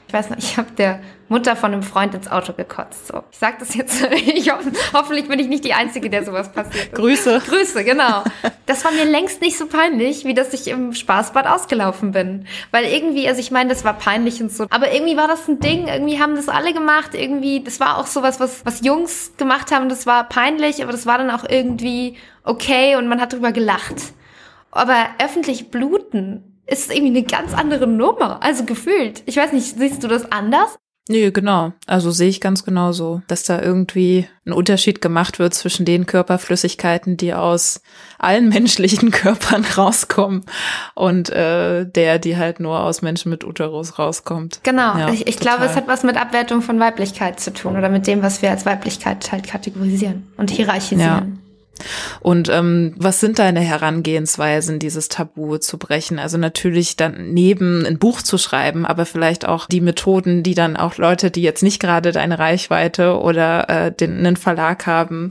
Ich 0.09 0.13
weiß 0.13 0.31
noch, 0.31 0.37
ich 0.39 0.57
habe 0.57 0.71
der 0.71 1.01
Mutter 1.27 1.55
von 1.55 1.71
einem 1.71 1.83
Freund 1.83 2.15
ins 2.15 2.31
Auto 2.31 2.53
gekotzt. 2.53 3.05
So, 3.05 3.21
ich 3.31 3.37
sag 3.37 3.59
das 3.59 3.75
jetzt. 3.75 4.03
Ich 4.11 4.51
hoffe, 4.51 4.71
hoffentlich 4.91 5.27
bin 5.27 5.37
ich 5.37 5.47
nicht 5.47 5.63
die 5.63 5.75
Einzige, 5.75 6.09
der 6.09 6.25
sowas 6.25 6.51
passiert. 6.51 6.95
Grüße. 6.95 7.39
Grüße, 7.47 7.83
genau. 7.83 8.23
Das 8.65 8.83
war 8.85 8.91
mir 8.91 9.05
längst 9.05 9.39
nicht 9.41 9.55
so 9.55 9.67
peinlich, 9.67 10.25
wie 10.25 10.33
dass 10.33 10.51
ich 10.53 10.67
im 10.67 10.93
Spaßbad 10.93 11.45
ausgelaufen 11.45 12.11
bin. 12.11 12.47
Weil 12.71 12.85
irgendwie, 12.85 13.27
also 13.27 13.39
ich 13.39 13.51
meine, 13.51 13.69
das 13.69 13.83
war 13.85 13.93
peinlich 13.93 14.41
und 14.41 14.51
so. 14.51 14.65
Aber 14.71 14.91
irgendwie 14.91 15.15
war 15.15 15.27
das 15.27 15.47
ein 15.47 15.59
Ding. 15.59 15.87
Irgendwie 15.87 16.19
haben 16.19 16.35
das 16.35 16.49
alle 16.49 16.73
gemacht. 16.73 17.13
Irgendwie, 17.13 17.63
das 17.63 17.79
war 17.79 17.99
auch 17.99 18.07
sowas, 18.07 18.39
was, 18.39 18.65
was 18.65 18.83
Jungs 18.83 19.33
gemacht 19.37 19.71
haben. 19.71 19.89
Das 19.89 20.07
war 20.07 20.27
peinlich, 20.27 20.81
aber 20.81 20.91
das 20.91 21.05
war 21.05 21.19
dann 21.19 21.29
auch 21.29 21.45
irgendwie 21.47 22.17
okay 22.43 22.95
und 22.95 23.07
man 23.07 23.21
hat 23.21 23.33
drüber 23.33 23.51
gelacht. 23.51 24.13
Aber 24.71 25.05
öffentlich 25.19 25.69
bluten 25.69 26.48
ist 26.69 26.91
irgendwie 26.91 27.17
eine 27.17 27.23
ganz 27.23 27.53
andere 27.53 27.87
Nummer. 27.87 28.41
Also 28.43 28.65
gefühlt. 28.65 29.23
Ich 29.25 29.37
weiß 29.37 29.53
nicht, 29.53 29.77
siehst 29.77 30.03
du 30.03 30.07
das 30.07 30.31
anders? 30.31 30.77
Nee, 31.11 31.31
genau. 31.31 31.73
Also 31.87 32.11
sehe 32.11 32.29
ich 32.29 32.39
ganz 32.39 32.63
genau 32.63 32.91
so, 32.91 33.23
dass 33.27 33.41
da 33.41 33.59
irgendwie 33.59 34.27
ein 34.45 34.53
Unterschied 34.53 35.01
gemacht 35.01 35.39
wird 35.39 35.55
zwischen 35.55 35.83
den 35.83 36.05
Körperflüssigkeiten, 36.05 37.17
die 37.17 37.33
aus 37.33 37.81
allen 38.19 38.49
menschlichen 38.49 39.09
Körpern 39.09 39.65
rauskommen 39.65 40.43
und 40.93 41.31
äh, 41.31 41.85
der, 41.89 42.19
die 42.19 42.37
halt 42.37 42.59
nur 42.59 42.83
aus 42.83 43.01
Menschen 43.01 43.31
mit 43.31 43.43
Uterus 43.43 43.97
rauskommt. 43.97 44.59
Genau. 44.61 44.97
Ja, 44.99 45.09
ich, 45.11 45.25
ich 45.25 45.39
glaube, 45.39 45.65
es 45.65 45.75
hat 45.75 45.87
was 45.87 46.03
mit 46.03 46.15
Abwertung 46.15 46.61
von 46.61 46.79
Weiblichkeit 46.79 47.39
zu 47.39 47.51
tun 47.53 47.75
oder 47.75 47.89
mit 47.89 48.05
dem, 48.05 48.21
was 48.21 48.43
wir 48.43 48.51
als 48.51 48.67
Weiblichkeit 48.67 49.31
halt 49.31 49.47
kategorisieren 49.47 50.27
und 50.37 50.51
hierarchisieren. 50.51 51.41
Ja. 51.43 51.48
Und 52.19 52.49
ähm, 52.49 52.95
was 52.97 53.19
sind 53.19 53.39
deine 53.39 53.61
Herangehensweisen, 53.61 54.79
dieses 54.79 55.09
Tabu 55.09 55.57
zu 55.57 55.77
brechen? 55.77 56.19
Also 56.19 56.37
natürlich 56.37 56.95
dann 56.95 57.33
neben 57.33 57.85
ein 57.85 57.99
Buch 57.99 58.21
zu 58.21 58.37
schreiben, 58.37 58.85
aber 58.85 59.05
vielleicht 59.05 59.47
auch 59.47 59.67
die 59.67 59.81
Methoden, 59.81 60.43
die 60.43 60.55
dann 60.55 60.77
auch 60.77 60.97
Leute, 60.97 61.31
die 61.31 61.41
jetzt 61.41 61.63
nicht 61.63 61.79
gerade 61.79 62.11
deine 62.11 62.39
Reichweite 62.39 63.19
oder 63.19 63.69
äh, 63.69 63.91
den, 63.91 64.17
einen 64.17 64.35
Verlag 64.35 64.85
haben, 64.85 65.29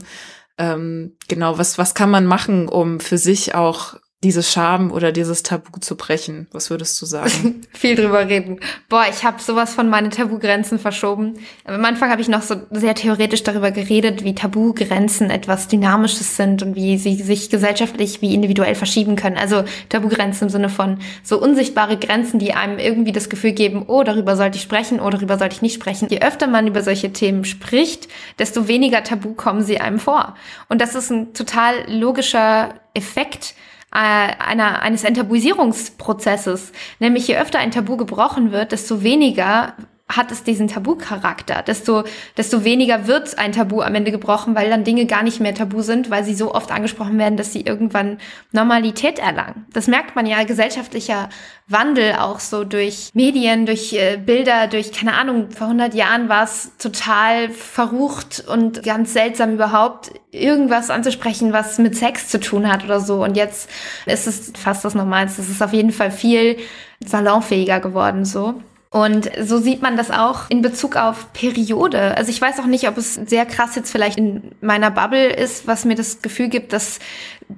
ähm, 0.57 1.13
genau, 1.27 1.57
was, 1.57 1.77
was 1.77 1.95
kann 1.95 2.09
man 2.09 2.25
machen, 2.25 2.67
um 2.67 2.99
für 2.99 3.17
sich 3.17 3.55
auch 3.55 3.95
diese 4.21 4.43
Scham 4.43 4.91
oder 4.91 5.13
dieses 5.13 5.43
Tabu 5.43 5.79
zu 5.79 5.95
brechen? 5.95 6.47
Was 6.51 6.69
würdest 6.69 7.01
du 7.01 7.05
sagen? 7.05 7.61
Viel 7.71 7.95
drüber 7.95 8.27
reden. 8.27 8.59
Boah, 8.89 9.05
ich 9.09 9.23
habe 9.23 9.41
sowas 9.41 9.73
von 9.73 9.89
meine 9.89 10.09
Tabugrenzen 10.09 10.77
verschoben. 10.77 11.35
Am 11.63 11.85
Anfang 11.85 12.11
habe 12.11 12.21
ich 12.21 12.27
noch 12.27 12.41
so 12.41 12.55
sehr 12.71 12.95
theoretisch 12.95 13.43
darüber 13.43 13.71
geredet, 13.71 14.25
wie 14.25 14.35
Tabugrenzen 14.35 15.29
etwas 15.29 15.69
Dynamisches 15.69 16.35
sind 16.35 16.61
und 16.63 16.75
wie 16.75 16.97
sie 16.97 17.15
sich 17.15 17.49
gesellschaftlich 17.49 18.21
wie 18.21 18.33
individuell 18.33 18.75
verschieben 18.75 19.15
können. 19.15 19.37
Also 19.37 19.63
Tabugrenzen 19.87 20.47
im 20.47 20.49
Sinne 20.49 20.69
von 20.69 20.99
so 21.23 21.41
unsichtbare 21.41 21.95
Grenzen, 21.95 22.39
die 22.39 22.53
einem 22.53 22.77
irgendwie 22.77 23.13
das 23.13 23.29
Gefühl 23.29 23.53
geben, 23.53 23.85
oh, 23.87 24.03
darüber 24.03 24.35
sollte 24.35 24.57
ich 24.57 24.63
sprechen, 24.63 24.99
oh, 24.99 25.09
darüber 25.09 25.37
sollte 25.37 25.55
ich 25.55 25.61
nicht 25.61 25.75
sprechen. 25.75 26.09
Je 26.09 26.19
öfter 26.19 26.47
man 26.47 26.67
über 26.67 26.83
solche 26.83 27.13
Themen 27.13 27.45
spricht, 27.45 28.09
desto 28.37 28.67
weniger 28.67 29.01
Tabu 29.01 29.33
kommen 29.33 29.63
sie 29.63 29.79
einem 29.79 29.99
vor. 29.99 30.35
Und 30.67 30.81
das 30.81 30.93
ist 30.93 31.09
ein 31.09 31.33
total 31.33 31.89
logischer 31.89 32.73
Effekt, 32.93 33.55
einer, 33.91 34.81
eines 34.81 35.03
Enttabuisierungsprozesses. 35.03 36.71
Nämlich 36.99 37.27
je 37.27 37.37
öfter 37.37 37.59
ein 37.59 37.71
Tabu 37.71 37.97
gebrochen 37.97 38.51
wird, 38.51 38.71
desto 38.71 39.03
weniger 39.03 39.73
hat 40.09 40.31
es 40.31 40.43
diesen 40.43 40.67
Tabu-Charakter, 40.67 41.61
desto, 41.61 42.03
desto 42.35 42.63
weniger 42.63 43.05
wird 43.05 43.37
ein 43.37 43.51
Tabu 43.51 43.81
am 43.81 43.93
Ende 43.93 44.11
gebrochen, 44.11 44.55
weil 44.55 44.69
dann 44.69 44.83
Dinge 44.83 45.05
gar 45.05 45.21
nicht 45.21 45.39
mehr 45.39 45.53
tabu 45.53 45.83
sind, 45.83 46.09
weil 46.09 46.23
sie 46.23 46.33
so 46.33 46.53
oft 46.55 46.71
angesprochen 46.71 47.19
werden, 47.19 47.37
dass 47.37 47.53
sie 47.53 47.61
irgendwann 47.61 48.17
Normalität 48.51 49.19
erlangen. 49.19 49.67
Das 49.71 49.85
merkt 49.87 50.15
man 50.15 50.25
ja 50.25 50.43
gesellschaftlicher 50.43 51.29
Wandel 51.67 52.13
auch 52.13 52.39
so 52.39 52.63
durch 52.63 53.11
Medien, 53.13 53.67
durch 53.67 53.93
äh, 53.93 54.17
Bilder, 54.17 54.65
durch, 54.65 54.91
keine 54.91 55.13
Ahnung, 55.13 55.51
vor 55.51 55.67
100 55.67 55.93
Jahren 55.93 56.27
war 56.27 56.43
es 56.43 56.71
total 56.79 57.49
verrucht 57.49 58.43
und 58.47 58.81
ganz 58.81 59.13
seltsam 59.13 59.53
überhaupt, 59.53 60.11
irgendwas 60.31 60.89
anzusprechen, 60.89 61.53
was 61.53 61.77
mit 61.77 61.95
Sex 61.95 62.29
zu 62.29 62.39
tun 62.39 62.71
hat 62.71 62.83
oder 62.83 62.99
so. 62.99 63.23
Und 63.23 63.37
jetzt 63.37 63.69
ist 64.07 64.25
es 64.25 64.53
fast 64.57 64.83
das 64.83 64.95
Normalste. 64.95 65.41
Es 65.41 65.49
ist 65.49 65.61
auf 65.61 65.73
jeden 65.73 65.91
Fall 65.91 66.09
viel 66.09 66.57
salonfähiger 66.99 67.79
geworden 67.79 68.25
so. 68.25 68.55
Und 68.91 69.29
so 69.39 69.59
sieht 69.59 69.83
man 69.83 69.97
das 69.97 70.09
auch 70.09 70.49
in 70.49 70.63
Bezug 70.63 70.95
auf 70.95 71.31
Periode. 71.31 72.17
Also 72.17 72.31
ich 72.31 72.41
weiß 72.41 72.59
auch 72.59 72.65
nicht, 72.65 72.87
ob 72.87 72.97
es 72.97 73.15
sehr 73.15 73.45
krass 73.45 73.75
jetzt 73.75 73.91
vielleicht 73.91 74.17
in 74.17 74.55
meiner 74.61 74.89
Bubble 74.89 75.27
ist, 75.29 75.67
was 75.67 75.85
mir 75.85 75.95
das 75.95 76.23
Gefühl 76.23 76.49
gibt, 76.49 76.73
dass 76.73 76.99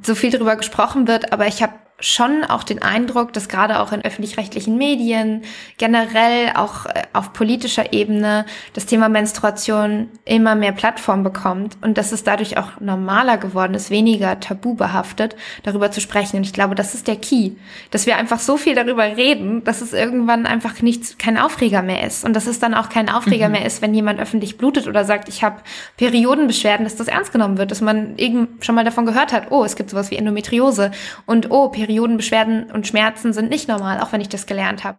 so 0.03 0.13
viel 0.13 0.29
darüber 0.29 0.57
gesprochen 0.57 1.07
wird, 1.07 1.31
aber 1.31 1.47
ich 1.47 1.63
habe 1.63 1.73
schon 2.01 2.43
auch 2.43 2.63
den 2.63 2.81
Eindruck, 2.81 3.31
dass 3.33 3.47
gerade 3.47 3.79
auch 3.79 3.91
in 3.91 4.03
öffentlich-rechtlichen 4.03 4.77
Medien, 4.77 5.43
generell 5.77 6.51
auch 6.55 6.87
äh, 6.87 7.03
auf 7.13 7.31
politischer 7.31 7.93
Ebene, 7.93 8.45
das 8.73 8.87
Thema 8.87 9.07
Menstruation 9.07 10.09
immer 10.25 10.55
mehr 10.55 10.71
Plattform 10.71 11.23
bekommt 11.23 11.77
und 11.81 11.97
dass 11.97 12.11
es 12.11 12.23
dadurch 12.23 12.57
auch 12.57 12.79
normaler 12.79 13.37
geworden 13.37 13.75
ist, 13.75 13.91
weniger 13.91 14.39
tabu 14.39 14.73
behaftet, 14.73 15.35
darüber 15.63 15.91
zu 15.91 16.01
sprechen. 16.01 16.37
Und 16.37 16.43
ich 16.43 16.53
glaube, 16.53 16.75
das 16.75 16.93
ist 16.93 17.07
der 17.07 17.15
Key, 17.15 17.51
dass 17.91 18.05
wir 18.05 18.17
einfach 18.17 18.39
so 18.39 18.57
viel 18.57 18.75
darüber 18.75 19.03
reden, 19.03 19.63
dass 19.63 19.81
es 19.81 19.93
irgendwann 19.93 20.45
einfach 20.45 20.81
nichts, 20.81 21.17
kein 21.17 21.37
Aufreger 21.37 21.83
mehr 21.83 22.05
ist. 22.05 22.25
Und 22.25 22.35
dass 22.35 22.47
es 22.47 22.59
dann 22.59 22.73
auch 22.73 22.89
kein 22.89 23.09
Aufreger 23.09 23.47
mhm. 23.47 23.53
mehr 23.53 23.65
ist, 23.65 23.81
wenn 23.81 23.93
jemand 23.93 24.19
öffentlich 24.19 24.57
blutet 24.57 24.87
oder 24.87 25.05
sagt, 25.05 25.29
ich 25.29 25.43
habe 25.43 25.61
Periodenbeschwerden, 25.97 26.83
dass 26.83 26.95
das 26.95 27.07
ernst 27.07 27.31
genommen 27.31 27.57
wird, 27.57 27.71
dass 27.71 27.81
man 27.81 28.17
eben 28.17 28.47
schon 28.61 28.75
mal 28.75 28.83
davon 28.83 29.05
gehört 29.05 29.31
hat, 29.31 29.51
oh, 29.51 29.63
es 29.63 29.75
gibt 29.75 29.91
sowas 29.91 30.09
wie 30.09 30.15
Endometriose 30.15 30.91
und 31.27 31.51
oh, 31.51 31.69
Perioden 31.69 31.90
Periodenbeschwerden 31.91 32.71
und 32.71 32.87
Schmerzen 32.87 33.33
sind 33.33 33.49
nicht 33.49 33.67
normal, 33.67 33.99
auch 33.99 34.13
wenn 34.13 34.21
ich 34.21 34.29
das 34.29 34.45
gelernt 34.45 34.85
habe. 34.85 34.97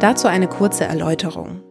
Dazu 0.00 0.26
eine 0.26 0.48
kurze 0.48 0.84
Erläuterung. 0.84 1.62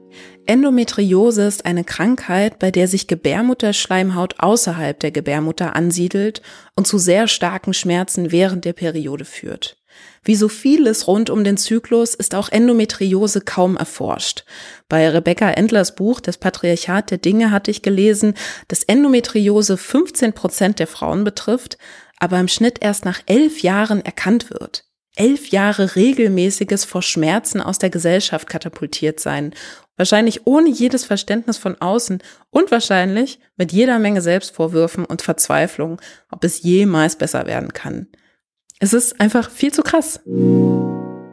Endometriose 0.46 1.42
ist 1.48 1.66
eine 1.66 1.84
Krankheit, 1.84 2.60
bei 2.60 2.70
der 2.70 2.88
sich 2.88 3.08
Gebärmutterschleimhaut 3.08 4.36
außerhalb 4.38 5.00
der 5.00 5.10
Gebärmutter 5.10 5.76
ansiedelt 5.76 6.44
und 6.76 6.86
zu 6.86 7.00
sehr 7.00 7.28
starken 7.28 7.74
Schmerzen 7.74 8.32
während 8.32 8.64
der 8.64 8.74
Periode 8.74 9.26
führt. 9.26 9.78
Wie 10.24 10.36
so 10.36 10.50
vieles 10.50 11.08
rund 11.08 11.32
um 11.32 11.44
den 11.44 11.58
Zyklus 11.58 12.14
ist 12.14 12.36
auch 12.36 12.50
Endometriose 12.50 13.42
kaum 13.42 13.76
erforscht. 13.76 14.44
Bei 14.88 15.10
Rebecca 15.10 15.50
Endlers 15.50 15.96
Buch 15.96 16.20
Das 16.20 16.38
Patriarchat 16.38 17.10
der 17.10 17.18
Dinge 17.18 17.50
hatte 17.50 17.72
ich 17.72 17.82
gelesen, 17.82 18.36
dass 18.68 18.84
Endometriose 18.84 19.78
15 19.78 20.34
Prozent 20.34 20.80
der 20.80 20.88
Frauen 20.88 21.24
betrifft, 21.24 21.78
aber 22.20 22.40
im 22.40 22.48
Schnitt 22.48 22.80
erst 22.82 23.06
nach 23.06 23.22
elf 23.26 23.62
Jahren 23.62 24.04
erkannt 24.04 24.50
wird. 24.50 24.86
Elf 25.16 25.48
Jahre 25.48 25.96
regelmäßiges 25.96 26.86
vor 26.86 27.02
Schmerzen 27.02 27.62
aus 27.62 27.80
der 27.80 27.90
Gesellschaft 27.90 28.48
katapultiert 28.48 29.20
sein 29.20 29.54
Wahrscheinlich 29.98 30.46
ohne 30.46 30.70
jedes 30.70 31.04
Verständnis 31.04 31.58
von 31.58 31.82
außen 31.82 32.22
und 32.52 32.72
wahrscheinlich 32.72 33.40
mit 33.58 33.72
jeder 33.72 33.98
Menge 33.98 34.22
Selbstvorwürfen 34.22 35.04
und 35.04 35.24
Verzweiflung, 35.24 36.00
ob 36.32 36.44
es 36.44 36.62
jemals 36.62 37.16
besser 37.18 37.48
werden 37.48 37.74
kann. 37.74 38.08
Es 38.80 38.94
ist 38.94 39.20
einfach 39.20 39.50
viel 39.50 39.74
zu 39.74 39.82
krass. 39.82 40.22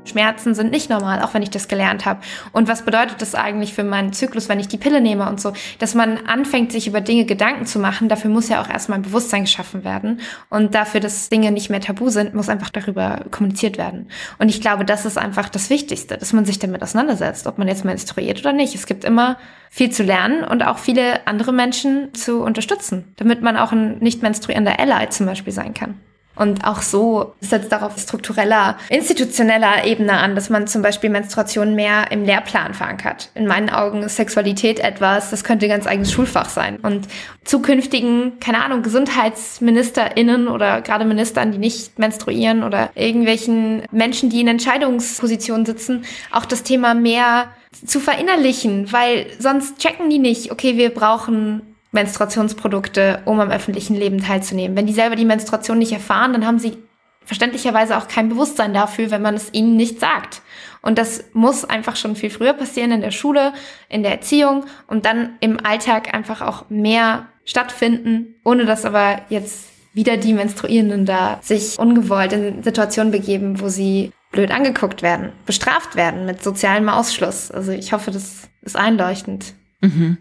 Schmerzen 0.04 0.54
sind 0.54 0.70
nicht 0.70 0.90
normal, 0.90 1.22
auch 1.22 1.34
wenn 1.34 1.42
ich 1.42 1.50
das 1.50 1.68
gelernt 1.68 2.04
habe. 2.04 2.20
Und 2.52 2.68
was 2.68 2.84
bedeutet 2.84 3.20
das 3.22 3.34
eigentlich 3.34 3.74
für 3.74 3.84
meinen 3.84 4.12
Zyklus, 4.12 4.48
wenn 4.48 4.60
ich 4.60 4.68
die 4.68 4.78
Pille 4.78 5.00
nehme 5.00 5.28
und 5.28 5.40
so? 5.40 5.52
Dass 5.78 5.94
man 5.94 6.26
anfängt, 6.26 6.72
sich 6.72 6.86
über 6.86 7.00
Dinge 7.00 7.24
Gedanken 7.24 7.66
zu 7.66 7.78
machen, 7.78 8.08
dafür 8.08 8.30
muss 8.30 8.48
ja 8.48 8.60
auch 8.62 8.68
erstmal 8.68 8.98
ein 8.98 9.02
Bewusstsein 9.02 9.44
geschaffen 9.44 9.84
werden. 9.84 10.20
Und 10.50 10.74
dafür, 10.74 11.00
dass 11.00 11.28
Dinge 11.28 11.50
nicht 11.50 11.70
mehr 11.70 11.80
tabu 11.80 12.10
sind, 12.10 12.34
muss 12.34 12.48
einfach 12.48 12.70
darüber 12.70 13.24
kommuniziert 13.30 13.78
werden. 13.78 14.08
Und 14.38 14.48
ich 14.48 14.60
glaube, 14.60 14.84
das 14.84 15.04
ist 15.04 15.18
einfach 15.18 15.48
das 15.48 15.70
Wichtigste, 15.70 16.18
dass 16.18 16.32
man 16.32 16.44
sich 16.44 16.58
damit 16.58 16.82
auseinandersetzt, 16.82 17.46
ob 17.46 17.58
man 17.58 17.68
jetzt 17.68 17.84
menstruiert 17.84 18.40
oder 18.40 18.52
nicht. 18.52 18.74
Es 18.74 18.86
gibt 18.86 19.04
immer 19.04 19.36
viel 19.70 19.90
zu 19.90 20.02
lernen 20.02 20.44
und 20.44 20.64
auch 20.64 20.78
viele 20.78 21.26
andere 21.26 21.52
Menschen 21.52 22.14
zu 22.14 22.42
unterstützen, 22.42 23.12
damit 23.16 23.42
man 23.42 23.56
auch 23.56 23.72
ein 23.72 23.98
nicht 23.98 24.22
menstruierender 24.22 24.78
Ally 24.78 25.08
zum 25.08 25.26
Beispiel 25.26 25.52
sein 25.52 25.74
kann. 25.74 25.94
Und 26.36 26.66
auch 26.66 26.82
so 26.82 27.34
setzt 27.40 27.70
darauf 27.70 27.98
struktureller, 27.98 28.76
institutioneller 28.88 29.84
Ebene 29.84 30.14
an, 30.14 30.34
dass 30.34 30.50
man 30.50 30.66
zum 30.66 30.82
Beispiel 30.82 31.10
Menstruation 31.10 31.74
mehr 31.74 32.10
im 32.10 32.24
Lehrplan 32.24 32.74
verankert. 32.74 33.30
In 33.34 33.46
meinen 33.46 33.70
Augen 33.70 34.02
ist 34.02 34.16
Sexualität 34.16 34.80
etwas, 34.80 35.30
das 35.30 35.44
könnte 35.44 35.68
ganz 35.68 35.86
eigenes 35.86 36.10
Schulfach 36.10 36.48
sein. 36.48 36.78
Und 36.78 37.06
zukünftigen, 37.44 38.40
keine 38.40 38.64
Ahnung, 38.64 38.82
GesundheitsministerInnen 38.82 40.48
oder 40.48 40.80
gerade 40.80 41.04
Ministern, 41.04 41.52
die 41.52 41.58
nicht 41.58 41.98
menstruieren 41.98 42.64
oder 42.64 42.90
irgendwelchen 42.94 43.82
Menschen, 43.92 44.28
die 44.28 44.40
in 44.40 44.48
Entscheidungspositionen 44.48 45.66
sitzen, 45.66 46.04
auch 46.32 46.46
das 46.46 46.64
Thema 46.64 46.94
mehr 46.94 47.48
zu 47.86 48.00
verinnerlichen, 48.00 48.92
weil 48.92 49.26
sonst 49.38 49.78
checken 49.78 50.10
die 50.10 50.18
nicht, 50.18 50.50
okay, 50.50 50.76
wir 50.76 50.90
brauchen 50.90 51.73
Menstruationsprodukte, 51.94 53.20
um 53.24 53.40
am 53.40 53.50
öffentlichen 53.50 53.94
Leben 53.94 54.20
teilzunehmen. 54.20 54.76
Wenn 54.76 54.86
die 54.86 54.92
selber 54.92 55.16
die 55.16 55.24
Menstruation 55.24 55.78
nicht 55.78 55.92
erfahren, 55.92 56.32
dann 56.32 56.46
haben 56.46 56.58
sie 56.58 56.76
verständlicherweise 57.24 57.96
auch 57.96 58.08
kein 58.08 58.28
Bewusstsein 58.28 58.74
dafür, 58.74 59.10
wenn 59.10 59.22
man 59.22 59.34
es 59.34 59.52
ihnen 59.52 59.76
nicht 59.76 60.00
sagt. 60.00 60.42
Und 60.82 60.98
das 60.98 61.24
muss 61.32 61.64
einfach 61.64 61.96
schon 61.96 62.16
viel 62.16 62.28
früher 62.28 62.52
passieren 62.52 62.92
in 62.92 63.00
der 63.00 63.10
Schule, 63.10 63.54
in 63.88 64.02
der 64.02 64.12
Erziehung 64.12 64.66
und 64.86 65.06
dann 65.06 65.30
im 65.40 65.64
Alltag 65.64 66.12
einfach 66.12 66.42
auch 66.42 66.68
mehr 66.68 67.26
stattfinden, 67.46 68.34
ohne 68.44 68.66
dass 68.66 68.84
aber 68.84 69.22
jetzt 69.30 69.70
wieder 69.94 70.16
die 70.16 70.34
Menstruierenden 70.34 71.06
da 71.06 71.38
sich 71.40 71.78
ungewollt 71.78 72.32
in 72.32 72.62
Situationen 72.62 73.12
begeben, 73.12 73.60
wo 73.60 73.68
sie 73.68 74.12
blöd 74.32 74.50
angeguckt 74.50 75.02
werden, 75.02 75.32
bestraft 75.46 75.94
werden 75.94 76.26
mit 76.26 76.42
sozialem 76.42 76.88
Ausschluss. 76.88 77.50
Also 77.50 77.72
ich 77.72 77.92
hoffe, 77.92 78.10
das 78.10 78.48
ist 78.62 78.76
einleuchtend. 78.76 79.54
Mhm. 79.80 80.18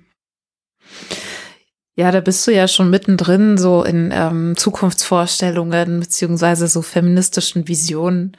Ja, 1.96 2.12
da 2.12 2.22
bist 2.22 2.46
du 2.48 2.52
ja 2.52 2.68
schon 2.68 2.90
mittendrin, 2.90 3.58
so 3.58 3.84
in 3.84 4.12
ähm, 4.12 4.58
Zukunftsvorstellungen 4.58 6.00
beziehungsweise 6.00 6.68
so 6.68 6.82
feministischen 6.82 7.68
Visionen. 7.68 8.36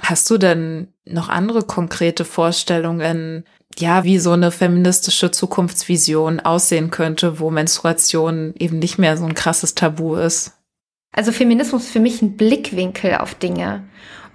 Hast 0.00 0.30
du 0.30 0.38
denn 0.38 0.88
noch 1.04 1.28
andere 1.28 1.62
konkrete 1.62 2.24
Vorstellungen, 2.24 3.44
ja, 3.76 4.04
wie 4.04 4.18
so 4.18 4.32
eine 4.32 4.50
feministische 4.50 5.30
Zukunftsvision 5.30 6.40
aussehen 6.40 6.90
könnte, 6.90 7.40
wo 7.40 7.50
Menstruation 7.50 8.54
eben 8.58 8.78
nicht 8.78 8.98
mehr 8.98 9.16
so 9.16 9.24
ein 9.24 9.34
krasses 9.34 9.74
Tabu 9.74 10.14
ist? 10.14 10.52
Also 11.12 11.32
Feminismus 11.32 11.84
ist 11.84 11.92
für 11.92 12.00
mich 12.00 12.22
ein 12.22 12.36
Blickwinkel 12.36 13.16
auf 13.16 13.34
Dinge. 13.34 13.84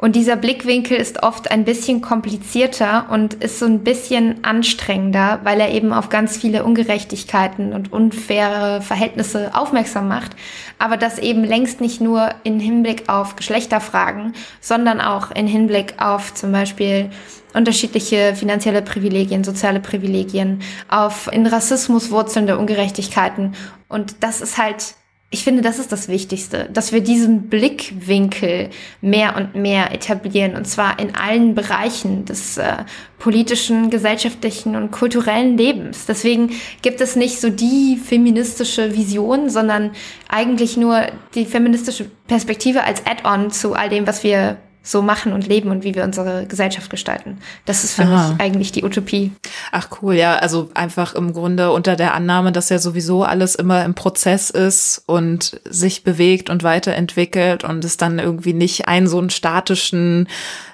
Und 0.04 0.18
dieser 0.18 0.36
Blickwinkel 0.36 0.97
ist 0.97 1.24
oft 1.24 1.49
ein 1.49 1.64
bisschen 1.64 2.01
komplizierter 2.01 3.06
und 3.10 3.36
ist 3.36 3.60
so 3.60 3.66
ein 3.66 3.86
bisschen 3.86 4.43
anstrengender, 4.43 5.39
weil 5.45 5.62
er 5.62 5.72
eben 5.72 5.93
auf 5.93 6.10
ganz 6.10 6.36
viele 6.36 6.66
Ungerechtigkeiten 6.66 7.72
und 7.72 7.93
unfaire 7.93 8.82
Verhältnisse 8.82 9.56
aufmerksam 9.56 10.10
macht. 10.10 10.36
Aber 10.78 10.97
das 10.97 11.20
eben 11.20 11.45
längst 11.45 11.80
nicht 11.80 12.01
nur 12.01 12.32
in 12.43 12.60
Hinblick 12.60 13.08
auf 13.08 13.38
Geschlechterfragen, 13.38 14.34
sondern 14.60 14.99
auch 14.99 15.32
in 15.32 15.47
Hinblick 15.47 15.93
auf 15.99 16.34
zum 16.34 16.51
Beispiel 16.51 17.10
unterschiedliche 17.54 18.36
finanzielle 18.36 18.82
Privilegien, 18.82 19.45
soziale 19.45 19.80
Privilegien, 19.80 20.64
auf 20.89 21.30
in 21.32 21.47
Rassismus 21.47 22.12
wurzelnde 22.12 22.58
Ungerechtigkeiten. 22.58 23.56
Und 23.88 24.18
das 24.20 24.41
ist 24.41 24.58
halt 24.58 24.95
ich 25.34 25.44
finde, 25.44 25.64
das 25.64 25.80
ist 25.80 25.92
das 25.92 26.10
Wichtigste, 26.10 26.70
dass 26.72 26.92
wir 26.92 27.02
diesen 27.02 27.50
Blickwinkel 27.50 28.70
mehr 29.02 29.36
und 29.36 29.56
mehr 29.56 29.92
etablieren, 29.92 30.56
und 30.56 30.68
zwar 30.68 31.00
in 31.00 31.16
allen 31.16 31.56
Bereichen 31.56 32.26
des 32.26 32.60
äh, 32.60 32.84
politischen, 33.18 33.90
gesellschaftlichen 33.90 34.76
und 34.76 34.92
kulturellen 34.92 35.58
Lebens. 35.58 36.06
Deswegen 36.06 36.52
gibt 36.84 37.02
es 37.02 37.16
nicht 37.16 37.42
so 37.42 37.50
die 37.50 37.98
feministische 37.98 38.96
Vision, 38.96 39.50
sondern 39.50 39.94
eigentlich 40.30 40.78
nur 40.78 41.08
die 41.34 41.46
feministische 41.46 42.06
Perspektive 42.28 42.84
als 42.84 43.04
Add-on 43.08 43.50
zu 43.50 43.74
all 43.74 43.90
dem, 43.90 44.06
was 44.06 44.24
wir 44.24 44.58
so 44.86 45.02
machen 45.02 45.32
und 45.32 45.48
leben 45.48 45.72
und 45.72 45.86
wie 45.86 45.96
wir 45.96 46.04
unsere 46.04 46.46
Gesellschaft 46.46 46.90
gestalten. 46.90 47.38
Das 47.66 47.86
ist 47.86 47.94
für 47.94 48.04
Aha. 48.04 48.32
mich 48.32 48.42
eigentlich 48.42 48.74
die 48.74 48.84
Utopie. 48.84 49.32
Ach 49.72 49.88
cool, 50.02 50.14
ja, 50.14 50.36
also 50.36 50.70
einfach 50.74 51.16
im 51.16 51.32
Grunde 51.32 51.72
unter 51.72 51.96
der 51.96 52.14
Annahme, 52.14 52.52
dass 52.52 52.68
ja 52.68 52.80
sowieso 52.80 53.24
alles 53.24 53.56
immer 53.56 53.86
im 53.86 53.96
Prozess 53.96 54.50
ist 54.50 55.02
und 55.06 55.62
sich 55.64 56.04
bewegt 56.04 56.50
und 56.50 56.64
weiterentwickelt 56.64 57.64
und 57.64 57.86
es 57.86 57.96
dann 57.96 58.20
irgendwie 58.20 58.54
nicht 58.54 58.90
einen 58.90 59.08
so 59.08 59.20
einen 59.20 59.30
statischen, 59.30 60.28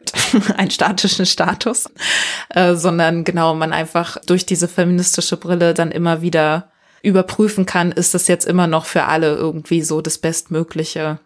einen 0.58 0.72
statischen 0.72 1.28
Status, 1.28 1.88
äh, 2.50 2.74
sondern 2.74 3.24
genau 3.24 3.54
man 3.54 3.74
einfach 3.74 4.18
durch 4.26 4.44
diese 4.48 4.68
feministische 4.68 5.38
Brille 5.38 5.76
dann 5.76 5.92
immer 5.92 6.24
wieder 6.24 6.72
überprüfen 7.04 7.66
kann, 7.66 7.92
ist 7.92 8.14
das 8.14 8.28
jetzt 8.28 8.46
immer 8.46 8.66
noch 8.66 8.86
für 8.86 9.06
alle 9.06 9.36
irgendwie 9.36 9.84
so 9.84 10.02
das 10.02 10.18
Bestmögliche. 10.18 11.20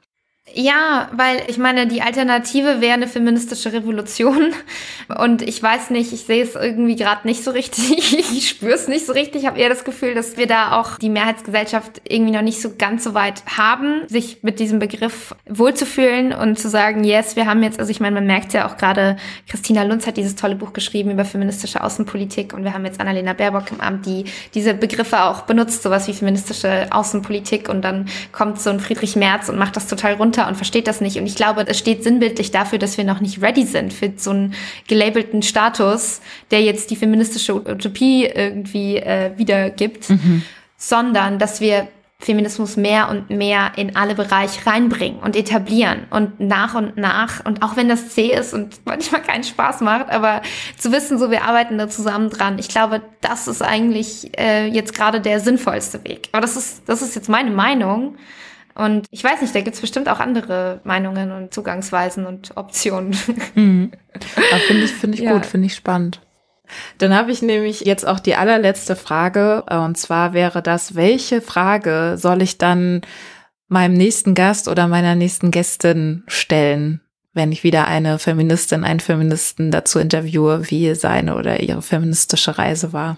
Ja, 0.52 1.10
weil 1.14 1.42
ich 1.48 1.58
meine, 1.58 1.88
die 1.88 2.02
Alternative 2.02 2.82
wäre 2.82 2.94
eine 2.94 3.08
feministische 3.08 3.72
Revolution. 3.72 4.54
Und 5.18 5.42
ich 5.42 5.64
weiß 5.64 5.90
nicht, 5.90 6.12
ich 6.12 6.24
sehe 6.24 6.44
es 6.44 6.56
irgendwie 6.56 6.98
gerade 6.98 7.22
nicht 7.28 7.44
so 7.44 7.52
richtig. 7.52 8.14
Ich 8.20 8.50
spüre 8.50 8.74
es 8.74 8.90
nicht 8.90 9.06
so 9.06 9.14
richtig. 9.14 9.44
Ich 9.44 9.48
habe 9.48 9.58
eher 9.58 9.70
das 9.70 9.86
Gefühl, 9.86 10.14
dass 10.14 10.36
wir 10.36 10.46
da 10.46 10.80
auch 10.80 10.98
die 10.98 11.10
Mehrheitsgesellschaft 11.10 12.02
irgendwie 12.08 12.34
noch 12.34 12.42
nicht 12.42 12.62
so 12.62 12.74
ganz 12.78 13.06
so 13.06 13.14
weit 13.14 13.42
haben, 13.58 14.02
sich 14.08 14.44
mit 14.44 14.60
diesem 14.60 14.80
Begriff 14.80 15.34
wohlzufühlen 15.48 16.34
und 16.34 16.60
zu 16.60 16.70
sagen, 16.70 17.06
yes, 17.06 17.38
wir 17.38 17.46
haben 17.46 17.64
jetzt, 17.64 17.80
also 17.80 17.90
ich 17.90 18.02
meine, 18.02 18.16
man 18.16 18.28
merkt 18.28 18.52
ja 18.52 18.68
auch 18.68 18.76
gerade, 18.76 19.16
Christina 19.48 19.84
Lunz 19.84 20.06
hat 20.08 20.18
dieses 20.18 20.36
tolle 20.36 20.56
Buch 20.56 20.74
geschrieben 20.74 21.12
über 21.12 21.24
feministische 21.24 21.82
Außenpolitik 21.82 22.54
und 22.54 22.66
wir 22.66 22.74
haben 22.74 22.86
jetzt 22.86 23.00
Annalena 23.00 23.34
Baerbock 23.34 23.72
im 23.72 23.80
Amt, 23.80 24.06
die 24.06 24.26
diese 24.54 24.74
Begriffe 24.74 25.24
auch 25.24 25.44
benutzt, 25.44 25.84
sowas 25.84 26.08
wie 26.08 26.14
feministische 26.14 26.88
Außenpolitik 26.92 27.70
und 27.70 27.82
dann 27.82 28.08
kommt 28.32 28.60
so 28.60 28.70
ein 28.70 28.80
Friedrich 28.80 29.16
Merz 29.16 29.48
und 29.48 29.58
macht 29.58 29.76
das 29.78 29.88
total 29.88 30.14
runter 30.14 30.33
runter 30.34 30.48
und 30.48 30.56
versteht 30.56 30.88
das 30.88 31.02
nicht. 31.02 31.18
Und 31.18 31.26
ich 31.26 31.36
glaube, 31.36 31.66
es 31.68 31.78
steht 31.78 32.04
sinnbildlich 32.04 32.52
dafür, 32.52 32.80
dass 32.80 32.98
wir 32.98 33.04
noch 33.04 33.22
nicht 33.22 33.42
ready 33.42 33.66
sind 33.66 33.94
für 33.94 34.14
so 34.16 34.32
einen 34.32 34.54
gelabelten 34.88 35.42
Status, 35.42 36.22
der 36.52 36.62
jetzt 36.62 36.92
die 36.92 36.96
feministische 36.96 37.56
Utopie 37.56 38.26
irgendwie 38.26 38.98
äh, 38.98 39.32
wiedergibt, 39.38 40.10
mhm. 40.10 40.44
sondern 40.78 41.40
dass 41.40 41.62
wir 41.62 41.88
Feminismus 42.20 42.78
mehr 42.78 43.10
und 43.10 43.30
mehr 43.30 43.74
in 43.76 43.98
alle 43.98 44.16
Bereiche 44.16 44.66
reinbringen 44.66 45.20
und 45.20 45.36
etablieren 45.36 46.06
und 46.10 46.40
nach 46.40 46.74
und 46.74 46.96
nach 46.96 47.44
und 47.44 47.62
auch 47.62 47.76
wenn 47.76 47.90
das 47.90 48.10
zäh 48.10 48.32
ist 48.32 48.54
und 48.54 48.80
manchmal 48.86 49.22
keinen 49.22 49.44
Spaß 49.44 49.82
macht, 49.82 50.10
aber 50.10 50.42
zu 50.78 50.94
wissen, 50.94 51.20
so 51.20 51.32
wir 51.32 51.44
arbeiten 51.44 51.78
da 51.78 51.90
zusammen 51.90 52.30
dran, 52.30 52.60
ich 52.60 52.70
glaube, 52.70 53.02
das 53.20 53.50
ist 53.50 53.62
eigentlich 53.62 54.32
äh, 54.40 54.68
jetzt 54.68 54.96
gerade 54.96 55.20
der 55.20 55.42
sinnvollste 55.42 56.02
Weg. 56.06 56.30
Aber 56.32 56.42
das 56.42 56.56
ist 56.56 56.84
das 56.86 57.02
ist 57.02 57.14
jetzt 57.14 57.28
meine 57.28 57.52
Meinung 57.52 58.16
und 58.76 59.06
ich 59.12 59.24
weiß 59.24 59.42
nicht, 59.42 59.54
da 59.54 59.62
gibt's 59.62 59.82
bestimmt 59.82 60.10
auch 60.10 60.20
andere 60.20 60.82
Meinungen 60.84 61.32
und 61.32 61.54
Zugangsweisen 61.54 62.26
und 62.26 62.56
Optionen. 62.56 63.16
Mhm. 63.56 63.92
Finde 64.68 64.84
ich, 64.84 64.92
finde 64.92 65.18
ich 65.18 65.24
ja. 65.24 65.34
gut, 65.34 65.46
finde 65.46 65.68
ich 65.68 65.76
spannend. 65.76 66.22
Dann 66.98 67.14
habe 67.14 67.32
ich 67.32 67.42
nämlich 67.42 67.82
jetzt 67.82 68.08
auch 68.08 68.20
die 68.20 68.36
allerletzte 68.36 68.96
Frage. 68.96 69.64
Und 69.64 69.98
zwar 69.98 70.34
wäre 70.34 70.62
das, 70.62 70.96
welche 70.96 71.42
Frage 71.42 72.16
soll 72.18 72.42
ich 72.42 72.58
dann 72.58 73.02
meinem 73.68 73.94
nächsten 73.94 74.34
Gast 74.34 74.68
oder 74.68 74.88
meiner 74.88 75.16
nächsten 75.16 75.52
Gästin 75.52 76.24
stellen, 76.28 77.02
wenn 77.34 77.52
ich 77.52 77.64
wieder 77.64 77.88
eine 77.88 78.20
Feministin, 78.20 78.84
einen 78.84 79.00
Feministen 79.00 79.72
dazu 79.72 80.00
interviewe, 80.00 80.70
wie 80.70 80.94
seine 80.96 81.36
oder 81.36 81.62
ihre 81.62 81.82
feministische 81.82 82.58
Reise 82.58 82.94
war? 82.94 83.18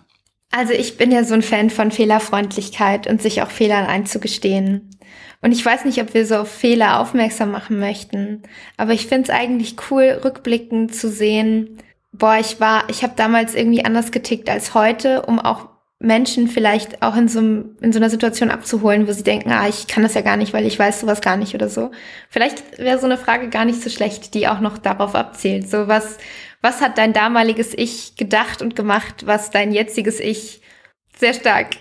Also 0.52 0.74
ich 0.74 0.98
bin 0.98 1.12
ja 1.12 1.24
so 1.24 1.34
ein 1.34 1.42
Fan 1.42 1.70
von 1.70 1.92
Fehlerfreundlichkeit 1.92 3.08
und 3.08 3.22
sich 3.22 3.42
auch 3.42 3.50
Fehlern 3.52 3.86
einzugestehen. 3.86 4.95
Und 5.46 5.52
ich 5.52 5.64
weiß 5.64 5.86
nicht, 5.86 6.02
ob 6.02 6.16
wir 6.16 6.26
so 6.26 6.38
auf 6.38 6.50
Fehler 6.52 7.00
aufmerksam 7.00 7.52
machen 7.52 7.78
möchten, 7.78 8.42
aber 8.78 8.94
ich 8.94 9.06
finde 9.06 9.26
es 9.26 9.30
eigentlich 9.30 9.76
cool, 9.92 10.20
rückblickend 10.24 10.96
zu 10.96 11.08
sehen, 11.08 11.78
boah, 12.12 12.38
ich 12.40 12.60
war, 12.60 12.90
ich 12.90 13.04
habe 13.04 13.14
damals 13.16 13.54
irgendwie 13.54 13.86
anders 13.86 14.12
getickt 14.12 14.50
als 14.50 14.74
heute, 14.74 15.22
um 15.22 15.38
auch 15.38 15.70
Menschen 16.00 16.48
vielleicht 16.48 17.04
auch 17.04 17.16
in 17.16 17.28
so, 17.28 17.40
in 17.40 17.94
so 17.94 18.00
einer 18.00 18.10
Situation 18.10 18.50
abzuholen, 18.50 19.08
wo 19.08 19.12
sie 19.12 19.22
denken, 19.22 19.52
ah, 19.52 19.68
ich 19.68 19.86
kann 19.86 20.02
das 20.02 20.16
ja 20.16 20.22
gar 20.22 20.36
nicht, 20.36 20.52
weil 20.52 20.66
ich 20.66 20.80
weiß 20.80 21.02
sowas 21.02 21.22
gar 21.22 21.38
nicht 21.38 21.54
oder 21.54 21.70
so. 21.70 21.92
Vielleicht 22.28 22.80
wäre 22.80 22.98
so 22.98 23.06
eine 23.06 23.20
Frage 23.20 23.48
gar 23.50 23.66
nicht 23.66 23.84
so 23.84 23.92
schlecht, 23.92 24.34
die 24.34 24.48
auch 24.48 24.62
noch 24.62 24.80
darauf 24.80 25.14
abzielt. 25.14 25.70
So 25.70 25.88
was, 25.88 26.18
Was 26.64 26.82
hat 26.82 26.98
dein 26.98 27.14
damaliges 27.14 27.76
Ich 27.78 28.16
gedacht 28.16 28.64
und 28.64 28.76
gemacht, 28.76 29.28
was 29.28 29.52
dein 29.52 29.72
jetziges 29.72 30.20
Ich 30.20 30.62
sehr 31.16 31.36
stark 31.36 31.76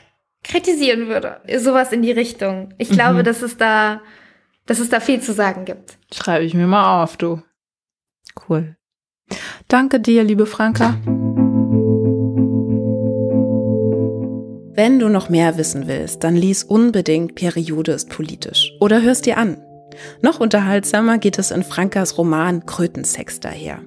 kritisieren 0.44 1.08
würde? 1.08 1.40
Sowas 1.58 1.92
in 1.92 2.02
die 2.02 2.12
Richtung. 2.12 2.72
Ich 2.78 2.90
mhm. 2.90 2.94
glaube, 2.94 3.22
dass 3.22 3.42
es 3.42 3.56
da, 3.56 4.00
dass 4.66 4.78
es 4.78 4.90
da 4.90 5.00
viel 5.00 5.20
zu 5.20 5.32
sagen 5.32 5.64
gibt. 5.64 5.98
Schreibe 6.12 6.44
ich 6.44 6.54
mir 6.54 6.66
mal 6.66 7.02
auf, 7.02 7.16
du. 7.16 7.42
Cool. 8.48 8.76
Danke 9.68 10.00
dir, 10.00 10.22
liebe 10.22 10.46
Franka. 10.46 10.96
Wenn 14.76 14.98
du 14.98 15.08
noch 15.08 15.28
mehr 15.28 15.56
wissen 15.56 15.86
willst, 15.86 16.24
dann 16.24 16.34
lies 16.34 16.64
unbedingt 16.64 17.36
Periode 17.36 17.92
ist 17.92 18.10
politisch 18.10 18.72
oder 18.80 19.02
hörst 19.02 19.24
dir 19.24 19.38
an. 19.38 19.62
Noch 20.20 20.40
unterhaltsamer 20.40 21.18
geht 21.18 21.38
es 21.38 21.52
in 21.52 21.62
Frankas 21.62 22.18
Roman 22.18 22.66
Krötensex 22.66 23.38
daher. 23.38 23.82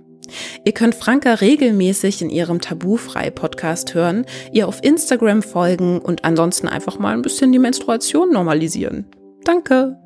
Ihr 0.64 0.74
könnt 0.74 0.96
Franka 0.96 1.36
regelmäßig 1.36 2.22
in 2.22 2.30
ihrem 2.30 2.62
Tabufrei-Podcast 2.62 3.94
hören, 3.94 4.26
ihr 4.52 4.68
auf 4.68 4.84
Instagram 4.84 5.42
folgen 5.42 6.00
und 6.00 6.26
ansonsten 6.26 6.68
einfach 6.68 7.00
mal 7.00 7.14
ein 7.14 7.22
bisschen 7.22 7.52
die 7.52 7.60
Menstruation 7.60 8.32
normalisieren. 8.32 9.06
Danke! 9.44 9.98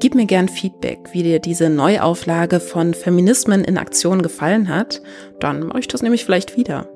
Gib 0.00 0.14
mir 0.14 0.26
gern 0.26 0.48
Feedback, 0.48 1.08
wie 1.12 1.24
dir 1.24 1.40
diese 1.40 1.70
Neuauflage 1.70 2.60
von 2.60 2.94
Feminismen 2.94 3.64
in 3.64 3.78
Aktion 3.78 4.22
gefallen 4.22 4.68
hat. 4.68 5.02
Dann 5.40 5.66
mache 5.66 5.80
ich 5.80 5.88
das 5.88 6.02
nämlich 6.02 6.24
vielleicht 6.24 6.56
wieder. 6.56 6.88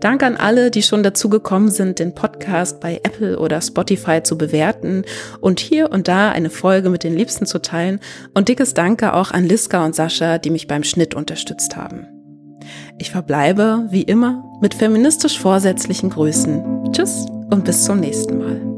Danke 0.00 0.26
an 0.26 0.36
alle, 0.36 0.70
die 0.70 0.82
schon 0.82 1.02
dazu 1.02 1.28
gekommen 1.28 1.70
sind, 1.70 1.98
den 1.98 2.14
Podcast 2.14 2.80
bei 2.80 3.00
Apple 3.02 3.38
oder 3.38 3.60
Spotify 3.60 4.22
zu 4.22 4.38
bewerten 4.38 5.04
und 5.40 5.60
hier 5.60 5.90
und 5.90 6.08
da 6.08 6.30
eine 6.30 6.50
Folge 6.50 6.90
mit 6.90 7.04
den 7.04 7.16
Liebsten 7.16 7.46
zu 7.46 7.60
teilen. 7.60 8.00
Und 8.34 8.48
dickes 8.48 8.74
Danke 8.74 9.14
auch 9.14 9.30
an 9.30 9.44
Liska 9.44 9.84
und 9.84 9.94
Sascha, 9.94 10.38
die 10.38 10.50
mich 10.50 10.66
beim 10.66 10.84
Schnitt 10.84 11.14
unterstützt 11.14 11.76
haben. 11.76 12.06
Ich 12.98 13.10
verbleibe, 13.10 13.86
wie 13.90 14.02
immer, 14.02 14.44
mit 14.60 14.74
feministisch 14.74 15.38
vorsätzlichen 15.38 16.10
Grüßen. 16.10 16.92
Tschüss 16.92 17.26
und 17.50 17.64
bis 17.64 17.84
zum 17.84 18.00
nächsten 18.00 18.38
Mal. 18.38 18.75